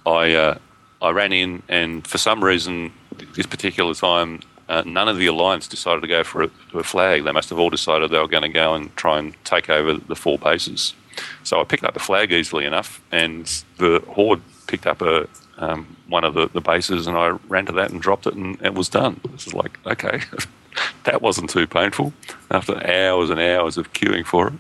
[0.08, 0.58] I uh,
[1.02, 2.92] I ran in, and for some reason,
[3.36, 7.24] this particular time, uh, none of the alliance decided to go for a, a flag.
[7.24, 9.94] They must have all decided they were going to go and try and take over
[9.94, 10.96] the four bases.
[11.44, 13.46] So I picked up the flag easily enough, and
[13.78, 17.72] the horde picked up a um, one of the, the bases, and I ran to
[17.74, 19.22] that and dropped it, and it was done.
[19.32, 20.22] This is like okay,
[21.04, 22.14] that wasn't too painful
[22.52, 24.54] after hours and hours of queuing for it.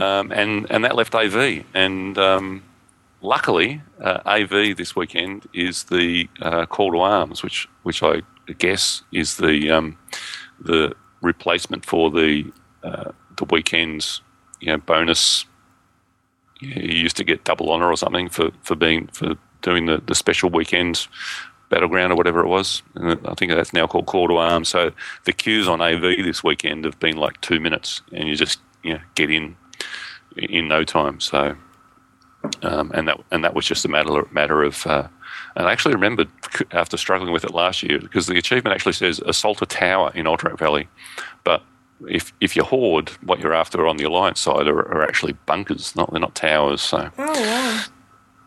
[0.00, 2.62] Um, and and that left AV, and um,
[3.22, 8.22] luckily, uh, AV this weekend is the uh, call to arms, which which I
[8.58, 9.96] guess is the um,
[10.60, 12.52] the replacement for the
[12.82, 14.20] uh, the weekends,
[14.60, 15.44] you know, bonus.
[16.60, 20.14] You used to get double honor or something for, for being for doing the, the
[20.14, 21.06] special weekend
[21.68, 22.82] battleground or whatever it was.
[22.94, 24.68] And I think that's now called call to arms.
[24.68, 24.92] So
[25.24, 28.94] the queues on AV this weekend have been like two minutes, and you just you
[28.94, 29.56] know get in
[30.36, 31.20] in no time.
[31.20, 31.56] So
[32.62, 34.86] um, and that and that was just a matter matter of.
[34.86, 35.08] Uh,
[35.56, 36.28] and I actually remembered
[36.72, 40.26] after struggling with it last year because the achievement actually says assault a tower in
[40.26, 40.88] Alterac Valley,
[41.44, 41.62] but
[42.08, 45.96] if if you horde, what you're after on the alliance side are, are actually bunkers,
[45.96, 46.80] not they're not towers.
[46.80, 47.84] So Oh wow.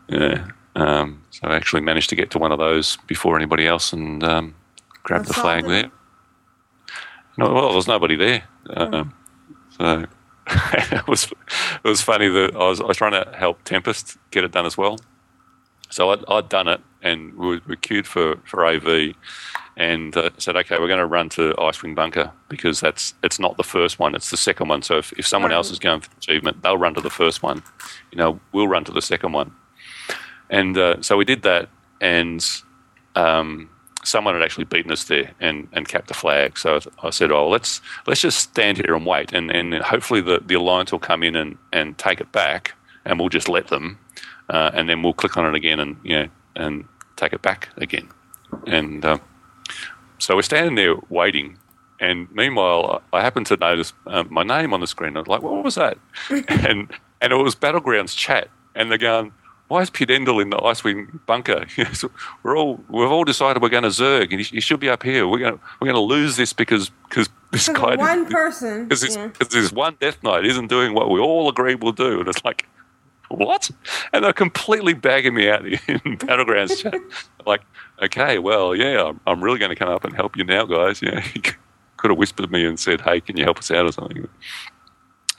[0.08, 3.92] yeah, um, so I actually managed to get to one of those before anybody else
[3.92, 4.54] and um,
[5.02, 5.90] grab the flag there.
[7.38, 9.14] No, well, there was nobody there, um,
[9.78, 10.04] so
[10.46, 11.24] it was
[11.84, 14.66] it was funny that I was I was trying to help Tempest get it done
[14.66, 14.98] as well.
[15.92, 19.14] So I'd, I'd done it, and we were queued for for AV,
[19.76, 23.56] and uh, said, okay, we're going to run to Icewing Bunker because that's it's not
[23.56, 24.82] the first one, it's the second one.
[24.82, 27.62] So if, if someone else is going for achievement, they'll run to the first one.
[28.10, 29.52] You know, we'll run to the second one.
[30.50, 31.68] And uh, so we did that,
[32.00, 32.44] and
[33.14, 33.70] um,
[34.04, 36.58] someone had actually beaten us there and, and capped the flag.
[36.58, 40.42] So I said, "Oh, let's let's just stand here and wait, and, and hopefully the,
[40.44, 42.74] the alliance will come in and, and take it back,
[43.04, 43.98] and we'll just let them,
[44.48, 46.84] uh, and then we'll click on it again and you know and
[47.16, 48.08] take it back again."
[48.66, 49.20] And um,
[50.18, 51.58] so we're standing there waiting,
[52.00, 55.16] and meanwhile, I happen to notice um, my name on the screen.
[55.16, 55.98] I was like, "What was that?"
[56.30, 59.32] and and it was Battlegrounds chat, and they're going
[59.72, 61.64] why is Pidendal in the Icewing bunker?
[61.94, 62.10] So
[62.42, 65.02] we're all we've all decided we're going to Zerg, and you, you should be up
[65.02, 65.26] here.
[65.26, 68.84] We're going to we're going to lose this because because this guy one person.
[68.84, 69.16] because this,
[69.50, 72.68] this one Death Knight isn't doing what we all agreed will do, and it's like
[73.36, 73.70] what?
[74.12, 77.00] And they're completely bagging me out in Battlegrounds chat.
[77.46, 77.62] like,
[78.02, 81.02] okay, well, yeah, I'm, I'm really going to come up and help you now, guys.
[81.02, 83.92] Yeah, you could have whispered me and said, hey, can you help us out or
[83.92, 84.28] something?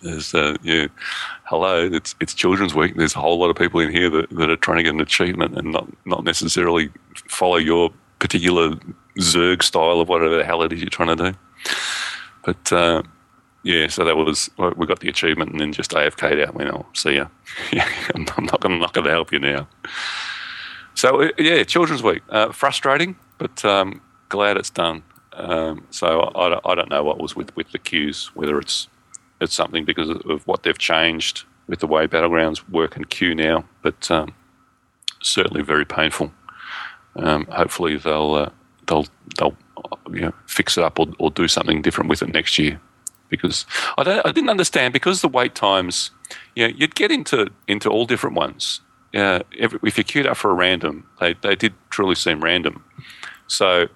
[0.02, 0.88] There's, uh, yeah,
[1.45, 2.95] hello, it's it's Children's Week.
[2.98, 4.99] There's a whole lot of people in here that, that are trying to get an
[4.99, 6.90] achievement and not, not necessarily
[7.30, 7.90] follow your
[8.20, 8.76] particular
[9.20, 11.38] Zerg style of whatever the hell it is you're trying to do.
[12.44, 13.03] But uh,
[13.64, 16.56] yeah, so that was we got the achievement and then just AFK'd out.
[16.56, 17.27] Went, oh, see ya.
[18.15, 19.68] I'm not going not going to help you now.
[20.95, 25.03] So uh, yeah, Children's Week, uh, frustrating, but um, glad it's done.
[25.34, 28.88] Um, so I, don't- I don't know what was with, with the queues, whether it's
[29.41, 33.65] it's something because of, what they've changed with the way battlegrounds work and queue now,
[33.81, 34.34] but um,
[35.22, 36.31] certainly very painful.
[37.15, 38.49] Um, hopefully they'll uh,
[38.88, 39.06] they'll
[39.38, 39.57] they'll
[40.11, 42.80] you know, fix it up or, or do something different with it next year.
[43.38, 43.66] Because
[43.98, 46.12] I, don't, I didn't understand because the wait times,
[46.56, 48.82] you know, you'd get into into all different ones.
[49.12, 52.84] Yeah, every, if you queued up for a random, they they did truly seem random.
[53.48, 53.88] So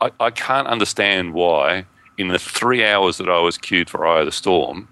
[0.00, 1.86] I, I can't understand why
[2.16, 4.88] in the three hours that I was queued for Eye of the Storm,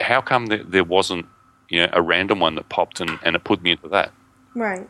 [0.00, 1.26] how come there, there wasn't
[1.68, 4.12] you know a random one that popped and, and it put me into that?
[4.54, 4.88] Right.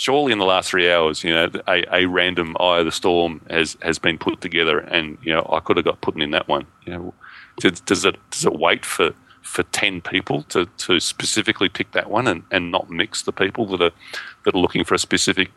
[0.00, 3.40] surely in the last three hours, you know, a, a random eye of the storm
[3.50, 6.48] has, has been put together, and you know, I could have got put in that
[6.48, 6.66] one.
[6.86, 7.14] You know,
[7.60, 9.12] does, it does it wait for,
[9.42, 13.66] for ten people to, to specifically pick that one and, and not mix the people
[13.66, 13.92] that are
[14.44, 15.50] that are looking for a specific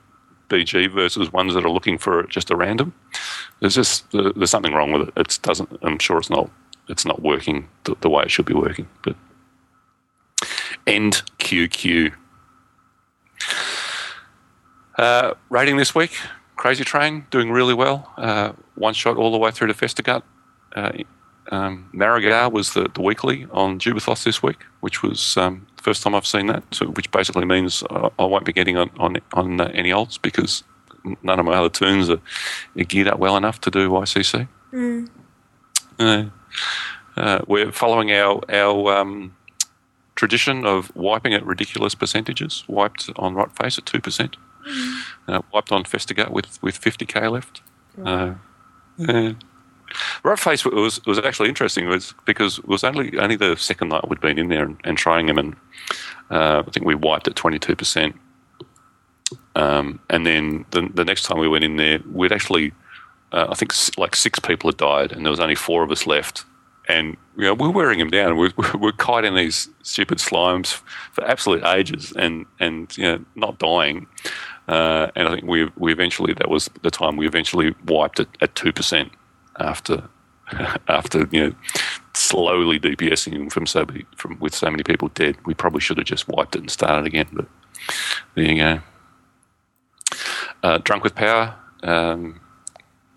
[0.49, 2.93] BG versus ones that are looking for just a random?
[3.59, 5.13] There's just there's something wrong with it.
[5.15, 5.69] It doesn't.
[5.81, 6.49] I'm sure it's not
[6.89, 8.87] it's not working the, the way it should be working.
[9.03, 9.15] But
[10.85, 12.13] end QQ.
[14.97, 16.15] Uh, rating this week,
[16.55, 18.11] Crazy Train doing really well.
[18.17, 20.23] Uh, one shot all the way through to Festergut.
[20.75, 20.91] Uh,
[21.51, 26.03] um, Marrowgar was the, the weekly on Jubei'Thos this week, which was um, the first
[26.03, 26.63] time I've seen that.
[26.71, 30.17] So, which basically means I, I won't be getting on on, on uh, any olds
[30.17, 30.63] because
[31.21, 32.21] none of my other toons are,
[32.77, 34.47] are geared up well enough to do ICC.
[34.71, 35.09] Mm.
[35.99, 36.25] Uh,
[37.17, 39.35] uh, we're following our our um,
[40.15, 42.63] tradition of wiping at ridiculous percentages.
[42.67, 44.37] Wiped on Rotface at two percent.
[45.27, 47.61] Uh, wiped on Festergut with with fifty k left.
[48.03, 48.35] Uh,
[49.07, 49.33] uh,
[50.37, 51.87] Face was was actually interesting.
[51.87, 54.97] Was because it was only only the second night we'd been in there and, and
[54.97, 55.55] trying them, and
[56.29, 58.15] uh, I think we wiped at twenty two percent.
[59.55, 62.71] Um, and then the, the next time we went in there, we'd actually,
[63.31, 66.07] uh, I think like six people had died, and there was only four of us
[66.07, 66.45] left.
[66.89, 68.37] And you know, we're wearing them down.
[68.37, 74.07] We're, we're kiting these stupid slimes for absolute ages, and and you know, not dying.
[74.67, 78.29] Uh, and I think we we eventually that was the time we eventually wiped it
[78.41, 79.11] at two percent
[79.59, 80.03] after
[80.87, 81.55] after you know
[82.13, 85.35] slowly DPSing from so many, from with so many people dead.
[85.45, 87.45] We probably should have just wiped it and started again, but
[88.35, 88.79] there you go.
[90.61, 92.39] Uh, Drunk with Power um,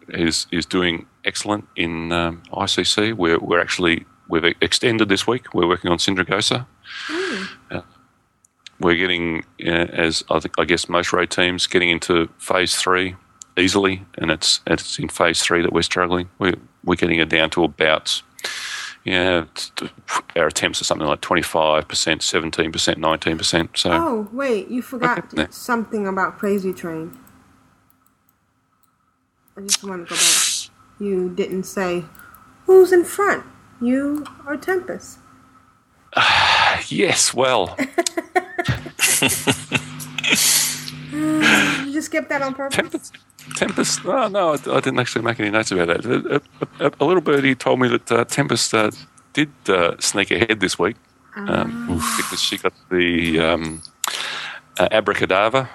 [0.09, 3.15] is is doing excellent in um, ICC.
[3.15, 5.55] We're we're actually we've extended this week.
[5.55, 6.67] We're working on Sindragosa.
[7.71, 7.83] Uh,
[8.79, 13.17] we're getting, uh, as I think, I guess most road teams, getting into phase three
[13.57, 16.29] easily, and it's it's in phase three that we're struggling.
[16.39, 18.23] We're we're getting it down to about.
[19.05, 19.45] Yeah,
[20.35, 23.71] our attempts are something like twenty five percent, seventeen percent, nineteen percent.
[23.79, 25.47] So Oh, wait, you forgot Okay.
[25.51, 27.17] something about Crazy Train.
[29.57, 30.71] I just want to go back.
[30.99, 32.05] You didn't say
[32.65, 33.45] who's in front,
[33.81, 35.19] you or Tempest.
[36.89, 37.77] yes, well,
[41.13, 42.77] You just skipped that on purpose.
[42.77, 43.17] Tempest.
[43.55, 44.01] Tempest.
[44.05, 46.05] Oh, no, I, I didn't actually make any notes about that.
[46.81, 48.91] A, a, a, little birdie told me that uh, Tempest uh,
[49.33, 50.97] did uh, sneak ahead this week
[51.37, 53.83] um, because she got the um,
[54.79, 55.69] uh, abracadabra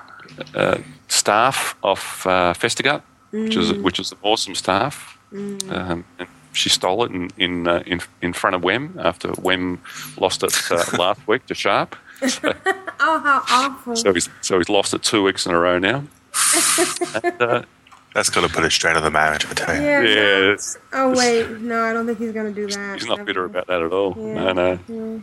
[0.55, 0.77] uh,
[1.07, 3.81] staff off uh, Festergut, which is Mm.
[3.83, 5.17] which is an awesome staff.
[5.33, 9.79] Um, and she stole it in in, uh, in in front of Wem after Wem
[10.17, 11.95] lost it uh, last week to Sharp.
[13.03, 13.95] Oh, how awful.
[13.95, 16.03] So he's so he's lost it two weeks in a row now.
[17.23, 17.63] And, uh,
[18.13, 19.81] That's to put us straight on the marriage, I tell you.
[19.81, 20.01] yeah.
[20.01, 22.99] yeah, it's, Oh wait, no, I don't think he's gonna do that.
[22.99, 24.15] he's not bitter about that at all.
[24.17, 24.53] Yeah.
[24.53, 25.21] No, no.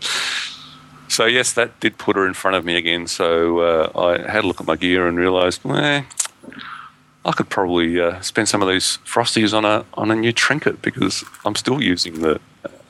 [1.09, 3.07] So yes, that did put her in front of me again.
[3.07, 6.03] So uh, I had a look at my gear and realised, eh,
[7.25, 10.81] I could probably uh, spend some of these frosties on a on a new trinket
[10.81, 12.41] because I'm still using the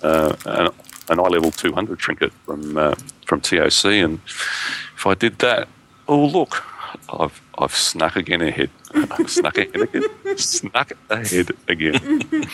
[0.03, 0.69] uh, an,
[1.09, 2.95] an eye level 200 trinket from uh,
[3.27, 5.69] from TOC, and if I did that,
[6.07, 6.65] oh look,
[7.13, 8.71] I've I've snuck again ahead,
[9.27, 12.23] snuck ahead again, snuck ahead again.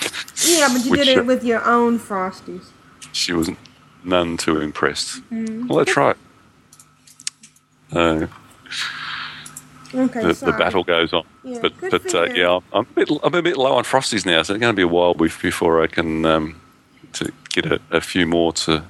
[0.47, 2.66] Yeah, but you Which, did uh, it with your own frosties.
[3.12, 3.51] she was
[4.05, 5.23] none too impressed.
[5.31, 5.69] Mm.
[5.69, 6.16] Well, that's right.
[7.93, 8.27] Uh,
[9.94, 11.24] Okay, the, the battle goes on.
[11.44, 14.43] Yeah, but but uh, yeah, I'm a bit I'm a bit low on frosties now,
[14.43, 16.61] so it's going to be a while before I can um,
[17.12, 18.82] to get a, a few more to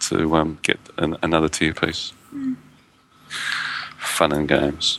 [0.00, 2.12] to um, get an, another tier piece.
[2.30, 2.54] Hmm.
[4.20, 4.98] Fun and games.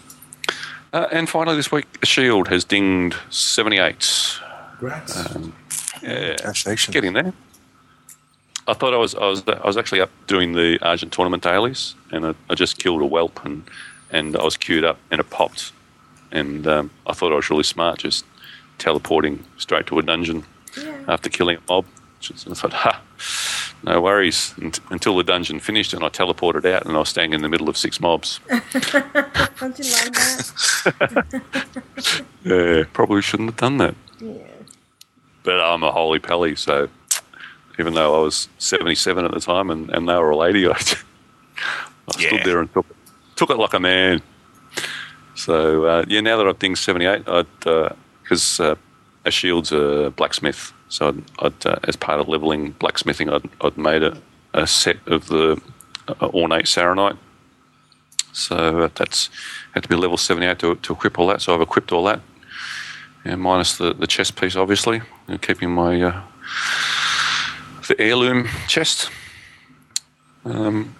[0.92, 4.40] Uh, and finally, this week, Shield has dinged 78.
[4.80, 5.36] Congrats.
[5.36, 5.54] Um,
[6.02, 6.92] yeah, Congratulations.
[6.92, 7.32] getting there.
[8.68, 11.94] I thought I was I was I was actually up doing the Argent tournament dailies,
[12.10, 13.62] and I, I just killed a whelp, and
[14.10, 15.72] and I was queued up, and it popped,
[16.32, 18.26] and um, I thought I was really smart, just
[18.80, 20.46] teleporting straight to a dungeon
[21.08, 21.86] after killing a mob.
[22.22, 23.02] Just, I thought, ha,
[23.84, 24.54] no worries,
[24.90, 27.70] until the dungeon finished, and I teleported out, and I was standing in the middle
[27.70, 28.40] of six mobs.
[28.50, 31.42] Don't you love that?
[32.44, 33.96] Yeah, probably shouldn't have done that.
[34.20, 34.34] yeah.
[35.44, 36.90] But I'm a holy pelly, so
[37.80, 40.72] even though I was 77 at the time and, and they were a lady, I,
[40.72, 40.76] I
[42.12, 42.96] stood there and took it,
[43.36, 44.22] took it like a man.
[45.36, 48.76] So, uh, yeah, now that I've dinged 78, because uh,
[49.26, 53.78] a shield's a blacksmith, so I'd, I'd uh, as part of leveling blacksmithing, I'd, I'd
[53.78, 54.18] made a,
[54.54, 55.62] a set of the
[56.08, 57.18] uh, ornate saronite.
[58.34, 59.30] So uh, that's
[59.74, 61.42] had to be level 78 to, to equip all that.
[61.42, 62.22] So I've equipped all that.
[63.26, 66.22] Yeah, minus the, the chest piece, obviously, and keeping my uh,
[67.88, 69.12] the heirloom chest.
[70.44, 70.96] Um,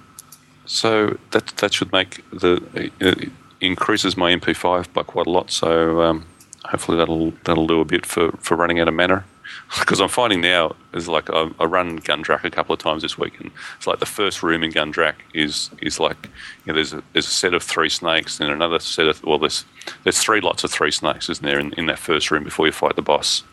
[0.66, 5.52] so that that should make the increases my MP5 by quite a lot.
[5.52, 6.26] So um,
[6.72, 9.24] hopefully that'll that'll do a bit for, for running out of mana.
[9.80, 13.18] Because I'm finding now is like I, I run Gundrak a couple of times this
[13.18, 16.26] week, and it's like the first room in Gundrak is is like
[16.66, 19.40] you know there's a there's a set of three snakes and another set of well
[19.40, 19.66] there's
[20.04, 22.72] there's three lots of three snakes isn't there in, in that first room before you
[22.72, 23.44] fight the boss.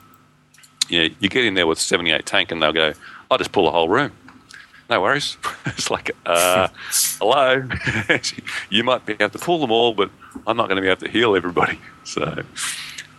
[0.89, 2.95] Yeah, you get in there with 78 tank and they'll go,
[3.31, 4.13] I'll just pull the whole room.
[4.89, 5.37] No worries.
[5.67, 6.69] it's like, uh,
[7.21, 7.69] hello.
[8.71, 10.11] you might be able to pull them all, but
[10.47, 11.79] I'm not going to be able to heal everybody.
[12.05, 12.43] So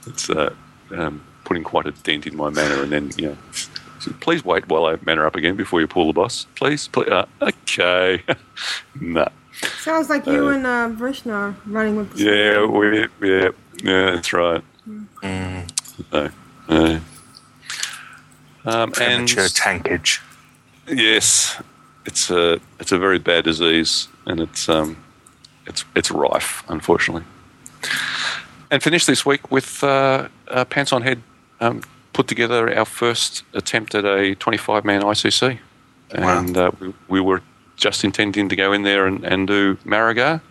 [0.08, 0.54] it's uh,
[0.92, 2.84] um, putting quite a dent in my manner.
[2.84, 3.38] And then, you know,
[4.20, 6.48] please wait while I mana up again before you pull the boss.
[6.56, 7.10] Please, please.
[7.10, 8.24] Uh, okay.
[9.00, 9.28] nah.
[9.82, 13.50] Sounds like you Uh, and uh, Vrishna are running with the Yeah, we, yeah,
[13.84, 14.64] yeah, that's right.
[16.12, 16.30] So,
[16.70, 17.00] uh,
[18.66, 20.22] um, and Premature tankage.
[20.88, 21.62] yes,
[22.06, 24.98] it's a it's a very bad disease, and it's um,
[25.66, 27.24] it's it's rife, unfortunately.
[28.72, 31.22] And finished this week with uh, uh, Pants on Head
[31.60, 31.82] um,
[32.14, 35.58] put together our first attempt at a 25 man ICC,
[36.12, 37.42] and uh, we, we were
[37.78, 40.42] just intending to go in there and, and do Marigar.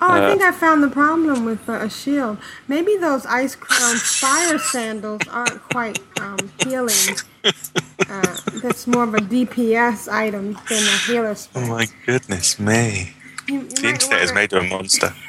[0.00, 2.38] Oh, I Uh, think I found the problem with uh, a shield.
[2.66, 7.16] Maybe those ice crown fire sandals aren't quite um, healing.
[7.44, 13.12] Uh, that's more of a DPS item than a healer Oh my goodness me.
[13.48, 15.14] You, you The might internet has wanna- made her a monster.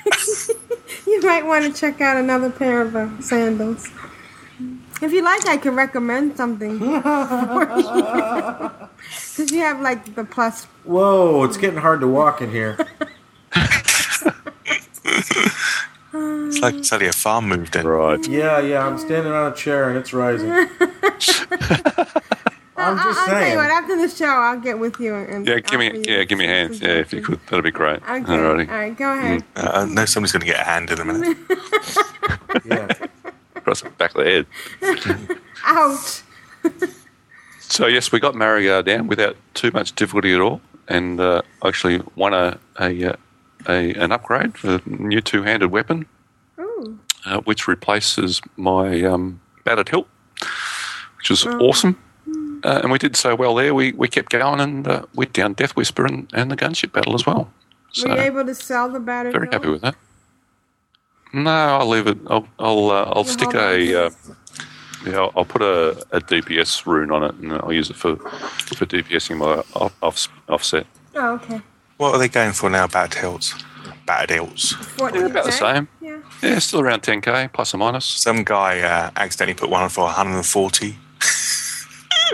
[1.08, 3.90] You might want to check out another pair of uh, sandals.
[5.02, 8.72] If you like, I can recommend something for you.
[9.36, 10.66] Because you have like the plus.
[10.86, 12.78] Whoa, it's getting hard to walk in here.
[16.16, 17.88] It's like suddenly a farm moved in.
[17.88, 18.26] Right.
[18.28, 20.50] Yeah, yeah, I'm standing on a chair and it's rising.
[22.84, 23.58] I'm just I'll tell you saying.
[23.58, 23.70] what.
[23.72, 25.48] After the show, I'll get with you and.
[25.48, 26.82] Yeah, give me you yeah, give me a hand.
[26.82, 27.98] Yeah, if you could, that'd be great.
[28.04, 28.20] Okay.
[28.22, 28.70] Alrighty.
[28.70, 28.98] All right.
[28.98, 29.44] Go ahead.
[29.56, 31.38] Uh, I know somebody's going to get a hand in a minute.
[32.66, 32.88] Yeah.
[33.56, 34.46] Across the back of the head.
[35.66, 36.22] Ouch.
[37.60, 42.02] So yes, we got Marrowgar down without too much difficulty at all, and uh, actually
[42.16, 43.16] won a, a, uh,
[43.68, 46.06] a an upgrade for a new two-handed weapon,
[47.26, 50.08] uh, which replaces my um, battered hilt,
[51.18, 51.58] which is Oh.
[51.60, 51.98] awesome.
[52.64, 53.74] Uh, and we did so well there.
[53.74, 57.26] We we kept going, and uh, we down Deathwhisper and, and the gunship battle as
[57.26, 57.52] well.
[57.92, 59.32] So Were you able to sell the battery?
[59.34, 59.96] very happy with that.
[61.34, 62.18] No, I'll leave it.
[62.28, 64.06] I'll I'll, uh, I'll stick a.
[64.06, 64.10] Uh,
[65.06, 68.16] yeah, I'll, I'll put a, a DPS rune on it, and I'll use it for
[68.16, 70.88] for DPSing my off, off, offset.
[71.16, 71.62] Oh, okay.
[71.98, 72.88] What are they going for now?
[72.88, 73.54] Bad hills.
[74.06, 74.74] Bad hills.
[74.98, 75.88] Fortnite, Yeah, about the same.
[76.02, 76.20] Yeah.
[76.42, 78.06] Yeah, still around 10k plus or minus.
[78.06, 80.98] Some guy uh, accidentally put one for 140.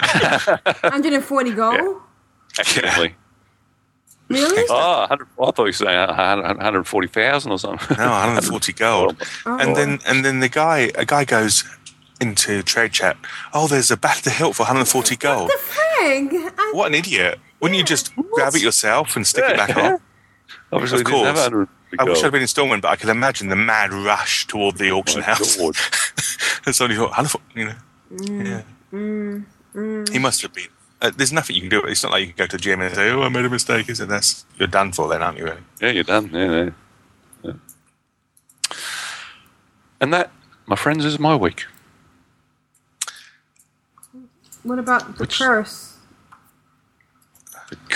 [0.02, 2.02] 140 gold?
[2.58, 3.16] Accidentally.
[4.30, 4.66] Really?
[4.70, 7.98] Oh, I thought you were saying 140,000 or something.
[7.98, 9.28] No, 140 gold.
[9.46, 9.58] Oh.
[9.58, 11.64] And then and then the guy a guy goes
[12.22, 13.18] into trade chat.
[13.54, 15.50] Oh, there's a bad to hilt for 140 gold.
[15.50, 16.54] The frig?
[16.58, 17.40] I, What an idiot!
[17.60, 20.00] Wouldn't you just grab it yourself and stick it back on?
[20.72, 21.36] Obviously, Of course.
[21.36, 21.68] 100
[21.98, 22.24] I wish.
[22.24, 25.22] I'd been in Stormwind, but I could imagine the mad rush toward the oh, auction
[25.22, 25.58] my house.
[25.58, 25.76] God.
[26.66, 27.76] and somebody thought, 140, you know.
[28.12, 28.46] Mm.
[28.46, 28.62] yeah.
[28.94, 29.46] Mm.
[30.12, 30.68] He must have been.
[31.02, 31.82] Uh, there's nothing you can do.
[31.86, 33.50] It's not like you can go to the gym and say, "Oh, I made a
[33.50, 34.10] mistake." Is it?
[34.10, 35.46] That's you're done for then, aren't you?
[35.46, 35.62] Really?
[35.82, 36.30] Yeah, you're done.
[36.34, 36.70] Yeah, yeah.
[37.44, 37.54] yeah.
[40.02, 40.32] And that,
[40.66, 41.66] my friends, is my week.
[44.64, 45.96] what about the curse?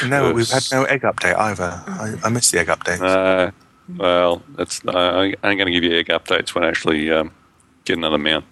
[0.05, 1.81] No, we've had no egg update either.
[1.87, 3.01] I, I missed the egg update.
[3.01, 3.51] Uh,
[3.97, 7.31] well, that's uh, I ain't going to give you egg updates when I actually um,
[7.85, 8.45] get another mount.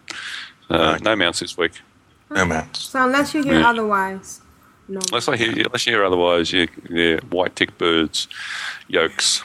[0.70, 1.02] Uh, Right.
[1.02, 1.74] No mounts this week.
[2.32, 2.74] No man.
[2.74, 3.70] So unless you hear Yeah.
[3.70, 4.42] otherwise,
[4.88, 5.00] no.
[5.12, 8.28] Unless I hear, unless you hear otherwise, you, yeah, white tick birds,
[8.88, 9.44] yolks,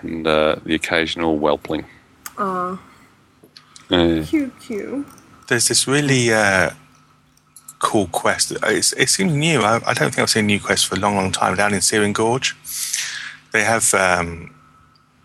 [0.00, 1.84] and uh, the occasional whelpling.
[2.38, 2.78] Aw,
[3.90, 5.06] Uh, cute, cute.
[5.48, 6.70] There's this really uh,
[7.78, 8.52] cool quest.
[8.64, 9.60] It's, it seems new.
[9.60, 11.56] I, I don't think I've seen a new quest for a long, long time.
[11.56, 12.56] Down in Searing Gorge,
[13.52, 14.52] they have um,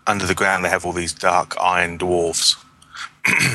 [0.06, 0.64] under the ground.
[0.64, 2.56] They have all these dark iron dwarves.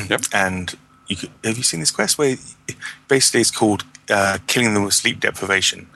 [0.08, 0.22] Yep.
[0.32, 0.76] And
[1.08, 2.36] you could, have you seen this quest where
[3.08, 5.88] basically it's called uh, killing them with sleep deprivation?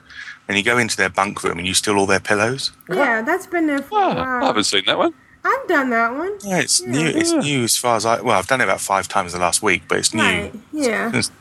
[0.47, 2.71] And you go into their bunk room and you steal all their pillows.
[2.89, 5.13] Yeah, that's been there for a oh, I haven't seen that one.
[5.45, 6.37] I've done that one.
[6.43, 7.05] Yeah, it's new.
[7.05, 8.21] It's new as far as I.
[8.21, 10.21] Well, I've done it about five times the last week, but it's new.
[10.23, 10.53] Right.
[10.71, 11.21] Yeah.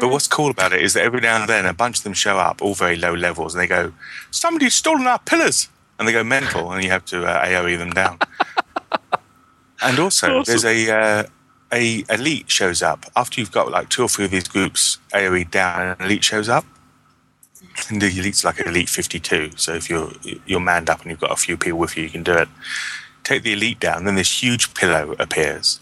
[0.00, 2.12] But what's cool about it is that every now and then a bunch of them
[2.12, 3.92] show up, all very low levels, and they go,
[4.30, 5.68] "Somebody's stolen our pillars,"
[5.98, 8.18] and they go mental, and you have to uh, AOE them down.
[9.82, 11.22] and also, there's a uh,
[11.72, 15.50] a elite shows up after you've got like two or three of these groups AOE
[15.50, 16.64] down, and an elite shows up.
[17.88, 19.52] And the elite's like an elite 52.
[19.56, 20.10] So if you're
[20.46, 22.48] you're manned up and you've got a few people with you, you can do it.
[23.24, 25.80] Take the elite down, then this huge pillow appears,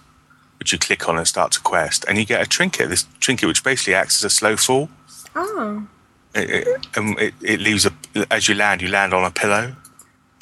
[0.59, 2.89] which you click on and starts a quest, and you get a trinket.
[2.91, 4.89] This trinket, which basically acts as a slow fall.
[5.35, 5.87] Oh.
[6.35, 7.93] It, it, um, it, it leaves a
[8.31, 9.75] as you land, you land on a pillow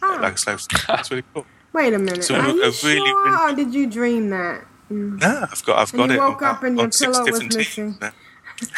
[0.03, 0.19] Oh.
[0.21, 0.57] like a slow.
[0.89, 1.47] That's really cool.
[1.73, 2.25] Wait a minute.
[2.25, 4.65] So Are a you really, sure, really- or did you dream that?
[4.91, 6.19] Yeah, I've got I've And got you it.
[6.21, 7.95] woke on, up and your pillow was different missing.
[7.99, 8.13] teams.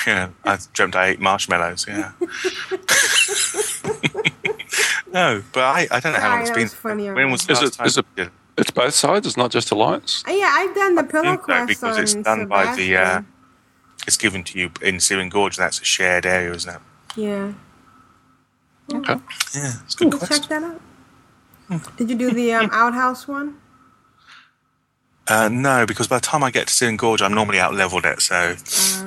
[0.07, 1.87] Yeah, I dreamt I ate marshmallows.
[1.89, 2.13] Yeah.
[5.13, 6.63] no, but I, I don't know how long Sorry, it's that been.
[6.65, 7.87] was funny When was the Is last it- time?
[7.87, 8.29] is it- Yeah.
[8.59, 9.27] It's both sides.
[9.27, 10.25] It's not just Alliance.
[10.27, 12.97] Uh, yeah, I've done the pillow No, quest because on it's done by the.
[12.97, 13.23] Uh,
[14.07, 16.81] it's given to you in Searing Gorge, that's a shared area, isn't it?
[17.17, 17.53] Yeah.
[18.95, 19.17] Okay.
[19.55, 20.49] Yeah, it's a good Check quest.
[20.49, 20.81] that out.
[21.99, 23.59] Did you do the um, outhouse one?
[25.29, 28.05] Uh, no, because by the time I get to Searing Gorge, I'm normally out leveled
[28.05, 28.21] it.
[28.23, 28.55] So,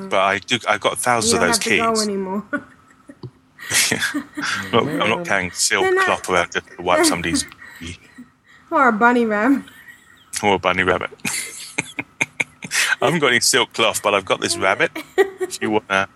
[0.10, 0.60] but I do.
[0.68, 2.04] I've got You thousands don't of those have to go keys.
[2.08, 2.44] anymore.
[3.72, 7.46] I'm not, I'm not carrying silk They're not- cloth around just to wipe somebody's
[8.72, 9.64] or a bunny rabbit.
[10.44, 11.10] or a bunny rabbit.
[13.02, 14.92] I haven't got any silk cloth, but I've got this rabbit.
[15.18, 16.08] If you wanna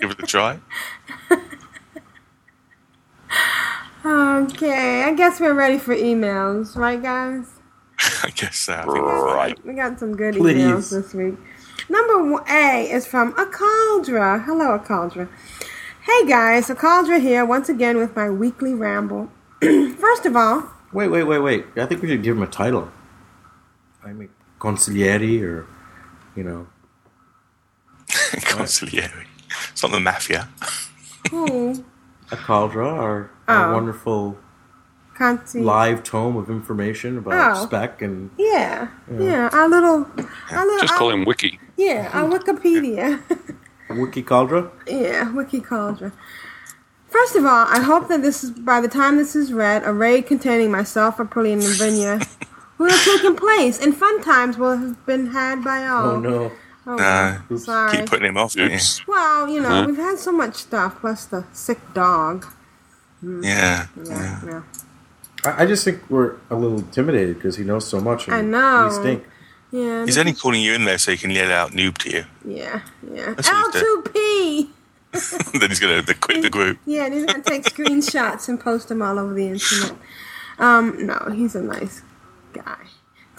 [0.00, 0.58] give it a try,
[4.04, 7.46] Okay, I guess we're ready for emails, right, guys?
[8.24, 9.64] I guess uh, I think Right.
[9.66, 10.56] We got some good Please.
[10.56, 11.34] emails this week.
[11.88, 14.44] Number one- A is from Akaldra.
[14.44, 15.28] Hello, Akaldra.
[16.02, 19.30] Hey guys, Akaldra here once again with my weekly ramble.
[19.60, 21.64] First of all, Wait, wait, wait, wait.
[21.76, 22.90] I think we should give him a title.
[24.04, 24.28] I mean,
[24.60, 25.66] consigliere or,
[26.36, 26.66] you know.
[28.08, 29.24] consigliere.
[29.70, 30.48] It's not the mafia.
[31.30, 31.82] who?
[32.30, 33.74] A cauldra, our, our Oh.
[33.74, 34.36] wonderful
[35.16, 35.60] Conti.
[35.60, 37.64] live tome of information about Oh.
[37.66, 40.06] spec and Yeah, yeah, our little,
[40.50, 41.58] our little, Just call our- him Wiki.
[41.76, 43.20] yeah, our Wikipedia.
[43.90, 44.70] Wiki Cauldra.
[44.86, 46.12] Yeah, Wiki Cauldron.
[47.10, 49.92] First of all, I hope that this is by the time this is read, a
[49.92, 52.26] raid containing myself, Aprillian, and Vinya
[52.78, 56.10] will have taken place, and fun times will have been had by oh, all.
[56.12, 56.52] Oh no.
[56.84, 57.96] Oh, No, well, sorry.
[57.98, 58.56] keep putting him off.
[58.56, 58.64] you?
[58.64, 59.06] Oops.
[59.06, 59.84] Well, you know, Huh?
[59.86, 62.44] we've had so much stuff, plus the sick dog.
[63.20, 63.44] Hmm.
[63.44, 64.40] Yeah, Yeah, yeah.
[64.46, 64.62] yeah.
[65.44, 68.28] I, I just think we're a little intimidated because he knows so much.
[68.28, 68.88] And I know.
[68.88, 69.24] We stink.
[69.70, 72.24] Yeah, He's only calling you in there so he can yell out noob to you.
[72.44, 73.32] yeah, yeah.
[73.32, 74.68] That's what he's L2P!
[75.60, 76.78] then he's going to quit the group.
[76.84, 79.94] Yeah, and he's gonna take screenshots and post them all over the internet.
[80.58, 82.02] Um, no, he's a nice
[82.52, 82.76] guy.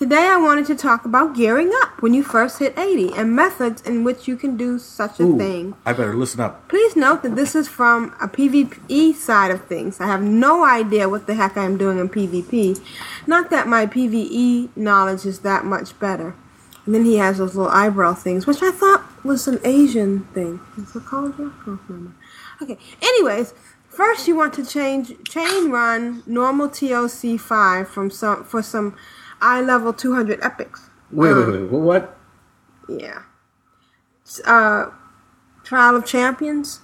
[0.03, 3.81] Today I wanted to talk about gearing up when you first hit 80 and methods
[3.83, 5.75] in which you can do such a Ooh, thing.
[5.85, 6.67] I better listen up.
[6.67, 10.01] Please note that this is from a PvE side of things.
[10.01, 12.83] I have no idea what the heck I'm doing in PvP.
[13.27, 16.35] Not that my PvE knowledge is that much better.
[16.85, 20.59] And then he has those little eyebrow things, which I thought was an Asian thing.
[20.77, 21.33] Is it called.
[22.61, 22.77] Okay.
[23.01, 23.53] Anyways,
[23.87, 28.97] first you want to change chain run normal TOC five from some for some
[29.43, 30.89] eye level two hundred epics.
[31.11, 31.79] Wait, Um, wait, wait.
[31.79, 32.17] What?
[32.89, 33.21] Yeah.
[34.45, 34.85] Uh,
[35.63, 36.81] Trial of Champions.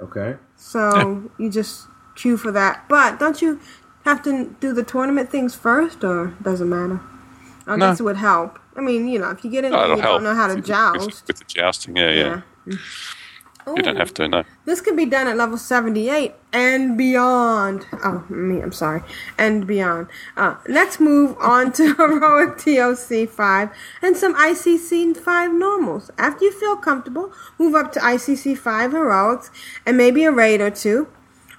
[0.00, 0.36] Okay.
[0.56, 2.84] So you just queue for that.
[2.88, 3.60] But don't you
[4.04, 7.00] have to do the tournament things first, or doesn't matter?
[7.66, 7.86] I No.
[7.88, 8.58] guess it would help.
[8.76, 10.54] I mean, you know, if you get in there you help don't know how to
[10.56, 11.26] with- joust.
[11.26, 11.96] with the jousting.
[11.96, 12.76] Yeah, yeah.
[13.74, 14.28] You don't have to.
[14.28, 14.44] No.
[14.64, 17.84] This can be done at level 78 and beyond.
[18.04, 19.02] Oh, me, I'm sorry.
[19.36, 20.06] And beyond.
[20.36, 23.70] Uh, let's move on to Heroic TOC 5
[24.02, 26.12] and some ICC 5 normals.
[26.16, 29.50] After you feel comfortable, move up to ICC 5 Heroics
[29.84, 31.08] and maybe a raid or two.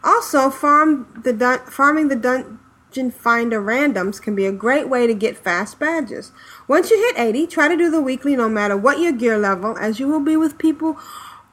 [0.01, 5.13] Also, farm the dun- farming the dungeon finder randoms can be a great way to
[5.13, 6.31] get fast badges.
[6.69, 9.77] Once you hit 80, try to do the weekly no matter what your gear level,
[9.77, 10.97] as you will be with people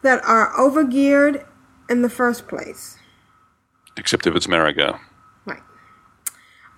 [0.05, 1.44] that are overgeared
[1.90, 2.98] in the first place.
[3.97, 5.01] Except if it's Marrowgar.
[5.44, 5.62] Right.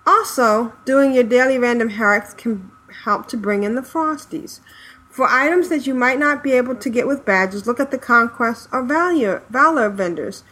[0.05, 2.71] Also, doing your daily random heroics can
[3.03, 4.61] help to bring in the frosties.
[5.09, 7.97] For items that you might not be able to get with badges, look at the
[7.97, 10.43] conquest or valor, valor vendors.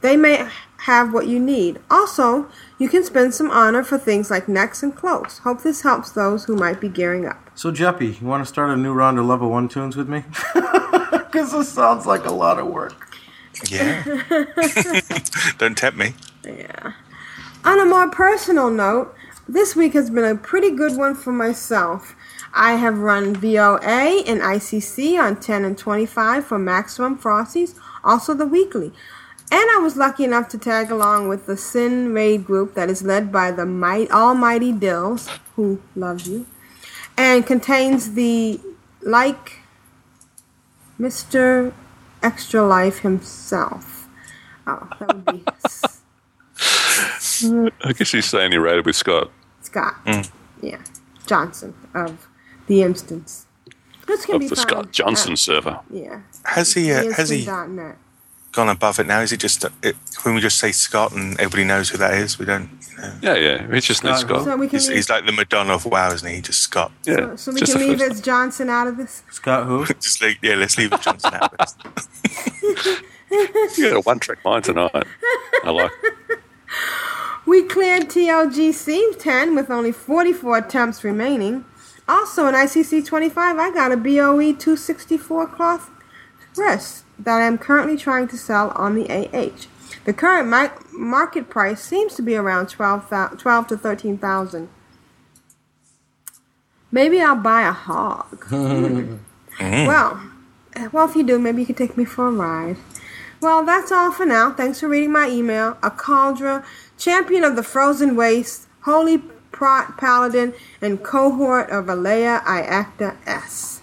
[0.00, 0.48] They may
[0.78, 1.78] have what you need.
[1.90, 2.48] Also,
[2.78, 5.38] you can spend some honor for things like necks and cloaks.
[5.38, 7.43] Hope this helps those who might be gearing up.
[7.56, 10.24] So, Jeppy, you want to start a new round of level one toons with me?
[11.34, 13.18] Because this sounds like a lot of work.
[13.68, 14.04] Yeah.
[15.58, 16.14] Don't tempt me.
[16.44, 16.92] Yeah.
[17.64, 19.12] On a more personal note,
[19.48, 22.14] this week has been a pretty good one for myself.
[22.52, 28.46] I have run VOA and ICC on 10 and 25 for maximum frosties, also the
[28.46, 28.92] weekly.
[29.50, 33.02] And I was lucky enough to tag along with the Sin Raid group that is
[33.02, 36.46] led by the might, almighty Dills, who loves you,
[37.16, 38.60] and contains the
[39.02, 39.58] like
[40.98, 41.72] Mr.
[42.22, 44.08] Extra Life himself.
[44.66, 45.44] Oh, that would be
[47.84, 49.30] I guess he's saying he raided with Scott.
[49.60, 49.94] Scott.
[50.06, 50.30] Mm.
[50.62, 50.78] Yeah.
[51.26, 52.28] Johnson of
[52.66, 53.46] The Instance.
[54.06, 55.80] This can Of be the found Scott Johnson at- server.
[55.90, 56.20] Yeah.
[56.44, 56.92] Has he?
[56.92, 57.96] Uh, has he TheInstant.net.
[58.54, 59.20] gone above it now?
[59.20, 62.14] Is it just uh, it, when we just say Scott and everybody knows who that
[62.14, 62.38] is?
[62.38, 62.68] We don't.
[62.90, 63.14] You know.
[63.22, 63.66] Yeah, yeah.
[63.70, 64.44] It's just needs Scott.
[64.44, 66.40] So we can he's, leave- he's like the Madonna of WoW, isn't he?
[66.40, 66.92] Just Scott.
[67.04, 67.36] Yeah.
[67.36, 69.22] So we just can leave first- as Johnson out of this.
[69.30, 69.84] Scott who?
[70.00, 71.54] just like yeah, let's leave it Johnson out.
[71.60, 71.68] of
[72.62, 73.02] it.
[73.76, 74.90] You got a one track mind tonight.
[75.64, 75.90] I like
[77.46, 81.64] We cleared TOGC 10 with only 44 attempts remaining.
[82.08, 85.90] Also in ICC 25, I got a BOE 264 cloth
[86.54, 89.66] dress that I'm currently trying to sell on the AH.
[90.04, 90.48] The current
[90.92, 94.68] market price seems to be around 12, 12 to 13,000.
[96.90, 98.46] Maybe I'll buy a hog.
[99.60, 100.20] Well,
[100.90, 102.76] well, if you do, maybe you can take me for a ride.
[103.40, 104.52] Well, that's all for now.
[104.52, 105.78] Thanks for reading my email.
[105.82, 106.64] A Cauldra,
[106.98, 109.22] champion of the frozen waste, holy
[109.52, 113.82] paladin, and cohort of Alea Iacta Est.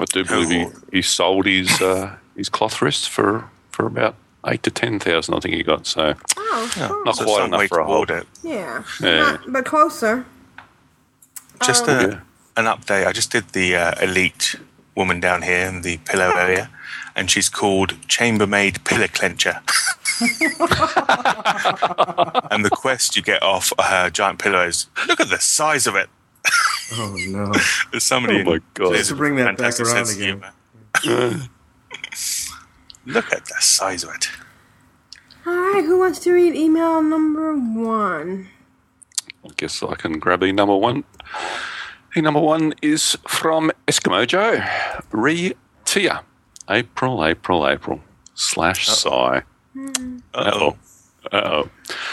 [0.00, 0.66] I do believe he,
[0.96, 4.16] he sold his uh, his cloth wrists for for about
[4.46, 5.34] eight to ten thousand.
[5.34, 7.04] I think he got so Oh, cool.
[7.04, 8.06] not So quite enough for a whole.
[8.06, 8.26] toward it.
[8.42, 9.20] yeah, Yeah.
[9.20, 10.24] Not- but closer.
[11.62, 12.20] Just Um, a, Yeah.
[12.56, 13.06] an update.
[13.06, 14.56] I just did the uh, elite
[14.96, 16.70] woman down here in the pillow area,
[17.14, 19.60] and she's called Chambermaid Pillaclencher.
[22.50, 24.86] and the quest you get off her giant pillows.
[25.06, 26.08] Look at the size of it.
[26.92, 27.52] Oh no!
[27.90, 28.40] There's somebody.
[28.40, 28.94] Oh my God.
[28.94, 30.42] there's To bring that back around again.
[33.06, 34.28] Look at the size of it.
[35.46, 38.48] All right, who wants to read email number one?
[39.44, 41.04] I guess I can grab e number one.
[42.16, 44.60] E number one is from Eskimo Joe.
[45.12, 45.54] Re
[45.84, 46.22] Tia.
[46.68, 48.00] April, April, April.
[48.34, 49.42] Slash sigh.
[50.34, 50.76] Uh oh.
[51.32, 51.70] Uh oh.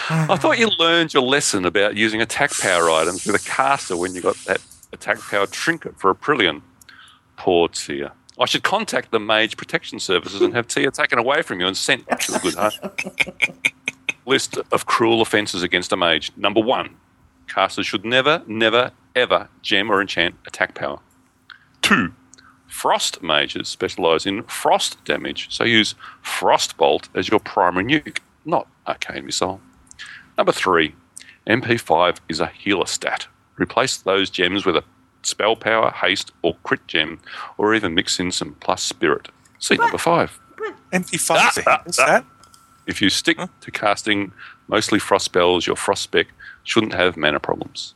[0.10, 4.14] I thought you learned your lesson about using attack power items with a caster when
[4.14, 4.62] you got that
[4.94, 6.62] attack power trinket for Aprillian.
[7.36, 8.14] Poor Tia.
[8.40, 11.76] I should contact the Mage Protection Services and have Tia taken away from you and
[11.76, 12.78] sent to the good heart.
[14.26, 16.32] List of cruel offences against a mage.
[16.38, 16.96] Number one,
[17.48, 21.00] casters should never, never, ever gem or enchant attack power.
[21.82, 22.14] Two,
[22.68, 28.68] frost mages specialise in frost damage, so use Frost Bolt as your primary nuke, not
[28.88, 29.62] Arcane Missile.
[30.38, 30.96] Number three,
[31.48, 33.28] MP5 is a healer stat.
[33.58, 34.84] Replace those gems with a
[35.24, 37.20] spell power, haste, or crit gem,
[37.58, 39.30] or even mix in some plus spirit.
[39.60, 40.40] See number five.
[40.92, 41.62] Empty fancy.
[41.66, 42.26] What's that?
[42.86, 44.32] If you stick to casting
[44.68, 46.28] mostly frost spells, your frost spec
[46.64, 47.94] shouldn't have mana problems.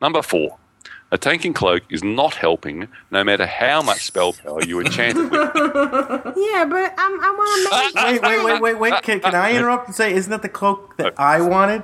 [0.00, 0.58] Number four.
[1.12, 5.30] A tanking cloak is not helping no matter how much spell power you enchant it
[5.30, 5.32] with.
[6.36, 8.22] Yeah, but I'm, I want to make.
[8.22, 9.02] Wait, wait, wait, wait, wait.
[9.02, 11.82] Can, can I interrupt and say, isn't that the cloak that I wanted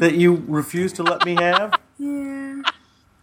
[0.00, 1.78] that you refused to let me have?
[1.98, 2.62] Yeah.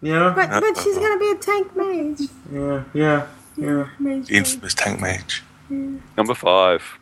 [0.01, 0.33] Yeah.
[0.35, 2.29] But but she's gonna be a tank mage.
[2.51, 3.87] Yeah, yeah, yeah.
[3.99, 4.29] Mage.
[4.31, 5.43] Infamous tank mage.
[5.69, 6.97] Number five.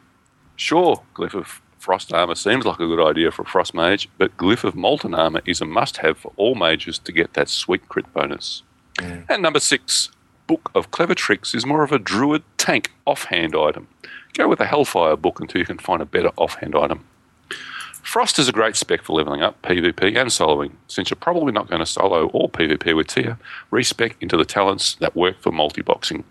[0.56, 4.36] Sure, Glyph of Frost Armor seems like a good idea for a Frost Mage, but
[4.38, 7.88] Glyph of Molten Armor is a must have for all mages to get that sweet
[7.88, 8.64] crit bonus.
[9.30, 10.12] And number six.
[10.46, 13.88] Book of Clever Tricks is more of a druid tank offhand item.
[14.34, 17.06] Go with a Hellfire book until you can find a better offhand item.
[18.04, 20.72] Frost is a great spec for leveling up PvP and soloing.
[20.88, 23.38] Since you're probably not going to solo or PvP with Tia,
[23.72, 26.24] respec into the talents that work for multi-boxing.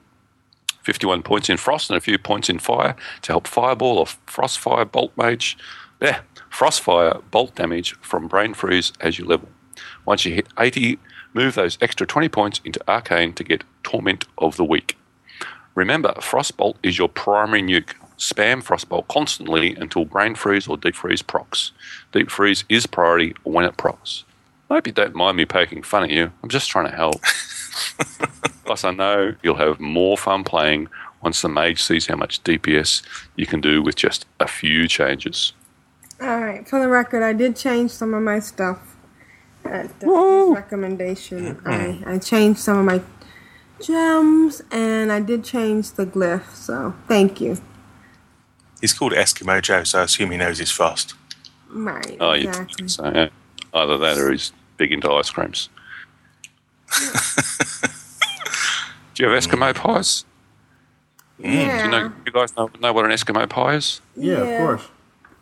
[0.82, 4.90] 51 points in Frost and a few points in Fire to help Fireball or Frostfire
[4.90, 5.56] Bolt Mage.
[6.00, 9.48] Yeah, Frostfire Bolt damage from Brain Freeze as you level.
[10.04, 10.98] Once you hit 80,
[11.34, 14.96] move those extra 20 points into Arcane to get Torment of the Weak.
[15.74, 17.94] Remember, Frostbolt is your primary nuke.
[18.18, 21.70] Spam Frostbolt constantly until Brain Freeze or Deep Freeze procs.
[22.10, 24.24] Deep Freeze is priority when it procs.
[24.68, 26.32] I hope you don't mind me poking fun at you.
[26.42, 27.14] I'm just trying to help.
[28.64, 30.88] Plus, I know you'll have more fun playing
[31.22, 33.02] once the mage sees how much DPS
[33.36, 35.52] you can do with just a few changes.
[36.20, 36.68] All right.
[36.68, 38.78] For the record, I did change some of my stuff.
[39.64, 43.02] At the recommendation, I I changed some of my
[43.82, 46.54] gems, and I did change the glyph.
[46.54, 47.58] So thank you.
[48.80, 51.14] He's called Eskimo Joe, so I assume he knows he's fast.
[51.70, 52.16] Right.
[52.20, 52.88] Oh, you exactly.
[52.88, 53.28] so yeah.
[53.74, 55.68] either that or he's big into ice creams.
[59.18, 59.74] Do you have Eskimo mm.
[59.74, 60.24] pies?
[61.42, 61.84] Do Yeah.
[61.84, 64.00] you know you guys know, know what an Eskimo pie is?
[64.14, 64.58] Yeah, of Yeah.
[64.58, 64.82] course.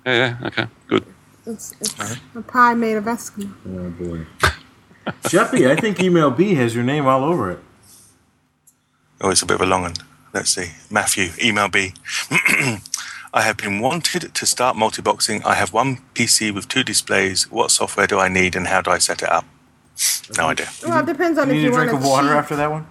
[0.06, 1.04] Yeah, yeah, okay, good.
[1.44, 1.94] It's, it's
[2.34, 3.52] a pie made of Eskimo.
[3.68, 4.26] Oh boy.
[5.24, 7.58] Jeppy, I think email B has your name all over it.
[9.20, 9.94] Oh, it's a bit of a long one.
[10.32, 10.70] Let's see.
[10.90, 11.92] Matthew, email B.
[12.30, 15.44] I have been wanted to start multiboxing.
[15.44, 17.50] I have one PC with two displays.
[17.50, 19.44] What software do I need and how do I set it up?
[20.38, 20.68] No idea.
[20.82, 22.36] Well, it depends on You if need you a want drink to of water cheat.
[22.36, 22.86] after that one?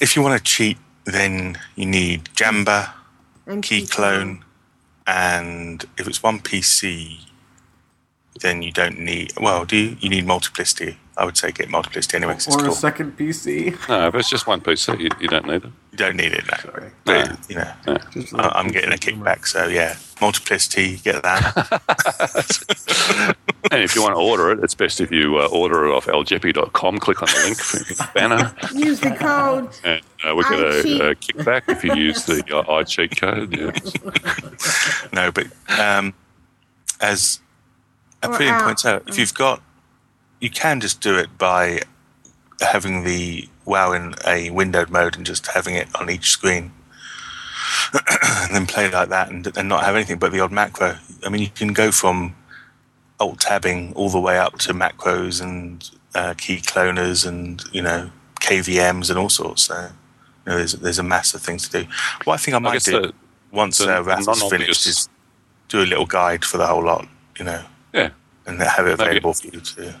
[0.00, 2.92] If you want to cheat, then you need Jamba,
[3.46, 3.86] and Key.
[3.86, 4.44] Clone,
[5.06, 7.18] and if it's one PC,
[8.44, 9.32] then you don't need.
[9.40, 9.96] Well, do you?
[10.00, 10.98] You need Multiplicity.
[11.16, 12.34] I would say get Multiplicity anyway.
[12.34, 13.74] 'cause it's Or a second PC?
[13.88, 15.72] No, if it's just one PC, you, you don't need it.
[15.92, 16.44] You don't need it.
[16.50, 16.56] No.
[16.70, 16.90] Sorry.
[17.04, 17.98] But, you know, Yeah.
[18.10, 19.46] Just a I- little I'm getting a kickback.
[19.46, 23.36] So yeah, Multiplicity, get that.
[23.70, 26.04] And if you want to order it, it's best if you uh, order it off
[26.04, 26.98] eljeppy.com.
[26.98, 29.70] Click on the link for the banner, Use the code.
[29.84, 31.00] and uh, we get I cheat.
[31.00, 33.56] a, a kickback if you use the uh, I cheat code.
[33.56, 33.72] Yeah.
[35.14, 35.46] no, but
[35.80, 36.12] um,
[37.00, 37.40] as
[38.24, 38.64] Or Aprillian out.
[38.64, 39.62] points out, if you've got,
[40.40, 41.80] you can just do it by
[42.60, 46.72] having the WoW in a windowed mode and just having it on each screen,
[47.92, 50.96] and then play like that and, and not have anything but the odd macro.
[51.24, 52.34] I mean, you can go from
[53.20, 58.10] alt tabbing all the way up to macros and uh, key cloners and you know
[58.40, 59.64] KVMs and all sorts.
[59.64, 59.74] So
[60.46, 61.88] you know, there's there's a mass of things to do.
[62.24, 63.12] What I think I might guess do the-
[63.50, 65.08] once the uh, Rath's non-obvious- finished is
[65.68, 67.06] do a little guide for the whole lot.
[67.38, 67.62] You know,
[67.94, 68.10] yeah.
[68.46, 69.94] and have it Maybe- available for you to.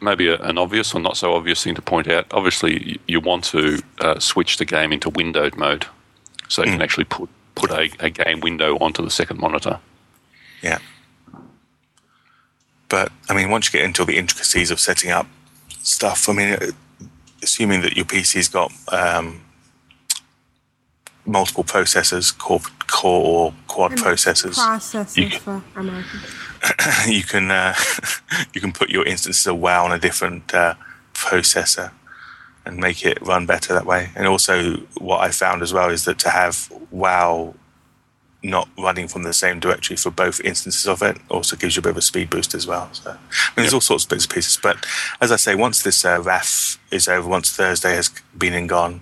[0.00, 2.26] maybe a, an obvious or not so obvious thing to point out.
[2.32, 5.86] Obviously, you want to uh, switch the game into windowed mode,
[6.48, 9.78] so you can actually put put a, a game window onto the second monitor.
[10.62, 10.78] Yeah.
[12.88, 15.26] But I mean, once you get into the intricacies of setting up
[15.82, 16.66] stuff, I mean, uh,
[17.42, 19.40] assuming that your PC's got um,
[21.24, 26.24] multiple processors, core, core or quad processors, Processors You- for Americans.
[27.06, 27.74] you can uh,
[28.54, 30.74] you can put your instances of WoW on a different uh,
[31.14, 31.92] processor
[32.64, 34.10] and make it run better that way.
[34.14, 37.54] And also, what I found as well is that to have WoW
[38.44, 41.82] not running from the same directory for both instances of it also gives you a
[41.82, 42.88] bit of a speed boost as well.
[42.92, 43.18] So I mean,
[43.56, 44.58] there's all sorts of bits and pieces.
[44.60, 44.84] But
[45.20, 49.00] as I say, once this uh, RAF is over, once Thursday has been and gone,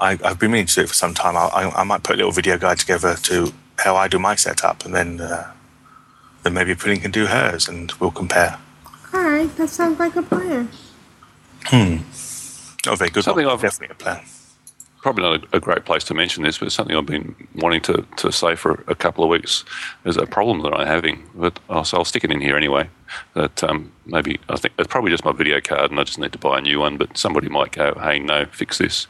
[0.00, 1.36] I, I've been meaning to do it for some time.
[1.36, 4.34] I, I, I might put a little video guide together to how I do my
[4.34, 5.50] setup, and then uh,
[6.48, 8.58] then maybe Pudding can do hers, and we'll compare.
[9.12, 10.68] All right, that sounds like a plan.
[11.72, 14.22] Not a very good Something one, I've- definitely a plan.
[15.02, 17.82] probably not a, a great place to mention this, but it's something I've been wanting
[17.82, 19.64] to, to say for a couple of weeks.
[20.06, 22.88] is a problem that I'm having, but I'll, so I'll stick it in here anyway.
[23.34, 26.32] That um, maybe I think it's probably just my video card, and I just need
[26.32, 26.96] to buy a new one.
[26.96, 29.06] But somebody might go, "Hey, no, fix this,"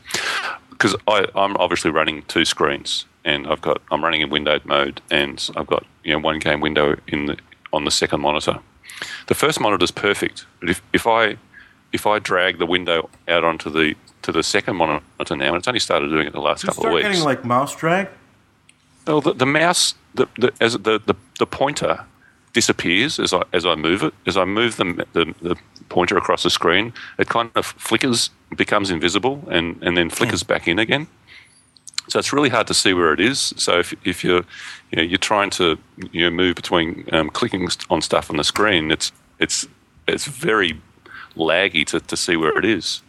[0.70, 5.48] because I'm obviously running two screens, and I've got I'm running in windowed mode, and
[5.56, 7.36] I've got you know one game window in the
[7.72, 8.58] on the second monitor.
[9.26, 11.36] The first monitor is perfect, but if, if I
[11.92, 15.68] if I drag the window out onto the to the second monitor now, and it's
[15.68, 17.06] only started doing it the last couple of weeks.
[17.06, 18.08] getting like mouse drag.
[19.06, 22.04] Well, the, the mouse, the, the, as the, the, the pointer
[22.52, 24.14] disappears as I as I move it.
[24.26, 25.56] As I move the, the, the
[25.88, 30.52] pointer across the screen, it kind of flickers, becomes invisible, and, and then flickers hmm.
[30.52, 31.06] back in again.
[32.08, 33.52] So it's really hard to see where it is.
[33.56, 34.44] So if, if you're
[34.90, 35.78] you know you're trying to
[36.10, 39.66] you know move between um, clicking on stuff on the screen, it's it's
[40.06, 40.80] it's very
[41.36, 43.02] laggy to, to see where it is,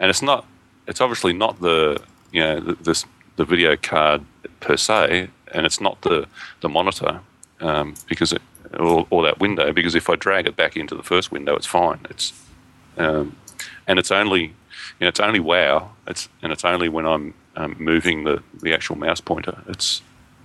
[0.00, 0.46] and it's not.
[0.88, 2.00] It's obviously not the
[2.32, 3.04] you know the, this
[3.36, 4.22] the video card
[4.60, 6.26] per se, and it's not the
[6.60, 7.20] the monitor
[7.60, 8.42] um, because it,
[8.78, 11.66] or, or that window because if I drag it back into the first window, it's
[11.66, 12.00] fine.
[12.08, 12.32] It's
[12.96, 13.36] um,
[13.86, 14.52] and it's only you
[15.02, 15.90] know it's only wow.
[16.06, 19.62] It's and it's only when I'm um, moving the, the actual mouse pointer.
[19.68, 20.02] It's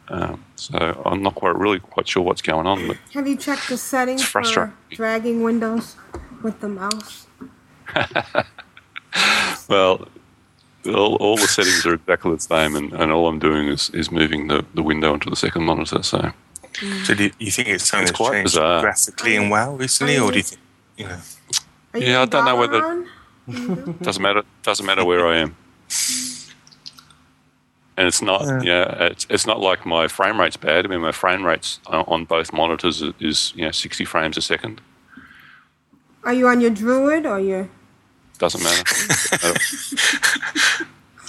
[0.09, 2.87] um, so I'm not quite really quite sure what's going on.
[2.87, 5.95] But Have you checked the settings for dragging windows
[6.43, 7.27] with the mouse?
[9.69, 10.07] well,
[10.87, 14.11] all, all the settings are exactly the same, and, and all I'm doing is, is
[14.11, 16.01] moving the, the window onto the second monitor.
[16.03, 16.31] So
[17.03, 18.81] So do you think it's something It's that's quite changed bizarre.
[18.81, 20.61] graphically in WoW recently, or do you think
[20.97, 21.19] you know?
[21.95, 23.07] You Yeah, I don't know whether- Dalaran?
[24.01, 25.55] doesn't matter doesn't matter where I am.
[28.01, 30.85] And it's not, yeah, it's, it's not like my frame rate's bad.
[30.85, 34.37] I mean, my frame rates uh, on both monitors is, is you know 60 frames
[34.37, 34.81] a second.
[36.23, 37.69] Are you on your druid or your?
[38.39, 38.83] Doesn't matter.
[39.43, 40.83] Uh,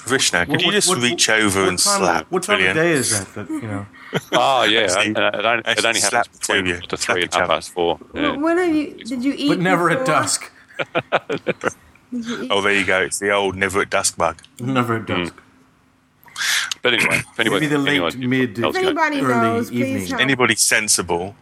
[0.06, 2.26] Vishnu, could What- you just what- reach over what and time, slap?
[2.30, 2.78] What time Brilliant.
[2.78, 3.34] of day is that?
[3.34, 3.86] That you know.
[4.32, 6.80] oh yeah, Actually- it only, it only happens the two between you.
[6.80, 7.98] to three and half past four.
[8.14, 8.36] Yeah.
[8.36, 8.94] What have you?
[9.04, 9.48] Did you eat?
[9.48, 10.50] But never at dusk.
[12.12, 12.50] Did?
[12.50, 13.00] Oh, there you go.
[13.02, 14.40] It's the old never at dusk bug.
[14.58, 15.34] Never at dusk.
[16.82, 19.96] But anyway, if anybody, Maybe the late anyone mid- If go- anybody Early knows, evening.
[19.98, 20.20] please help.
[20.22, 21.36] Anybody sensible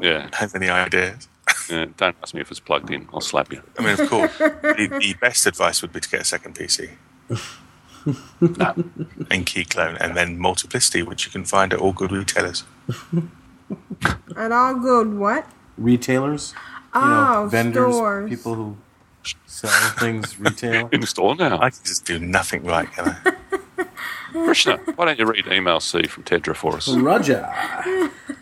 [0.00, 1.28] yeah, has any ideas?
[1.70, 3.08] yeah, don't ask me if it's plugged in.
[3.12, 3.62] I'll slap you.
[3.78, 6.90] I mean, of course, the, the best advice would be to get a second PC.
[9.30, 12.64] and key clone, and then multiplicity, which you can find at all good retailers.
[14.36, 15.14] At all good.
[15.14, 15.46] What?
[15.78, 16.52] Retailers.
[16.94, 18.28] You know, Oh, vendors, stores.
[18.30, 18.76] people who
[19.46, 20.88] sell things retail.
[20.92, 21.58] In store now.
[21.60, 23.32] I can just do nothing right, can I?
[24.34, 26.88] Vrishna, why don't you read email C from Tedra for us?
[26.88, 27.48] Raja.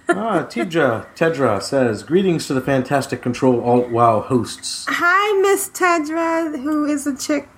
[0.08, 4.86] Ah, Tedra, Tedra says, Greetings to the fantastic Control Alt WoW hosts.
[4.88, 7.48] Hi, Miss Tedra, who is a chick.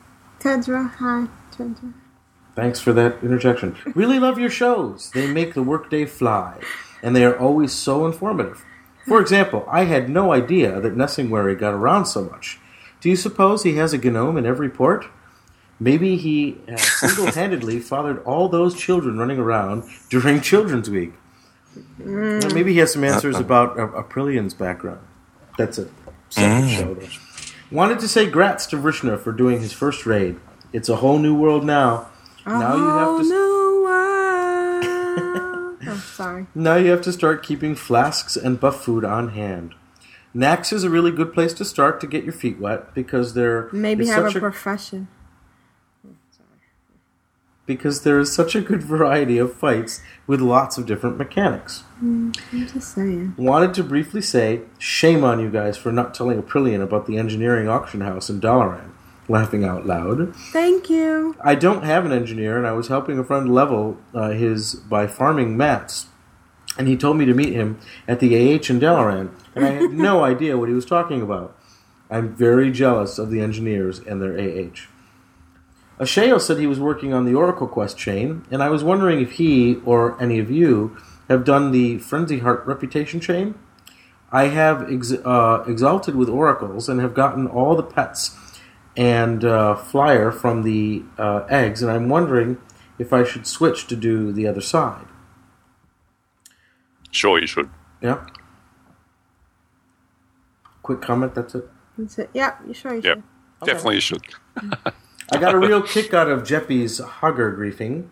[0.40, 1.94] Tedra, hi, Tedra.
[2.56, 3.76] Thanks for that interjection.
[3.94, 5.10] Really love your shows.
[5.10, 6.60] They make the workday fly,
[7.02, 8.64] and they are always so informative.
[9.06, 12.58] For example, I had no idea that Nesingwary got around so much.
[13.00, 15.06] Do you suppose he has a gnome in every port?
[15.84, 21.12] Maybe he uh, single-handedly fathered all those children running around during Children's Week.
[22.02, 25.00] Or maybe he has some answers about uh, Aprillian's background.
[25.58, 25.90] That's a
[26.30, 27.08] separate show, though.
[27.70, 30.36] Wanted to say grats to Vrishna for doing his first raid.
[30.72, 32.08] It's a whole new world now.
[32.46, 33.28] now you have to.
[33.28, 34.84] new world.
[35.86, 36.46] oh, sorry.
[36.54, 39.74] Now you have to start keeping flasks and buff food on hand.
[40.34, 43.68] Naxx is a really good place to start to get your feet wet because they're
[43.70, 45.08] Maybe is have a such profession.
[47.66, 51.82] Because there is such a good variety of fights with lots of different mechanics.
[52.00, 53.34] I'm just saying.
[53.36, 57.68] Wanted to briefly say, shame on you guys for not telling Aprillian about the engineering
[57.68, 58.90] auction house in Dalaran.
[59.26, 60.36] Laughing out loud.
[60.36, 61.34] Thank you.
[61.42, 65.06] I don't have an engineer, and I was helping a friend level uh, his by
[65.06, 66.08] farming mats.
[66.76, 69.90] And he told me to meet him at the AH in Dalaran, and I had
[69.92, 71.56] no idea what he was talking about.
[72.10, 74.88] I'm very jealous of the engineers and their AH.
[76.04, 79.32] Ashayo said he was working on the Oracle Quest chain, and I was wondering if
[79.32, 80.96] he or any of you
[81.28, 83.54] have done the Frenzyheart reputation chain.
[84.30, 88.36] I have ex- uh, exalted with oracles and have gotten all the pets
[88.96, 92.58] and uh, flyer from the uh, eggs, and I'm wondering
[92.98, 95.06] if I should switch to do the other side.
[97.10, 97.70] Sure, you should.
[98.02, 98.26] Yeah.
[100.82, 101.34] Quick comment.
[101.34, 101.68] That's it.
[101.96, 102.30] That's it.
[102.34, 103.66] Yep, you sure you Yep, should.
[103.66, 104.22] definitely you should.
[105.32, 108.08] I got a real kick out of Jeppy's Hogger griefing.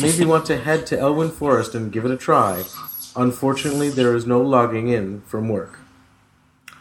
[0.00, 2.64] Made me want to head to Elwynn Forest and give it a try.
[3.16, 5.80] Unfortunately, there is no logging in from work.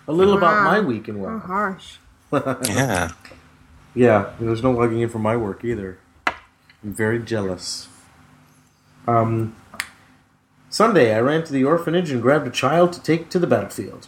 [0.07, 1.39] A little about my week in How WoW.
[1.39, 1.97] harsh.
[2.69, 3.11] Yeah.
[3.95, 5.97] Yeah, there's no logging in from my work either.
[6.27, 7.87] I'm very jealous.
[9.07, 9.55] Um,
[10.69, 14.07] Sunday, I ran to the orphanage and grabbed a child to take to the battlefield.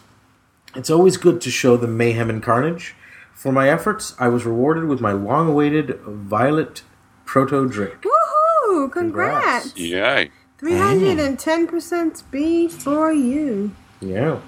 [0.76, 2.94] It's always good to show them mayhem and carnage.
[3.40, 6.82] For my efforts, I was rewarded with my long awaited Violet
[7.24, 8.02] Proto Drake.
[8.02, 8.92] Woohoo!
[8.92, 9.78] Congrats!
[9.78, 10.30] Yay.
[10.62, 13.72] 310% speed for you.
[14.02, 14.42] Yeah.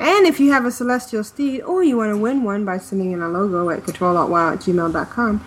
[0.00, 3.12] And if you have a celestial steed or you want to win one by sending
[3.12, 5.44] in a logo at controlaltwow at gmail.com,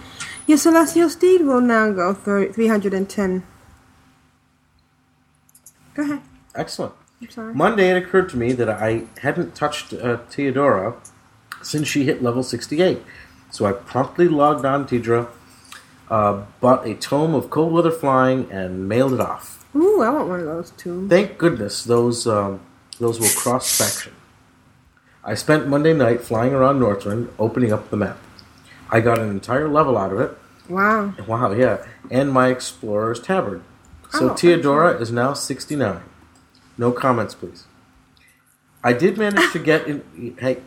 [0.48, 3.44] your celestial steed will now go thir- 310.
[5.94, 6.22] Go ahead.
[6.56, 6.94] Excellent.
[7.22, 7.54] I'm sorry.
[7.54, 10.96] Monday, it occurred to me that I hadn't touched uh, Theodora
[11.62, 13.02] since she hit level 68.
[13.52, 15.28] So I promptly logged on Tidra,
[16.10, 19.66] uh, bought a tome of cold weather flying, and mailed it off.
[19.76, 21.08] Ooh, I want one of those too.
[21.08, 22.62] Thank goodness those um,
[23.00, 24.14] those will cross faction.
[25.24, 28.18] I spent Monday night flying around Northrend, opening up the map.
[28.90, 30.38] I got an entire level out of it.
[30.70, 31.14] Wow.
[31.28, 31.86] Wow, yeah.
[32.10, 33.62] And my Explorer's Tabard.
[34.10, 36.02] So Oh, Theodora is now 69.
[36.78, 37.66] No comments, please.
[38.84, 40.36] I did manage to get in.
[40.40, 40.62] Hey,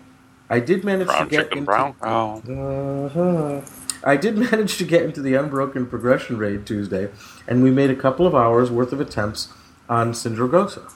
[0.50, 1.64] I did manage Brown to get into.
[1.64, 2.42] brown cow.
[2.46, 3.60] Uh-huh.
[4.02, 7.10] I did manage to get into the Unbroken Progression raid Tuesday,
[7.46, 9.48] and we made a couple of hours worth of attempts
[9.88, 10.92] on Sindragosa.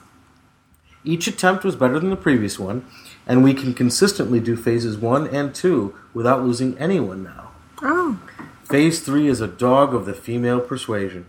[1.04, 2.84] Each attempt was better than the previous one,
[3.26, 7.50] and we can consistently do phases 1 and 2 without losing anyone now.
[7.82, 8.18] Oh,
[8.64, 11.26] Phase 3 is a dog of the female persuasion.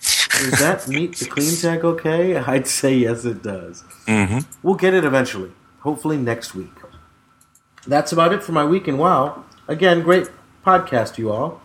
[0.00, 2.36] Does that meet the clean tag okay?
[2.36, 3.82] I'd say yes, it does.
[4.06, 4.40] Mm-hmm.
[4.62, 5.52] We'll get it eventually.
[5.80, 6.72] Hopefully next week.
[7.86, 9.44] That's about it for my week in WoW.
[9.68, 10.28] Again, great
[10.64, 11.60] podcast, you all.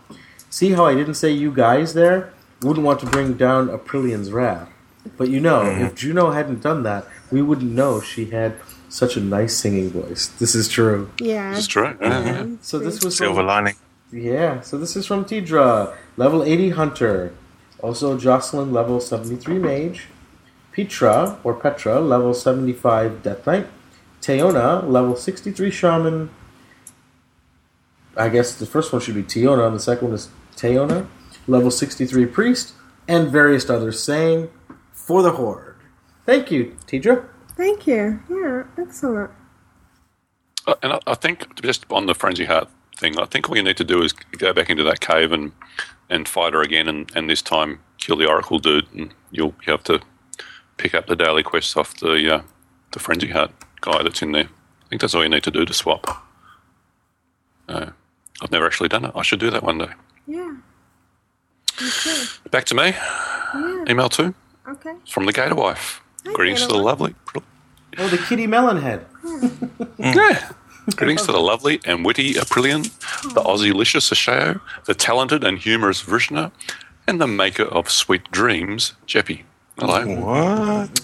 [0.50, 2.32] See how I didn't say you guys there?
[2.62, 4.68] Wouldn't want to bring down Aprillian's wrath.
[5.16, 5.84] But you know, mm-hmm.
[5.86, 8.54] if Juno hadn't done that, we wouldn't know she had
[8.88, 10.28] such a nice singing voice.
[10.28, 11.10] This is true.
[11.18, 11.56] yeah.
[11.56, 11.96] It's true.
[12.00, 12.22] Yeah.
[12.22, 12.56] Mm-hmm.
[12.60, 13.74] So this was Silver lining.
[14.12, 17.32] yeah, so this is from Tidra, level 80 Hunter.
[17.80, 20.06] Also Jocelyn, level 73 Mage.
[20.72, 23.66] Petra, or Petra, level 75 Death Knight.
[24.22, 26.30] Teona, level 63 Shaman.
[28.16, 31.06] I guess the first one should be Teona, and the second one is Teona.
[31.48, 32.74] Level 63 Priest.
[33.08, 34.48] And various others saying,
[34.92, 35.74] For the Horde.
[36.24, 37.28] Thank you, Tidra.
[37.56, 38.20] Thank you.
[38.30, 39.30] Yeah, excellent.
[40.66, 43.76] Uh, And I, I think just on the Frenzyheart thing, I think all you need
[43.78, 45.52] to do is go back into that cave and
[46.08, 49.72] and fight her again, and, and this time kill the oracle dude, and you'll you
[49.72, 50.00] have to
[50.76, 52.42] pick up the daily quests off the uh,
[52.92, 53.50] the Frenzyheart
[53.82, 54.48] guy that's in there.
[54.84, 56.24] I think that's all you need to do to swap.
[57.68, 57.90] Uh,
[58.40, 59.12] I've never actually done it.
[59.14, 59.90] I should do that one day.
[60.26, 60.54] Yeah.
[61.80, 62.24] You.
[62.50, 62.88] Back to me.
[62.88, 63.84] Yeah.
[63.88, 64.34] Email two
[64.68, 64.94] Okay.
[65.08, 66.00] from the Gator Wife.
[66.26, 66.84] Hi, Greetings to the Wife.
[66.84, 67.14] lovely.
[67.98, 69.04] Oh, the Kitty Melonhead.
[69.98, 70.50] Yeah.
[70.96, 72.82] Greetings to the lovely and witty Aprillian,
[73.34, 76.50] the Aussielicious Ashayo, the talented and humorous Vrishna,
[77.06, 79.42] and the maker of sweet dreams, Jeppy.
[79.78, 80.04] Hello.
[80.20, 81.00] What?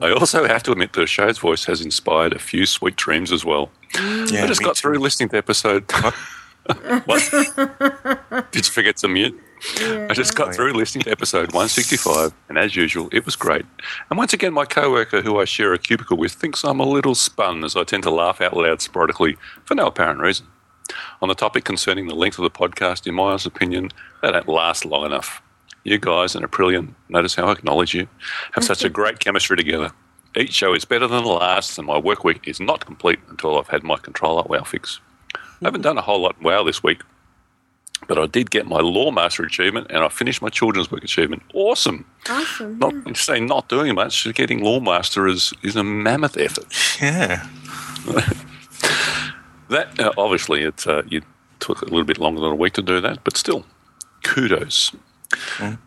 [0.00, 3.44] I also have to admit that Ashayo's voice has inspired a few sweet dreams as
[3.44, 3.70] well.
[3.94, 4.32] Mm.
[4.32, 4.82] Yeah, I just me got too.
[4.82, 5.90] through listening to episode.
[7.04, 8.50] what?
[8.52, 9.38] Did you forget to mute?
[9.80, 10.08] Yeah.
[10.10, 13.64] I just got through listening to episode 165, and as usual, it was great.
[14.10, 17.14] And once again, my coworker, who I share a cubicle with, thinks I'm a little
[17.14, 20.46] spun as I tend to laugh out loud sporadically for no apparent reason.
[21.20, 23.90] On the topic concerning the length of the podcast, in my honest opinion,
[24.20, 25.42] they don't last long enough.
[25.84, 28.08] You guys and Aprillian, notice how I acknowledge you,
[28.52, 29.90] have such a great chemistry together.
[30.36, 33.58] Each show is better than the last, and my work week is not complete until
[33.58, 35.00] I've had my control up WoW fix.
[35.34, 37.02] I haven't done a whole lot in WoW this week,
[38.08, 41.42] but I did get my Loremaster achievement and I finished my Children's Book achievement.
[41.52, 42.06] Awesome.
[42.28, 42.78] Awesome.
[42.78, 46.66] Not say not doing much, getting Loremaster is, is a mammoth effort.
[47.00, 47.46] Yeah.
[49.72, 51.22] That uh, obviously it uh, you
[51.58, 53.64] took a little bit longer than a week to do that, but still,
[54.22, 54.92] kudos.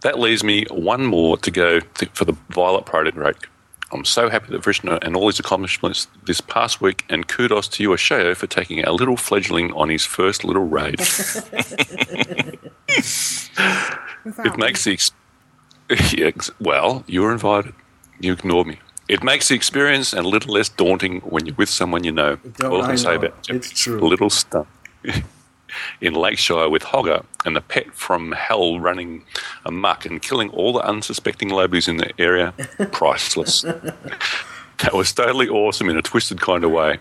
[0.02, 3.48] That leaves me one more to go th- for the Violet Proto Drake.
[3.92, 7.84] I'm so happy that Vrishna and all his accomplishments this past week, and kudos to
[7.84, 11.00] you, Ashayo, for taking our little fledgling on his first little raid.
[14.44, 15.12] It makes the ex-
[16.14, 17.74] Yeah, well, you were invited.
[18.20, 18.80] You ignored me.
[19.08, 22.38] It makes the experience a little less daunting when you're with someone you know.
[22.58, 23.56] Don't All I I can say about it.
[23.56, 24.00] It's true.
[24.04, 24.68] a little stunt
[26.02, 29.24] in Lakeshire with Hogger and the pet from hell running
[29.66, 32.52] amok and killing all the unsuspecting lobbies in the area.
[32.92, 33.62] Priceless.
[33.64, 36.98] that was totally awesome in a twisted kind of way.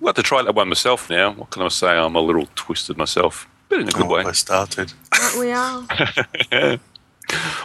[0.00, 1.32] I'll have to try that one myself now.
[1.32, 1.88] What can I say?
[1.96, 4.22] I'm a little twisted myself, but in a good Oh, way.
[4.24, 4.92] I started.
[5.18, 6.78] Aren't we all?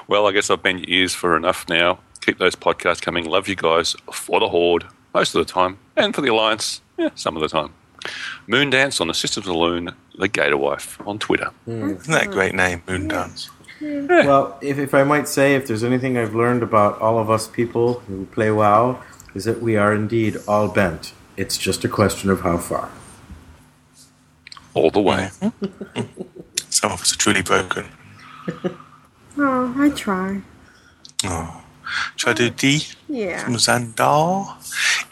[0.08, 2.00] Well, I guess I've been your ears for enough now.
[2.22, 3.26] Keep those podcasts coming.
[3.26, 7.10] Love you guys for the Horde most of the time, and for the Alliance, yeah,
[7.16, 7.74] some of the time.
[8.48, 11.52] Moondance on the Sisters of Elune, the Gator Wife on Twitter.
[11.66, 11.92] Hmm.
[11.92, 13.50] Isn't that a great name, Moondance?
[13.80, 14.08] Hmm.
[14.08, 17.48] Well, if, if I might say, if there's anything I've learned about all of us
[17.48, 19.02] people who play WoW,
[19.36, 21.14] is that we are indeed all bent.
[21.38, 22.90] It's just a question of how far.
[24.74, 25.30] All the way.
[25.42, 26.02] Mm-hmm.
[26.70, 27.86] Some of us are truly broken.
[29.42, 30.42] Oh, I try.
[31.24, 31.64] Oh.
[32.18, 33.42] Should I do D Yeah.
[33.42, 34.48] from Xandar?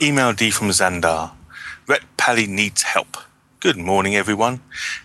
[0.02, 1.32] Email D from Xandar.
[1.88, 3.16] Ret Pally needs help.
[3.62, 4.60] Good morning, everyone.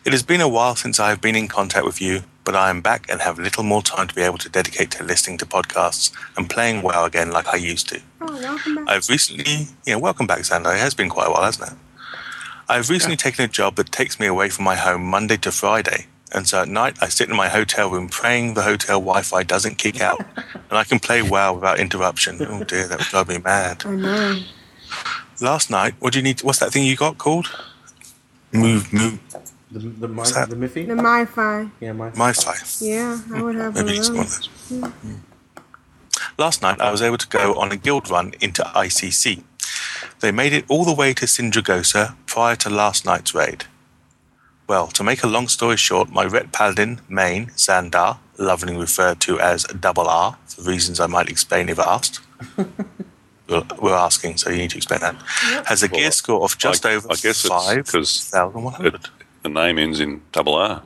[0.04, 2.70] It has been a while since I have been in contact with you, but I
[2.70, 5.46] am back and have little more time to be able to dedicate to listening to
[5.46, 8.02] podcasts and playing WoW again like I used to.
[8.20, 8.88] Oh, welcome back.
[8.88, 10.74] I've recently, yeah, welcome back, Xandar.
[10.74, 11.78] It has been quite a while, hasn't it?
[12.68, 16.06] I've recently taken a job that takes me away from my home Monday to Friday.
[16.32, 19.44] And so at night, I sit in my hotel room praying the hotel Wi Fi
[19.44, 22.38] doesn't kick out and I can play WoW without interruption.
[22.40, 23.84] Oh dear, that would drive me mad.
[23.86, 24.40] I know.
[25.40, 26.40] Last night, what do you need?
[26.42, 27.46] What's that thing you got called?
[28.52, 29.18] Move, move,
[29.70, 30.50] The, the, mi- What's that?
[30.50, 30.86] the Miffy?
[30.86, 31.70] The MiFi.
[31.80, 32.10] yeah, my.
[32.14, 32.54] my fi.
[32.84, 34.48] Yeah, I would have one Maybe of it's one of those.
[34.68, 34.92] those.
[34.92, 35.20] Mm.
[36.38, 39.42] Last night, I was able to go on a guild run into ICC.
[40.20, 43.64] They made it all the way to Sindragosa prior to last night's raid.
[44.68, 49.40] Well, to make a long story short, my Ret Paladin, main, Xandar, lovingly referred to
[49.40, 52.20] as Double R, for reasons I might explain if asked.
[53.52, 55.14] We're we're asking, so you need to explain that.
[55.66, 58.74] Has a gear score of just I- over I guess it's five 'cause thousand one
[58.74, 58.94] hundred.
[58.96, 59.08] It,
[59.42, 60.82] the name ends in double R.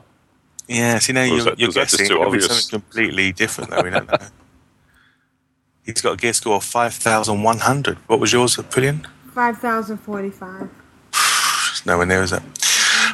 [0.67, 2.07] Yeah, see now you're, that- you're is that guessing.
[2.09, 2.45] too be obvious?
[2.47, 3.81] something completely different, though.
[3.83, 4.17] We don't know.
[5.85, 7.97] He's got a gear score of 5,100.
[8.07, 9.07] What was yours, Brilliant?
[9.33, 10.69] 5,045.
[11.85, 12.43] Nowhere near is that.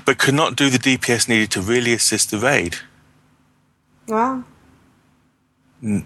[0.05, 2.77] But could not do the DPS needed to really assist the raid.
[4.07, 4.45] Well, N-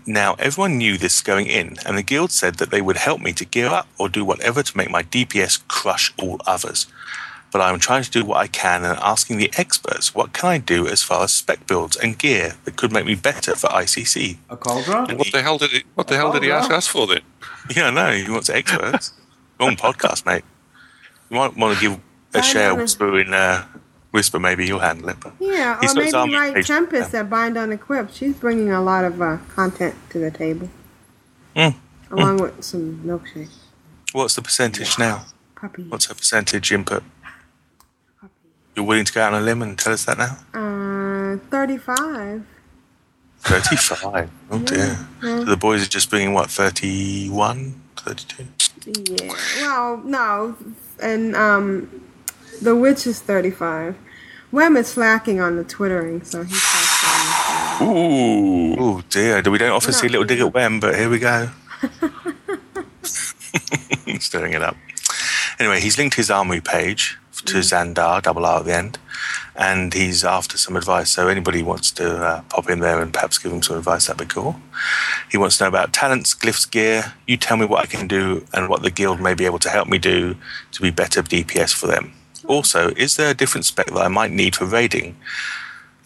[0.07, 3.31] Now, everyone knew this going in, and the guild said that they would help me
[3.33, 6.87] to gear up or do whatever to make my DPS crush all others.
[7.51, 10.57] But I'm trying to do what I can and asking the experts what can I
[10.57, 14.37] do as far as spec builds and gear that could make me better for ICC.
[14.49, 15.11] A cauldron?
[15.11, 17.21] And what the hell did he, what the hell did he ask us for then?
[17.75, 19.13] Yeah, no, he wants experts.
[19.59, 20.43] Wrong podcast, mate.
[21.29, 21.99] You might want to give
[22.33, 23.65] a share out if- whisper in uh,
[24.18, 24.39] whisper.
[24.39, 25.18] Maybe you'll handle it.
[25.19, 26.68] But yeah, or maybe write page.
[26.68, 28.14] Tempest at Bind Unequipped.
[28.15, 30.69] She's bringing a lot of uh, content to the table.
[31.56, 31.76] Mm.
[32.11, 33.49] Along with some milkshake.
[34.14, 35.26] what's the percentage now?
[35.56, 35.84] Puppy.
[35.84, 37.03] What's her percentage input?
[38.76, 40.38] You're willing to go out on a limb and tell us that now?
[40.53, 42.45] Uh, 35.
[43.39, 44.31] 35.
[44.49, 44.98] Oh dear.
[45.22, 47.81] So the boys are just bringing what, 31?
[47.98, 48.45] 32?
[48.85, 49.34] Yeah.
[49.61, 50.56] Well, no.
[51.02, 52.02] And um,
[52.61, 53.95] the witch is 35.
[54.51, 58.75] Wem is slacking on the twittering, so he's not Ooh.
[58.79, 59.41] Oh dear.
[59.41, 61.49] We don't often see a little dig at Wem, but here we go.
[64.19, 64.75] Stirring it up.
[65.59, 68.99] Anyway, he's linked his armory page to Xandar, double R at the end,
[69.55, 71.11] and he's after some advice.
[71.11, 74.27] So anybody wants to uh, pop in there and perhaps give him some advice, that'd
[74.27, 74.59] be cool.
[75.31, 77.13] He wants to know about talents, glyphs, gear.
[77.27, 79.69] You tell me what I can do and what the guild may be able to
[79.69, 80.35] help me do
[80.71, 82.13] to be better DPS for them.
[82.47, 85.17] Also, is there a different spec that I might need for raiding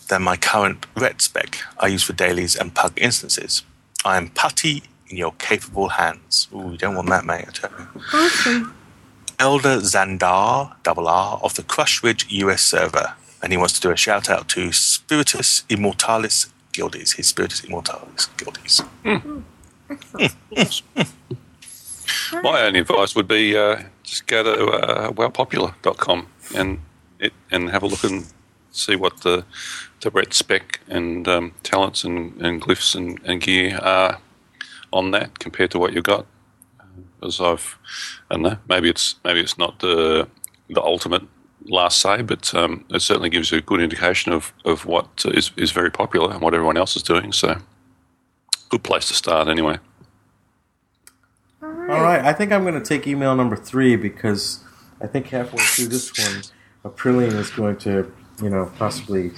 [0.09, 3.63] than my current ret spec I use for dailies and pug instances?
[4.03, 6.47] I am putty in your capable hands.
[6.53, 7.45] Ooh, you don't want that, mate.
[7.47, 8.01] I tell you.
[8.13, 8.75] Awesome.
[9.37, 13.13] Elder Xandar, double R, of the Crushridge US server.
[13.41, 18.27] And he wants to do a shout out to Spiritus Immortalis Guildies, his Spiritus Immortalis
[18.37, 18.81] Guildies.
[22.43, 26.79] My only advice would be uh, just go to uh, wowpopular.com and
[27.17, 28.25] it, and have a look and
[28.71, 29.45] see what the
[30.01, 34.19] the red spec and um, talents and, and glyphs and, and gear are
[34.91, 36.25] on that compared to what you've got.
[37.23, 37.77] As I've,
[38.29, 40.27] I don't know, maybe it's maybe it's not the
[40.69, 41.23] the ultimate
[41.65, 45.51] last say, but um, it certainly gives you a good indication of, of what is,
[45.55, 47.31] is very popular and what everyone else is doing.
[47.31, 47.61] So,
[48.69, 49.77] good place to start anyway.
[51.91, 52.17] All right.
[52.17, 54.63] All right, I think I'm going to take email number three because
[55.01, 56.41] I think halfway through this one,
[56.85, 58.11] Aprillian is going to,
[58.41, 59.31] you know, possibly.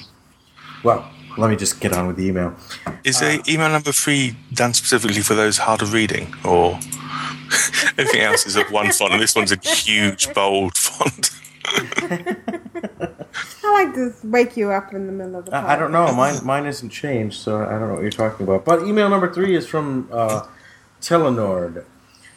[0.84, 2.56] Well, let me just get on with the email.
[3.04, 6.74] Is the email number three done specifically for those hard of reading, or
[7.98, 11.32] everything else is of one font, and this one's a huge bold font?
[13.66, 16.14] I like to wake you up in the middle of the I, I don't know.
[16.14, 18.66] Mine mine isn't changed, so I don't know what you're talking about.
[18.66, 20.46] But email number three is from uh,
[21.02, 21.86] Telenord.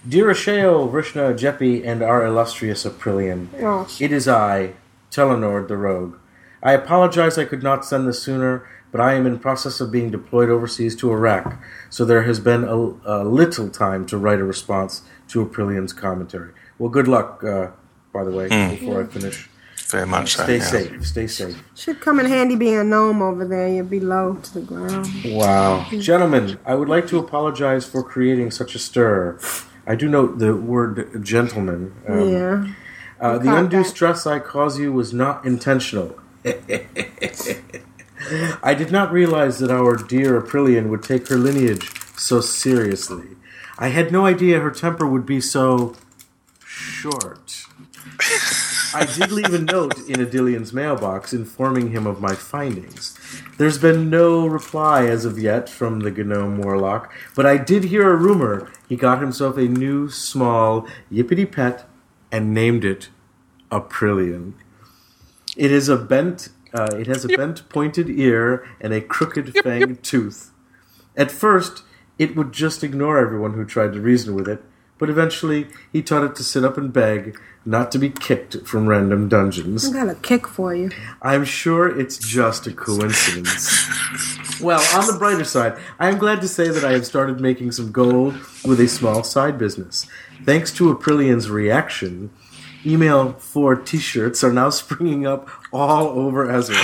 [0.09, 4.74] Dear Ashayo, Vrishna, Jeppy, and our illustrious Aprillian, Oh, it is I,
[5.11, 6.16] Telenord the Rogue.
[6.62, 10.12] I apologize I could not send this sooner, but I am in process of being
[10.12, 11.61] deployed overseas to Iraq,
[11.91, 16.53] so there has been a, a little time to write a response to Aprillian's commentary.
[16.78, 17.70] Well, good luck, uh,
[18.12, 19.49] by the way, before I finish.
[19.89, 20.45] Very much so.
[20.45, 20.65] Stay yeah.
[20.65, 21.07] safe.
[21.07, 21.65] Stay safe.
[21.74, 23.69] Should come in handy being a gnome over there.
[23.69, 25.09] You'd be low to the ground.
[25.24, 25.87] Wow.
[25.91, 29.39] Gentlemen, I would like to apologize for creating such a stir.
[29.87, 31.95] I do note the word gentleman.
[32.09, 32.67] Um, yeah.
[33.21, 33.89] Uh, the undue that.
[33.89, 36.19] stress I cause you was not intentional.
[38.63, 43.29] I did not realize that our dear Aprillian would take her lineage so seriously.
[43.79, 45.95] I had no idea her temper would be so
[46.65, 47.65] short.
[48.95, 53.19] I did leave a note in Adillian's mailbox informing him of my findings.
[53.59, 58.11] There's been no reply as of yet from the Gnome Warlock, but I did hear
[58.11, 61.89] a rumor he got himself a new small yippity pet
[62.31, 63.09] and named it
[63.70, 64.53] Aprillian.
[65.57, 66.51] It is a bent.
[66.74, 70.53] Uh, it has a bent, pointed ear and a crooked fanged tooth.
[71.16, 71.83] At first,
[72.19, 74.62] it would just ignore everyone who tried to reason with it,
[74.98, 78.86] but eventually he taught it to sit up and beg, not to be kicked from
[78.86, 79.89] random dungeons.
[79.89, 80.90] I got a kick for you.
[81.20, 84.60] I'm sure it's just a coincidence.
[84.60, 87.73] well, on the brighter side, I am glad to say that I have started making
[87.73, 90.06] some gold with a small side business.
[90.44, 92.31] Thanks to Aprillian's reaction,
[92.85, 96.77] email for t-shirts are now springing up all over Ezra.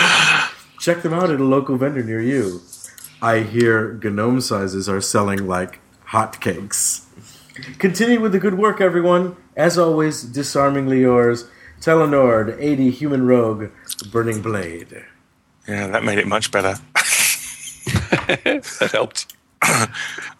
[0.78, 2.60] Check them out at a local vendor near you.
[3.22, 5.78] I hear gnome sizes are selling like
[6.08, 7.01] hotcakes.
[7.78, 9.36] Continue with the good work, everyone.
[9.56, 11.48] As always, disarmingly yours,
[11.80, 13.70] Telenord, 80 Human Rogue,
[14.10, 15.04] Burning Blade.
[15.68, 16.74] Yeah, that made it much better.
[16.94, 19.34] that helped.
[19.62, 19.88] I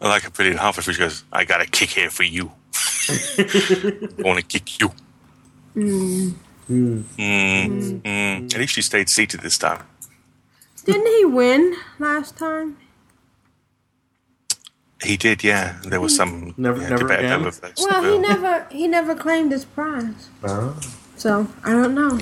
[0.00, 0.94] like a pretty halfway through.
[0.94, 2.50] She goes, "I got a kick here for you.
[3.38, 4.92] I want to kick you."
[5.76, 6.34] Mm.
[6.70, 8.54] Mm, mm.
[8.54, 9.84] At least she stayed seated this time.
[10.84, 12.76] Didn't he win last time?
[15.04, 15.78] He did, yeah.
[15.84, 17.40] There was some Never- yeah, never debate again?
[17.40, 17.74] over those.
[17.78, 20.28] Well, he never he never claimed his prize.
[20.44, 20.78] Oh.
[21.16, 22.18] So I don't know.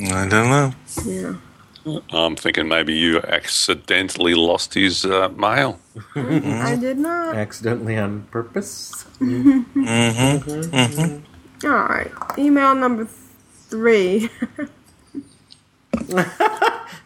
[0.00, 0.72] I don't know.
[1.04, 1.34] Yeah.
[2.12, 5.80] I'm thinking maybe you accidentally lost his uh, mail.
[6.14, 7.34] I did not.
[7.34, 9.04] Accidentally on purpose.
[9.20, 9.86] Mm-hmm.
[9.86, 11.66] Mm-hmm.
[11.66, 12.10] All right.
[12.36, 13.06] Email number
[13.70, 14.28] three.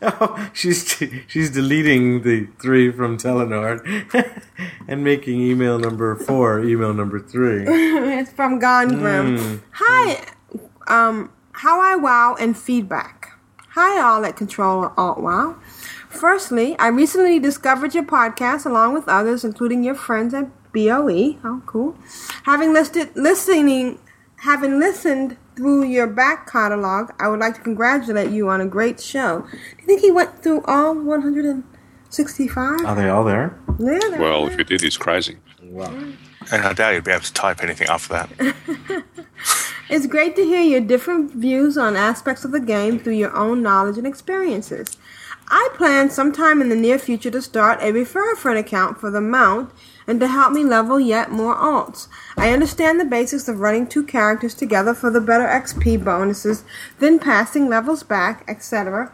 [0.03, 3.81] oh, she's she's deleting the three from Telenord
[4.89, 7.65] and making email number four email number three.
[7.67, 9.39] it's from Gone Grim.
[9.39, 9.63] Mm.
[9.73, 10.25] Hi,
[10.87, 13.39] um, how I wow and feedback.
[13.71, 15.57] Hi, all at Control Alt Wow.
[16.11, 21.39] Firstly, I recently discovered your podcast along with others, including your friends at BOE.
[21.43, 21.97] Oh, cool.
[22.45, 23.99] Having listed listening,
[24.41, 29.01] having listened through your back catalog, I would like to congratulate you on a great
[29.01, 29.41] show.
[29.41, 32.85] Do you think he went through all 165?
[32.85, 33.59] Are they all there?
[33.79, 35.37] Yeah, they're Well, if he did, he's crazy.
[35.63, 35.91] Wow.
[36.51, 38.55] And I doubt you'd be able to type anything after that.
[39.93, 43.63] It's great to hear your different views on aspects of the game through your own
[43.63, 44.97] knowledge and experiences.
[45.49, 49.11] I plan sometime in the near future to start a refer a friend account for
[49.11, 49.71] the mount
[50.07, 52.09] and to help me level yet more alts.
[52.37, 56.65] I understand the basics of running two characters together for the better XP bonuses,
[56.99, 59.13] then passing levels back, etc.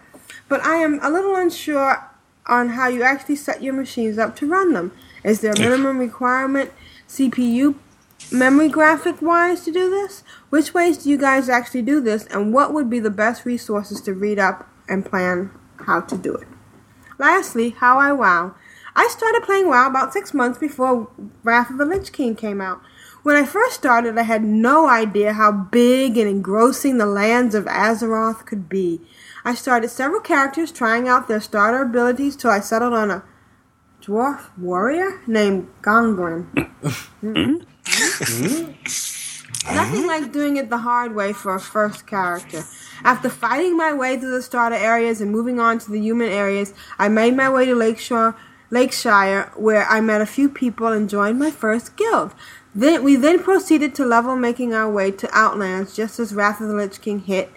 [0.48, 2.10] But I am a little unsure
[2.46, 4.92] on how you actually set your machines up to run them.
[5.22, 6.72] Is there a minimum requirement
[7.06, 7.74] CPU
[8.32, 10.22] memory graphic wise to do this?
[10.50, 14.00] Which ways do you guys actually do this, and what would be the best resources
[14.02, 15.50] to read up and plan
[15.86, 16.48] how to do it?
[17.18, 18.54] Lastly, how I WoW.
[18.98, 21.08] I started playing WoW about six months before
[21.44, 22.80] Wrath of the Lich King came out.
[23.22, 27.66] When I first started, I had no idea how big and engrossing the lands of
[27.66, 29.00] Azeroth could be.
[29.44, 33.22] I started several characters trying out their starter abilities till I settled on a
[34.02, 36.48] dwarf warrior named Gongren.
[39.72, 42.64] Nothing like doing it the hard way for a first character.
[43.04, 46.74] After fighting my way through the starter areas and moving on to the human areas,
[46.98, 48.34] I made my way to Lakeshore,
[48.70, 52.34] Lakeshire, where I met a few people and joined my first guild.
[52.74, 56.68] Then we then proceeded to level, making our way to Outlands just as Wrath of
[56.68, 57.50] the Lich King hit,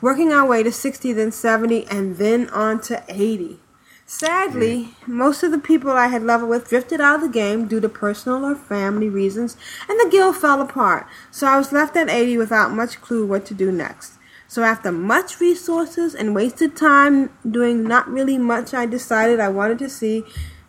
[0.00, 3.60] working our way to 60, then 70, and then on to 80.
[4.04, 7.78] Sadly, most of the people I had leveled with drifted out of the game due
[7.78, 9.56] to personal or family reasons,
[9.88, 13.44] and the guild fell apart, so I was left at 80 without much clue what
[13.46, 14.17] to do next.
[14.48, 19.78] So after much resources and wasted time doing not really much, I decided I wanted
[19.80, 20.24] to see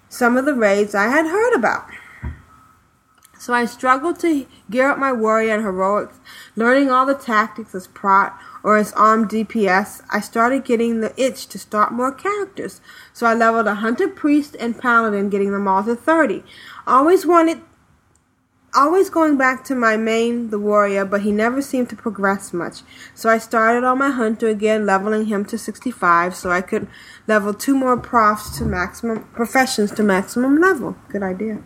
[0.09, 1.85] some of the raids I had heard about.
[3.39, 6.19] So I struggled to gear up my warrior and heroics,
[6.57, 10.01] learning all the tactics as prot or as armed DPS.
[10.11, 12.81] I started getting the itch to start more characters,
[13.13, 16.43] so I leveled a hunter, priest, and paladin, getting them all to 30.
[16.85, 17.61] Always wanted
[18.73, 22.81] always going back to my main, the warrior, but he never seemed to progress much.
[23.13, 26.87] So I started on my hunter again, leveling him to 65 so I could
[27.27, 30.95] level two more profs to maximum professions to maximum level.
[31.09, 31.63] Good idea.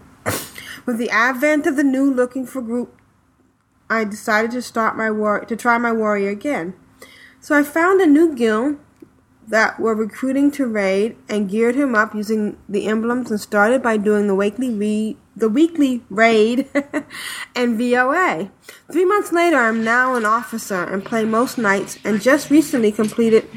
[0.85, 2.99] With the advent of the new looking for group,
[3.89, 6.73] I decided to start my war to try my warrior again.
[7.39, 8.79] So I found a new guild
[9.47, 13.97] that were recruiting to raid and geared him up using the emblems and started by
[13.97, 16.69] doing the weekly re- the weekly raid
[17.55, 18.51] and VOA.
[18.91, 23.49] Three months later, I'm now an officer and play most nights and just recently completed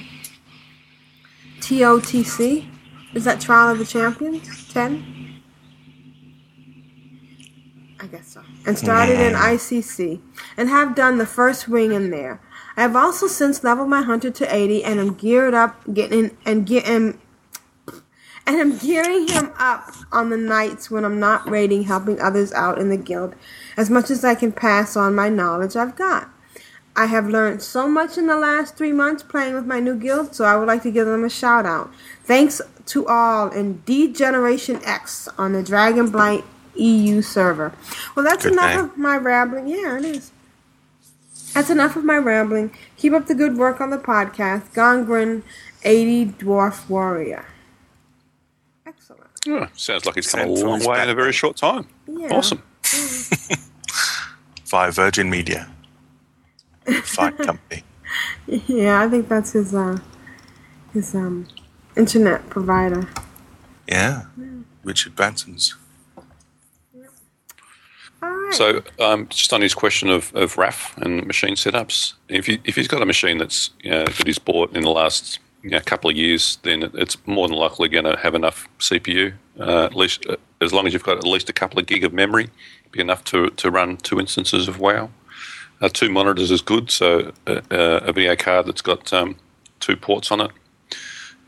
[1.60, 2.68] TOTC.
[3.14, 4.72] Is that Trial of the Champions?
[4.72, 5.42] 10?
[7.98, 8.42] I guess so.
[8.66, 10.20] And started in ICC
[10.56, 12.40] and have done the first ring in there.
[12.76, 16.66] I have also since leveled my hunter to 80 and am geared up getting and
[16.66, 16.86] get
[18.46, 22.78] and I'm gearing him up on the nights when I'm not raiding, helping others out
[22.78, 23.34] in the guild
[23.76, 26.30] as much as I can pass on my knowledge I've got.
[26.94, 30.34] I have learned so much in the last three months playing with my new guild,
[30.34, 31.92] so I would like to give them a shout out.
[32.24, 36.44] Thanks to all in D Generation X on the Dragonblight
[36.74, 37.72] EU server.
[38.14, 39.68] Well, that's Good enough of my rambling.
[39.68, 40.32] Yeah, it is.
[41.52, 42.70] That's enough of my rambling.
[42.96, 44.72] Keep up the good work on the podcast.
[44.72, 45.42] Gongrin,
[45.82, 47.44] 80 Dwarf Warrior.
[49.46, 49.70] Excellent.
[49.70, 51.86] Yeah, sounds like he's come a Sent long his way in a very short time.
[52.06, 52.34] Yeah.
[52.34, 52.62] Awesome.
[54.66, 55.68] Via Virgin Media.
[57.04, 57.82] Fine company.
[58.46, 59.98] Yeah, I think that's his uh
[60.92, 61.46] his um
[61.96, 63.08] internet provider.
[63.88, 64.24] Yeah.
[64.82, 65.76] Richard Branson's.
[68.22, 68.54] All right.
[68.54, 72.74] So, um, just on his question of, of RAF and machine setups, if you, if
[72.76, 75.80] he's got a machine that's you know, that he's bought in the last you know,
[75.80, 79.34] couple of years, then it's more than likely going to have enough CPU.
[79.58, 82.04] Uh, at least, uh, as long as you've got at least a couple of gig
[82.04, 82.50] of memory,
[82.92, 85.10] be enough to to run two instances of WoW.
[85.80, 89.34] Uh, two monitors is good, so uh, uh, a VA card that's got um,
[89.80, 90.52] two ports on it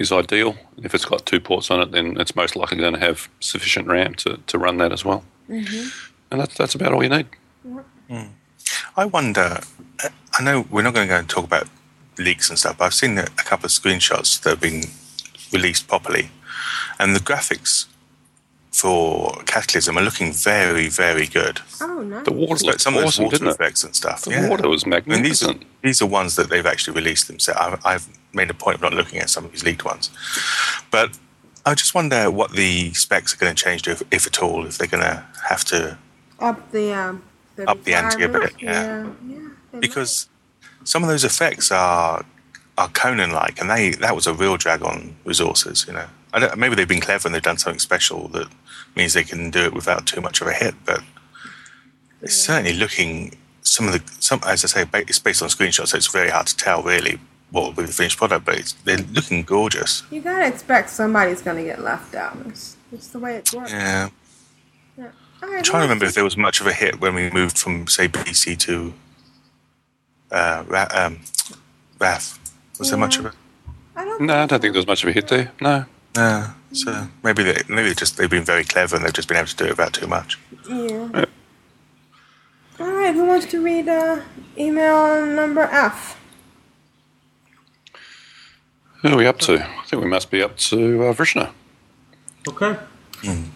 [0.01, 0.57] is ideal.
[0.83, 3.87] If it's got two ports on it, then it's most likely going to have sufficient
[3.87, 5.23] RAM to, to run that as well.
[6.33, 7.27] And that's that's about all you need.
[8.97, 9.61] I wonder.
[10.03, 11.69] uh, I know we're not going to go and talk about
[12.19, 14.83] leaks and stuff, but I've seen a a couple of screenshots that have been
[15.53, 16.31] released properly,
[16.99, 17.87] and the graphics
[18.73, 21.61] for Cataclysm are looking very, very good.
[21.81, 22.25] oh, nice.
[22.25, 23.55] The water So looked some of those awesome, water didn't it?
[23.55, 24.23] effects and stuff.
[24.23, 24.49] The yeah.
[24.49, 25.83] water was I mean, these are magnificent.
[25.83, 27.59] these are ones that they've actually released themselves.
[27.61, 30.11] I've, I've made a point of not looking at some of these leaked ones,
[30.91, 31.19] but
[31.67, 34.65] I just wonder what the specs are going to change to, if, if at all,
[34.67, 35.99] if they're going to have to
[36.39, 37.23] Up the um
[37.57, 38.73] the Up the ante a bit, yeah.
[38.73, 39.11] yeah.
[39.27, 40.29] yeah they because
[40.89, 42.25] some of those effects are
[42.79, 45.85] are Conan like, and they that was a real drag on resources.
[45.87, 46.07] You know,
[46.57, 48.49] maybe they've been clever and they've done something special that
[48.97, 50.75] means they can do it without too much of a hit.
[50.87, 51.01] But
[52.23, 55.99] it's certainly looking some of the some as I say, it's based on screenshots, so
[55.99, 57.21] it's very hard to tell really
[57.51, 58.47] what will be the finished product.
[58.47, 60.05] But it's, they're looking gorgeous.
[60.11, 62.35] You gotta expect somebody's gonna get left out.
[62.47, 63.73] It's, it's the way it works.
[63.73, 64.09] Yeah,
[64.97, 65.05] Yeah.
[65.43, 67.59] Right, I'm trying to remember if there was much of a hit when we moved
[67.59, 68.95] from say BC to
[70.31, 71.21] uh, Ra- um,
[71.99, 72.39] RAF.
[72.79, 73.33] Was there much of it?
[73.97, 75.53] I don't No, I don't think there was much of a hit there.
[75.61, 75.85] No.
[76.17, 79.47] No, so maybe they maybe just they've been very clever and they've just been able
[79.49, 80.39] to do it without too much.
[80.69, 81.25] Yeah.
[82.81, 84.21] All right, who wants to read uh,
[84.57, 86.19] email number F?
[89.03, 89.63] Who are we up to?
[89.63, 91.51] I think we must be up to uh, Vrishna.
[92.49, 92.77] Okay.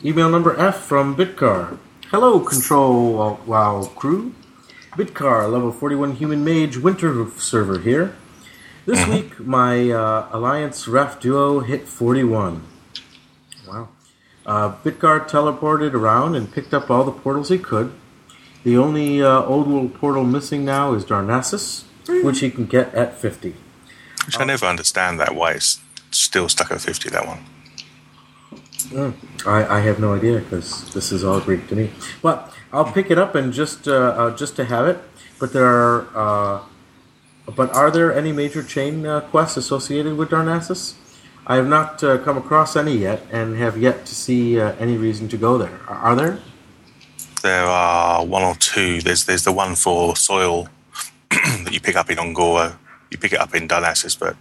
[0.05, 1.79] Email number F from Bitcar.
[2.11, 4.35] Hello, Control Wow- WoW crew.
[4.93, 8.15] Bitcar, level 41 human mage winter server here.
[8.85, 12.63] This week, my uh, Alliance ref duo hit 41.
[13.67, 13.89] Wow.
[14.45, 17.93] Uh, Bitcar teleported around and picked up all the portals he could.
[18.65, 21.85] The only uh, old world portal missing now is Darnassus,
[22.23, 23.55] which he can get at 50.
[24.27, 27.09] Which I never understand that why it's still stuck at fifty.
[27.11, 27.45] That one.
[28.91, 29.15] Mm,
[29.47, 31.91] I, I have no idea because this is all Greek to me.
[32.21, 34.99] But I'll pick it up and just uh, uh, just to have it.
[35.39, 36.63] But there are uh,
[37.55, 40.95] but are there any major chain uh, quests associated with Darnassus?
[41.47, 44.97] I have not uh, come across any yet, and have yet to see uh, any
[44.97, 45.81] reason to go there.
[45.89, 46.39] Are, are there?
[47.43, 49.01] There are one or two.
[49.01, 50.69] There's there's the one for soil
[51.31, 52.77] that you pick up in Un'Goro.
[53.11, 54.37] You pick it up in Darnassus, but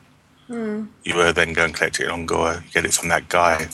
[0.48, 2.64] you uh, then go and collect it in Un'Goro.
[2.64, 3.68] You get it from that guy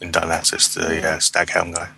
[0.00, 1.88] in Darnassus, the uh, Staghelm guy.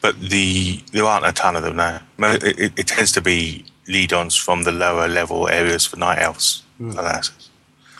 [0.00, 2.00] But the there aren't a ton of them now.
[2.18, 6.62] It, it, it tends to be lead-ons from the lower level areas for night elves.
[6.80, 7.48] Darnassus.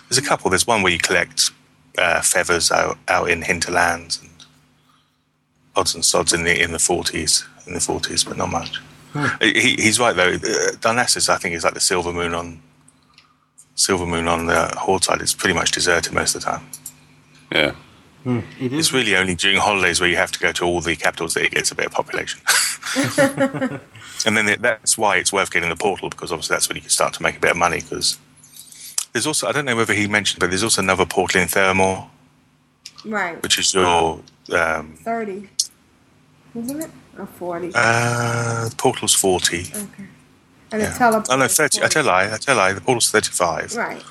[0.09, 0.51] There's a couple.
[0.51, 1.51] There's one where you collect
[1.99, 4.31] uh, feathers out, out in hinterlands and
[5.77, 8.81] odds and sods in the in the forties, in the forties, but not much.
[9.41, 10.35] He, he's right though.
[10.35, 12.63] Uh, Darnassus, I think, is like the silver moon on
[13.75, 15.21] silver moon on the Horde side.
[15.21, 16.67] It's pretty much deserted most of the time.
[17.53, 17.73] Yeah.
[18.25, 21.35] It It's really only during holidays where you have to go to all the capitals
[21.35, 22.41] that it gets a bit of population.
[24.27, 26.83] and then it, that's why it's worth getting the portal because obviously that's when you
[26.83, 27.81] can start to make a bit of money.
[27.81, 28.19] Because
[29.13, 32.09] there's also I don't know whether he mentioned, but there's also another portal in Theramore,
[33.05, 33.43] Right.
[33.43, 34.21] which is your
[34.53, 35.49] um, 30.
[36.55, 36.91] Isn't it?
[37.19, 37.73] Or 40.
[37.75, 39.61] uh, the portal's forty.
[39.75, 40.05] okay.
[40.73, 40.91] And Yeah.
[40.91, 41.29] the teleport.
[41.31, 41.79] Oh no, is thirty.
[41.79, 41.93] I 40.
[41.95, 42.35] tell a lie.
[42.35, 42.73] I tell a lie.
[42.73, 43.75] The portal's thirty-five.
[43.77, 44.03] Right.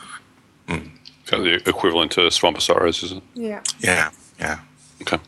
[1.30, 3.24] So the equivalent to Swamposaurus, is it?
[3.36, 3.62] Yeah.
[3.82, 4.62] Yeah, yeah.
[5.04, 5.20] Okay.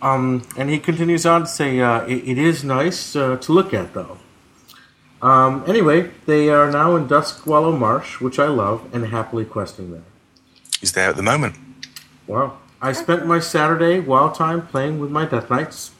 [0.00, 3.74] Um, and he continues on to say, uh, it, it is nice uh, to look
[3.74, 4.18] at, though.
[5.20, 10.04] Um, anyway, they are now in Dustwallow Marsh, which I love, and happily questing there.
[10.80, 11.56] He's there at the moment.
[12.28, 12.58] Wow.
[12.80, 15.90] I spent my Saturday wild time playing with my Death Knights.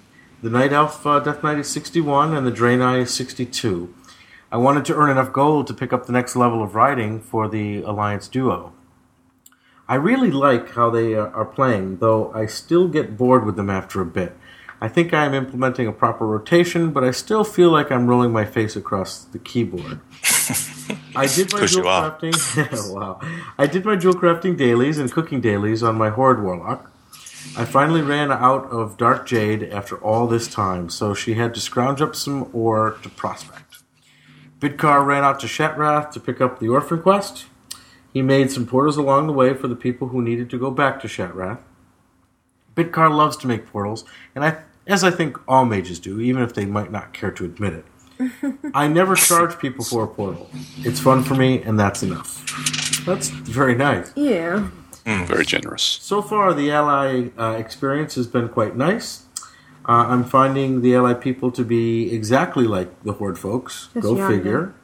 [0.40, 3.92] The Night Elf uh, Death Knight is 61 and the Draenei is 62.
[4.50, 7.48] I wanted to earn enough gold to pick up the next level of riding for
[7.48, 8.72] the Alliance duo.
[9.86, 13.68] I really like how they uh, are playing, though I still get bored with them
[13.68, 14.34] after a bit.
[14.80, 18.32] I think I am implementing a proper rotation, but I still feel like I'm rolling
[18.32, 20.00] my face across the keyboard.
[21.16, 22.94] I did my jewel crafting.
[22.94, 23.20] wow.
[23.58, 26.90] I did my jewel crafting dailies and cooking dailies on my Horde Warlock.
[27.56, 31.60] I finally ran out of Dark Jade after all this time, so she had to
[31.60, 33.67] scrounge up some ore to prospect.
[34.60, 37.46] Bidkar ran out to Shattrath to pick up the Orphan Quest.
[38.12, 41.00] He made some portals along the way for the people who needed to go back
[41.00, 41.60] to Shattrath.
[42.74, 44.04] Bidkar loves to make portals,
[44.34, 47.44] and I, as I think all mages do, even if they might not care to
[47.44, 47.84] admit it.
[48.74, 50.50] I never charge people for a portal.
[50.78, 52.44] It's fun for me, and that's enough.
[53.04, 54.12] That's very nice.
[54.16, 54.70] Yeah.
[55.04, 55.82] Very generous.
[55.82, 59.24] So far, the ally uh, experience has been quite nice.
[59.88, 63.88] Uh, I'm finding the ally people to be exactly like the Horde folks.
[63.94, 64.36] Just Go younger.
[64.36, 64.74] figure.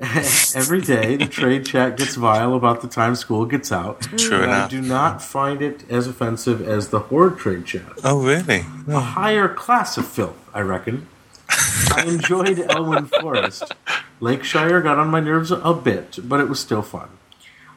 [0.54, 4.02] Every day, the trade chat gets vile about the time school gets out.
[4.02, 7.90] True but I do not find it as offensive as the Horde trade chat.
[8.04, 8.64] Oh really?
[8.88, 11.08] A higher class of filth, I reckon.
[11.48, 13.72] I enjoyed Elwynn Forest.
[14.20, 17.08] Lakeshire got on my nerves a bit, but it was still fun.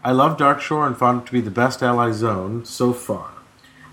[0.04, 3.32] I love Darkshore and found it to be the best ally zone so far.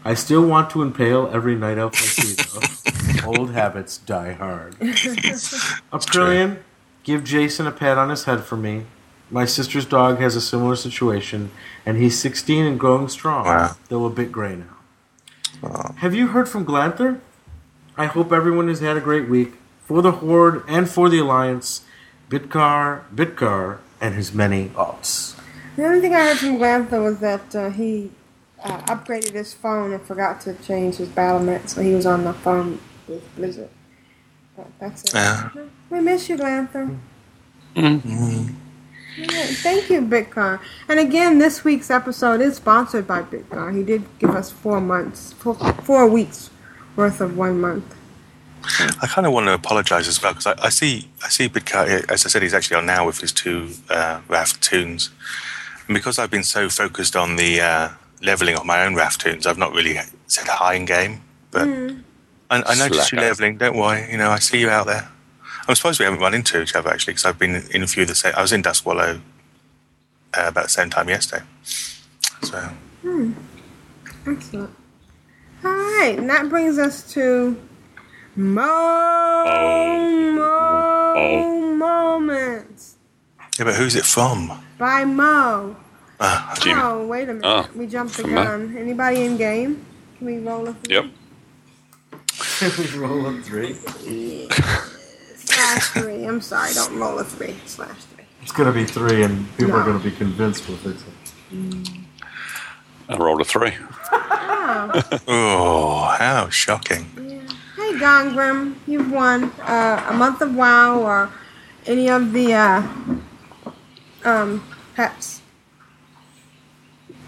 [0.05, 3.29] I still want to impale every night elf I see, though.
[3.39, 4.75] Old habits die hard.
[5.93, 6.59] Aprillian,
[7.05, 8.85] give Jason a pat on his head for me.
[9.31, 11.51] My sister's dog has a similar situation,
[11.87, 13.77] and he's 16 and growing strong, Wow.
[13.89, 15.93] though a bit gray now.
[15.97, 17.21] Have you heard from Glanther?
[17.97, 19.55] I hope everyone has had a great week.
[19.87, 21.83] For the Horde and for the Alliance,
[22.29, 25.35] Bitkar, Bitkar, and his many alts.
[25.77, 28.11] The only thing I heard from Glantha was that uh, he
[28.65, 32.33] uh, upgraded his phone and forgot to change his Battle.net, so he was on the
[32.33, 33.69] phone with Blizzard.
[34.57, 35.15] But that's it.
[35.15, 35.51] Yeah.
[35.91, 36.99] We miss you, Glantha.
[39.17, 40.61] Yeah, thank you, Bitcar.
[40.89, 43.77] And again, this week's episode is sponsored by Bitcar.
[43.77, 46.51] He did give us four months, four, four weeks
[46.97, 47.95] worth of one month.
[49.03, 52.11] I kind of want to apologise as well because I, I see I see Bidkar,
[52.11, 55.11] as I said, he's actually on now with his two uh, RAF toons,
[55.87, 57.89] and because I've been so focused on the uh,
[58.25, 61.23] leveling of my own RAF toons, I've not really said hi in game.
[61.51, 61.69] But
[62.51, 63.59] I, I noticed you leveling.
[63.59, 65.09] Don't worry, you know I see you out there.
[65.67, 68.03] I'm surprised we haven't run into each other actually because I've been in a few
[68.03, 68.35] of the same.
[68.37, 69.21] I was in Dustwallow
[70.37, 71.45] uh, about the same time yesterday.
[72.43, 72.71] So
[74.27, 74.71] Excellent.
[75.65, 77.57] All right, and that brings us to
[78.37, 79.45] Mo,
[80.35, 82.95] Mo Moments
[83.59, 84.61] yeah, but who's it from?
[84.79, 85.77] by Mo.
[86.61, 86.81] Jimmy.
[86.83, 87.43] Oh, wait a minute.
[87.45, 88.45] Oh, we jumped the from Mo.
[88.45, 88.77] gun.
[88.77, 89.85] Anybody in game?
[90.19, 90.95] Can we roll a three?
[90.95, 91.05] Yep.
[92.59, 93.75] Can we roll a three.
[95.37, 96.25] Slash three.
[96.25, 97.55] I'm sorry, don't roll a three.
[97.67, 98.25] Slash three.
[98.43, 101.89] It's going to be three, and people are going to be convinced we'll fix it.
[103.09, 103.73] I rolled a three.
[105.29, 107.05] oh, how shocking!
[107.77, 111.31] Hey, Gongrim, you've won uh, a month of WoW or
[111.87, 112.83] any of the uh,
[114.25, 114.65] um,
[114.95, 115.34] pets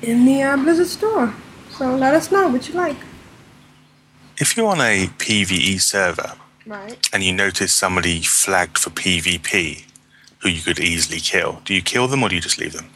[0.06, 1.34] in the uh, Blizzard store.
[1.70, 2.96] So let us know what you like.
[4.38, 6.32] If you're on a PVE server
[6.66, 7.08] Right.
[7.12, 9.84] and you notice somebody flagged for PvP
[10.38, 12.86] who you could easily kill, do you kill them or do you just leave them?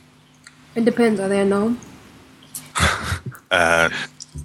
[0.74, 1.20] It depends.
[1.20, 1.80] Are they a gnome?
[3.52, 3.90] Uh,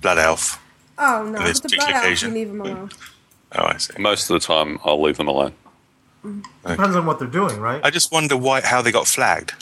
[0.01, 0.59] Blood Elf.
[0.97, 2.89] Oh no, On this with the particular blood elf, you leave them alone.
[3.51, 3.93] Oh, I see.
[3.99, 5.53] Most of the time, I'll leave them alone.
[6.67, 7.79] Depends on what they're doing, right?
[7.83, 9.53] I just wonder why how they got flagged.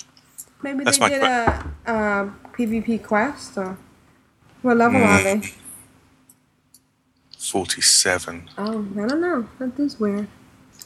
[0.61, 3.77] Maybe That's they did a, a PvP quest or
[4.61, 5.41] what level are they?
[7.37, 8.49] 47.
[8.57, 9.47] Oh, I don't know.
[9.59, 10.27] That is weird.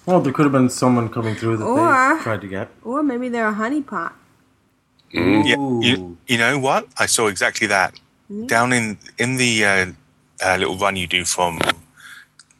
[0.05, 2.69] Well, there could have been someone coming through that Or- they tried to get.
[2.83, 4.13] Or maybe they're a honeypot.
[5.11, 6.87] Yeah, you, you know what?
[6.97, 7.97] I saw exactly that.
[8.47, 9.85] Down in in the uh,
[10.45, 11.59] uh, little run you do from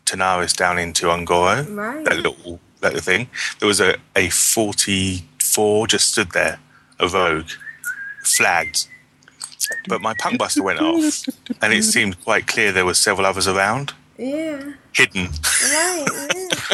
[0.05, 2.05] Tanaris down into Un'Goro, Right.
[2.05, 3.29] that little that little thing,
[3.59, 6.59] there was a, a 44 just stood there,
[7.01, 7.49] a rogue,
[8.23, 8.87] flagged.
[9.87, 11.25] But my punk buster went off,
[11.61, 14.61] and it seemed quite clear there were several others around, Yeah.
[14.93, 15.29] hidden.
[15.71, 16.05] Right.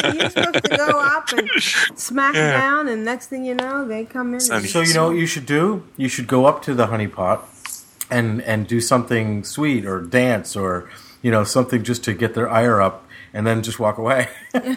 [0.02, 0.12] Yeah.
[0.12, 1.48] You're supposed to go up and
[1.96, 2.52] smack Yeah.
[2.52, 4.40] down, and next thing you know, they come in.
[4.50, 5.84] and- So you know what you should do?
[5.96, 7.40] You should go up to the honeypot
[8.10, 10.88] and and do something sweet or dance or
[11.22, 14.28] you know something just to get their ire up, and then just walk away.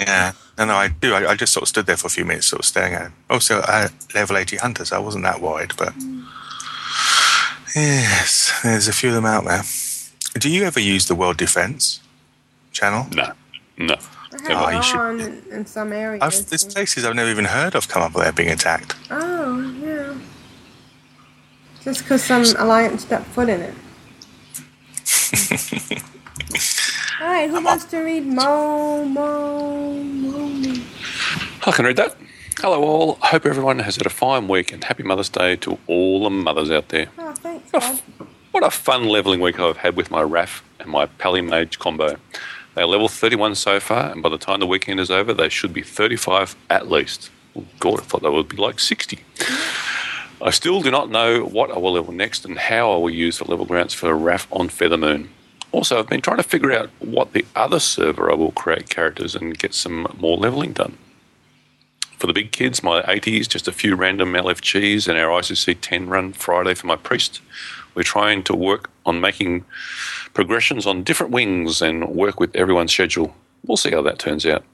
[0.00, 1.14] Yeah, no, no, I do.
[1.14, 3.02] I, I just sort of stood there for a few minutes, sort of staring at
[3.02, 3.12] him.
[3.30, 5.92] Also, uh, level 80 hunters, I wasn't that wide, but
[7.74, 9.62] yes, there's a few of them out there.
[10.38, 12.00] Do you ever use the World Defense
[12.72, 13.06] channel?
[13.14, 13.32] No,
[13.78, 13.94] no.
[13.94, 16.20] I have Oh, it you should- on in, in some areas.
[16.22, 18.96] I've, there's places I've never even heard of come up there being attacked.
[19.10, 20.14] Oh, yeah.
[21.82, 23.74] Just because some alliance stepped foot in it.
[27.20, 30.74] All right, who wants to read Mo Mo Mo?
[31.66, 32.16] I can read that.
[32.58, 33.14] Hello, all.
[33.20, 36.70] Hope everyone has had a fine week and happy Mother's Day to all the mothers
[36.70, 37.08] out there.
[37.18, 38.00] Oh, thanks, Bob.
[38.52, 42.16] What a fun leveling week I've had with my RAF and my Pally Mage combo.
[42.74, 45.72] They're level 31 so far, and by the time the weekend is over, they should
[45.74, 47.30] be 35 at least.
[47.56, 49.18] Oh, God, I thought they would be like 60.
[50.40, 53.38] I still do not know what I will level next and how I will use
[53.38, 55.28] the level grants for RAF on Feathermoon.
[55.72, 59.34] Also, I've been trying to figure out what the other server I will create characters
[59.34, 60.96] and get some more leveling done.
[62.24, 66.08] For the big kids, my 80s, just a few random LFGs and our ICC 10
[66.08, 67.42] run Friday for my priest.
[67.94, 69.66] We're trying to work on making
[70.32, 73.36] progressions on different wings and work with everyone's schedule.
[73.66, 74.64] We'll see how that turns out.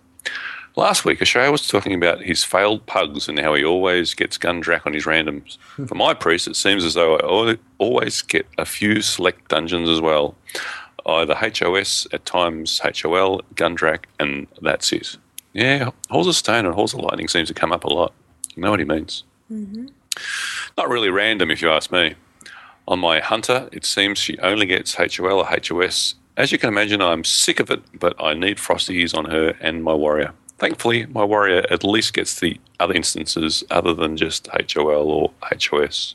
[0.76, 4.86] Last week, Ashayo was talking about his failed pugs and how he always gets Gundrak
[4.86, 5.58] on his randoms.
[5.88, 10.00] For my priest, it seems as though I always get a few select dungeons as
[10.00, 10.36] well.
[11.04, 15.16] Either HOS, at times HOL, Gundrak, and that's it.
[15.52, 18.12] Yeah, Halls of Stone and Halls of Lightning seems to come up a lot.
[18.54, 19.24] You know what he means.
[19.50, 19.86] Mm-hmm.
[20.76, 22.14] Not really random, if you ask me.
[22.86, 26.14] On my hunter, it seems she only gets HOL or HOS.
[26.36, 29.84] As you can imagine, I'm sick of it, but I need frosties on her and
[29.84, 30.32] my warrior.
[30.58, 36.14] Thankfully, my warrior at least gets the other instances other than just HOL or HOS.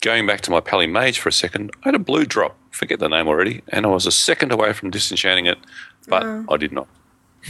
[0.00, 3.00] Going back to my Pally Mage for a second, I had a blue drop, forget
[3.00, 5.58] the name already, and I was a second away from disenchanting it,
[6.08, 6.52] but uh-huh.
[6.52, 6.88] I did not.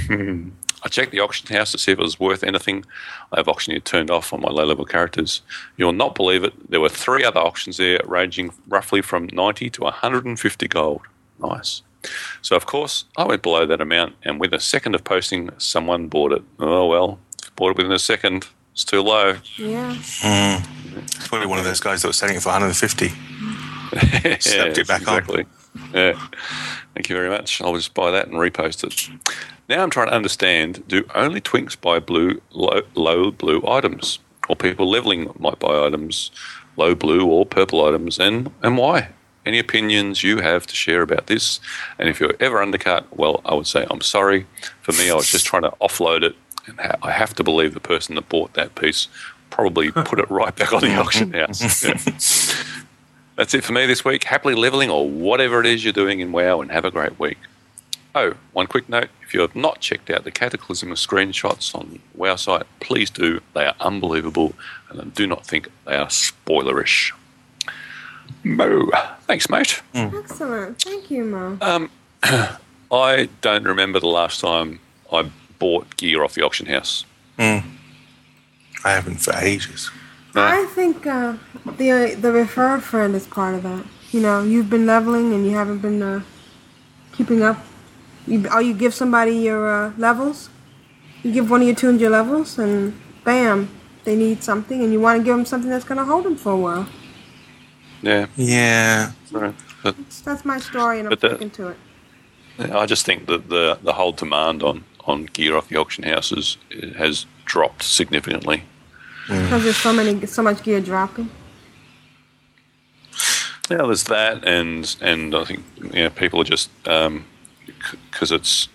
[0.85, 2.85] I checked the auction house to see if it was worth anything.
[3.33, 5.41] I have auctioneer turned off on my low level characters.
[5.79, 6.71] You'll not believe it.
[6.71, 11.01] There were three other auctions there, ranging roughly from 90 to 150 gold.
[11.41, 11.83] Nice.
[12.43, 16.09] So, of course, I went below that amount, and with a second of posting, someone
[16.09, 16.43] bought it.
[16.59, 17.19] Oh, well,
[17.57, 18.47] bought it within a second.
[18.73, 19.39] It's too low.
[19.57, 19.95] Yeah.
[19.97, 20.63] Hmm.
[20.99, 23.07] It's probably one of those guys that was selling it for 150.
[23.07, 25.47] yeah, Slapped it back on.
[25.93, 26.19] Yeah.
[26.95, 27.61] Thank you very much.
[27.61, 29.09] I'll just buy that and repost it.
[29.69, 34.19] Now I'm trying to understand: Do only twinks buy blue low, low blue items,
[34.49, 36.31] or people leveling might buy items
[36.77, 39.09] low blue or purple items, and and why?
[39.47, 41.61] Any opinions you have to share about this?
[41.99, 44.47] And if you're ever undercut, well, I would say I'm sorry.
[44.83, 46.35] For me, I was just trying to offload it,
[46.67, 49.09] and ha- I have to believe the person that bought that piece
[49.51, 51.85] probably put it right back on the auction house.
[51.85, 51.99] Yeah.
[53.37, 54.25] That's it for me this week.
[54.25, 57.39] Happily leveling or whatever it is you're doing in WoW and have a great week.
[58.15, 61.91] Oh, one quick note if you have not checked out the Cataclysm of screenshots on
[61.91, 63.41] the WoW site, please do.
[63.55, 64.55] They are unbelievable
[64.89, 67.13] and I do not think they are spoilerish.
[68.45, 68.91] Mo.
[69.23, 69.83] Thanks, mate.
[69.95, 70.81] Excellent.
[70.81, 71.59] Thank you, Mo.
[71.61, 71.91] Um,
[72.93, 74.79] I don't remember the last time
[75.13, 75.29] I
[75.59, 77.05] bought gear off the auction house.
[77.39, 77.63] I
[78.85, 79.91] haven't for ages.
[80.35, 81.37] I think uh,
[81.79, 83.85] the the refer friend is part of that.
[84.11, 86.23] You know, you've been leveling and you haven't been uh,
[87.13, 87.59] keeping up.
[88.27, 90.49] You, or you give somebody your uh, levels.
[91.23, 93.69] You give one of your toons your levels, and bam,
[94.05, 96.37] they need something, and you want to give them something that's going to hold them
[96.37, 96.87] for a while.
[98.03, 98.27] Yeah.
[98.37, 99.13] Yeah.
[99.33, 99.55] Right.
[99.83, 101.77] But So that's my story, and I'm the- sticking to it.
[102.59, 106.05] Yeah, I just think that the the whole demand on, on gear off the auction
[106.05, 106.57] houses
[106.97, 108.63] has dropped significantly.
[109.29, 111.31] Because there's so many, so much gear dropping.
[113.71, 118.69] Yeah, there's that, and and I think you know, people are just because it's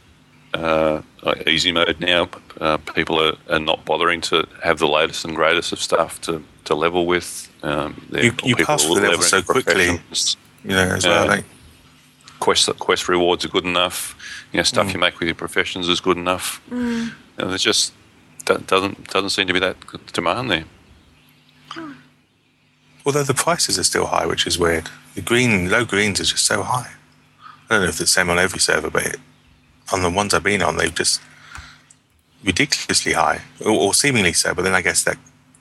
[0.53, 2.29] uh, like easy mode now.
[2.59, 6.43] Uh, people are, are not bothering to have the latest and greatest of stuff to,
[6.65, 7.49] to level with.
[7.63, 10.37] Um, You, you people pass the level so quickly, professionals.
[10.63, 11.25] you know, as well.
[11.25, 11.31] Yeah.
[11.31, 11.45] Like,
[12.39, 14.15] quest quest rewards are good enough.
[14.51, 16.61] You know, stuff you make with your professions is good enough.
[16.71, 17.13] Mm.
[17.37, 17.98] And there's just do-
[18.67, 19.77] doesn't doesn't seem to be that
[20.13, 20.65] demand there.
[23.05, 24.89] Although the prices are still high, which is weird.
[25.15, 26.91] The green, low greens are just so high.
[27.69, 29.17] I don't know if it's the same on every server, but it,
[29.93, 31.21] on the ones I've been on, they've just
[32.43, 34.53] ridiculously high, or, or seemingly so.
[34.53, 35.17] But then I guess that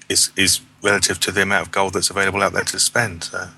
[0.09, 3.25] is is relative to the amount of gold that's available out there to spend.
[3.25, 3.49] So.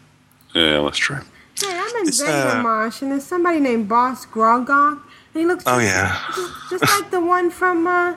[0.54, 1.20] Yeah, that's true.
[1.60, 5.02] Hey, I'm in It's, uh, and there's somebody named Boss Grogok,
[5.34, 8.16] and he looks Oh just, yeah, just, just like the one from uh,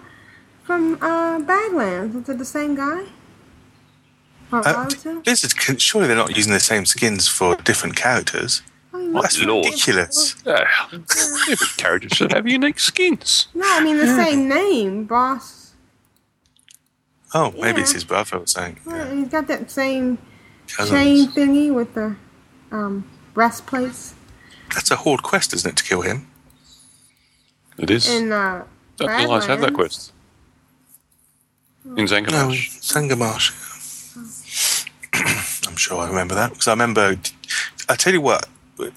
[0.63, 2.15] from uh, Badlands.
[2.15, 3.03] Is it the same guy?
[4.51, 5.23] Or uh, relative?
[5.23, 5.55] Blizzard.
[5.57, 8.61] Can, surely they're not using the same skins for different characters.
[8.93, 9.65] Oh, he That's Lord.
[9.65, 10.35] ridiculous.
[10.45, 13.47] Yeah, every character should have unique skins.
[13.53, 15.73] No, I mean the same name, Boss.
[17.33, 18.79] Oh, maybe it's his brother or something.
[18.87, 20.19] Yeah, he's got that same
[20.67, 20.91] Cousins.
[20.91, 22.15] chain thingy with the
[22.71, 24.13] um, breastplates.
[24.75, 26.27] That's a horde quest, isn't it, to kill him?
[27.79, 28.07] It is.
[28.07, 28.63] And uh,
[28.97, 30.13] Don't realise have that quest
[31.85, 33.51] in No, Zangarmarsh.
[35.67, 37.17] I'm sure I remember that because I remember.
[37.89, 38.47] I tell you what,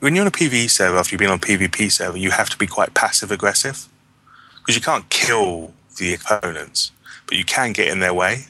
[0.01, 2.49] when you're on a PVE server after you've been on a PvP server, you have
[2.51, 3.89] to be quite passive aggressive
[4.61, 6.93] because you can't kill the opponents,
[7.27, 8.47] but you can get in their way.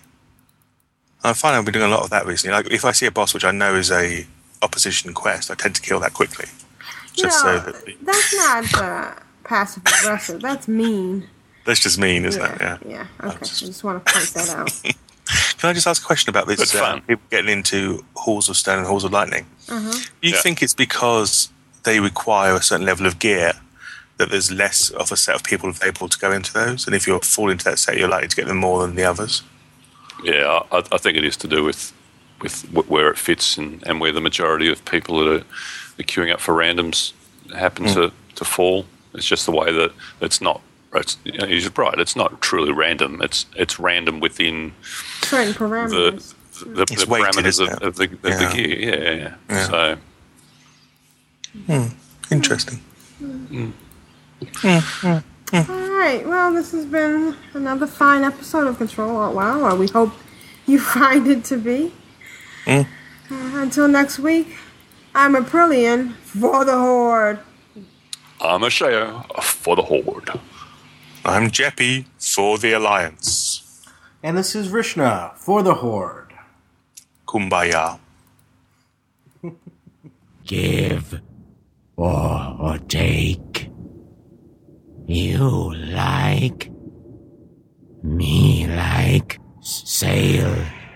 [1.22, 2.54] And I find I've been doing a lot of that recently.
[2.54, 4.26] Like if I see a boss which I know is a
[4.62, 6.46] opposition quest, I tend to kill that quickly,
[7.14, 9.14] You just know, so that that's not uh,
[9.44, 10.40] passive aggressive.
[10.42, 11.28] That's mean.
[11.66, 12.56] That's just mean, isn't it?
[12.60, 12.78] Yeah.
[12.86, 13.06] Yeah.
[13.20, 13.28] Yeah.
[13.28, 13.36] Okay.
[13.36, 14.82] I just want to point that out.
[15.58, 16.58] Can I just ask a question about this?
[16.58, 19.44] That's uh, people getting into halls of stone and halls of lightning.
[19.68, 19.90] Uh-huh.
[19.90, 20.40] Do you Yeah.
[20.40, 21.50] think it's because
[21.82, 23.52] they require a certain level of gear
[24.18, 26.86] that there's less of a set of people available to go into those?
[26.86, 29.04] And if you fall into that set, you're likely to get them more than the
[29.04, 29.42] others?
[30.22, 31.92] Yeah, I, I think it is to do with
[32.42, 35.38] with where it fits and, and where the majority of people that are,
[35.98, 37.12] are queuing up for randoms
[37.54, 38.84] happen to, to fall.
[39.14, 39.90] It's just the way that
[40.20, 40.60] it's not.
[40.96, 41.98] It's, you know, he's right.
[41.98, 43.20] It's not truly random.
[43.22, 44.72] It's it's random within
[45.22, 46.34] Certain the parameters.
[46.60, 48.48] the, It's the weighted, parameters of, of the, of Yeah.
[48.48, 48.78] the gear.
[48.78, 49.34] Yeah, yeah, yeah.
[49.50, 49.66] Yeah.
[49.68, 49.96] So
[51.66, 51.86] hmm,
[52.34, 52.78] Interesting.
[53.18, 53.70] Hmm.
[54.40, 55.08] Hmm,
[55.54, 56.22] All right.
[56.26, 60.12] Well, this has been another fine episode of Control Alt Wow, or we hope
[60.66, 61.92] you find it to be.
[62.66, 62.84] Uh,
[63.30, 64.56] until next week,
[65.14, 67.38] I'm Aprillian for the Horde.
[68.40, 70.30] I'm Ashayo for the Horde.
[71.26, 73.84] I'm Jeppy for the Alliance.
[74.22, 76.32] And this is Vrishna for the Horde.
[77.26, 77.98] Kumbaya.
[80.44, 81.20] Give
[81.96, 83.68] or, or take.
[85.06, 86.70] You like.
[88.04, 89.40] Me like.
[89.60, 90.54] Sail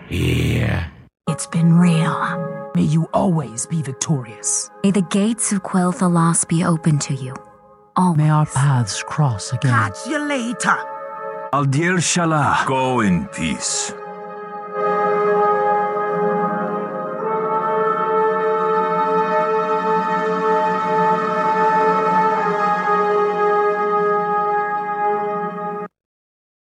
[0.09, 0.93] here.
[1.27, 2.71] It's been real.
[2.77, 4.71] May you always be victorious.
[4.85, 7.35] May the gates of Quel'Thalas be open to you.
[8.01, 9.73] All May our paths cross again.
[9.73, 10.79] Catch you later.
[11.53, 12.65] Aldir Shalah.
[12.65, 13.93] Go in peace.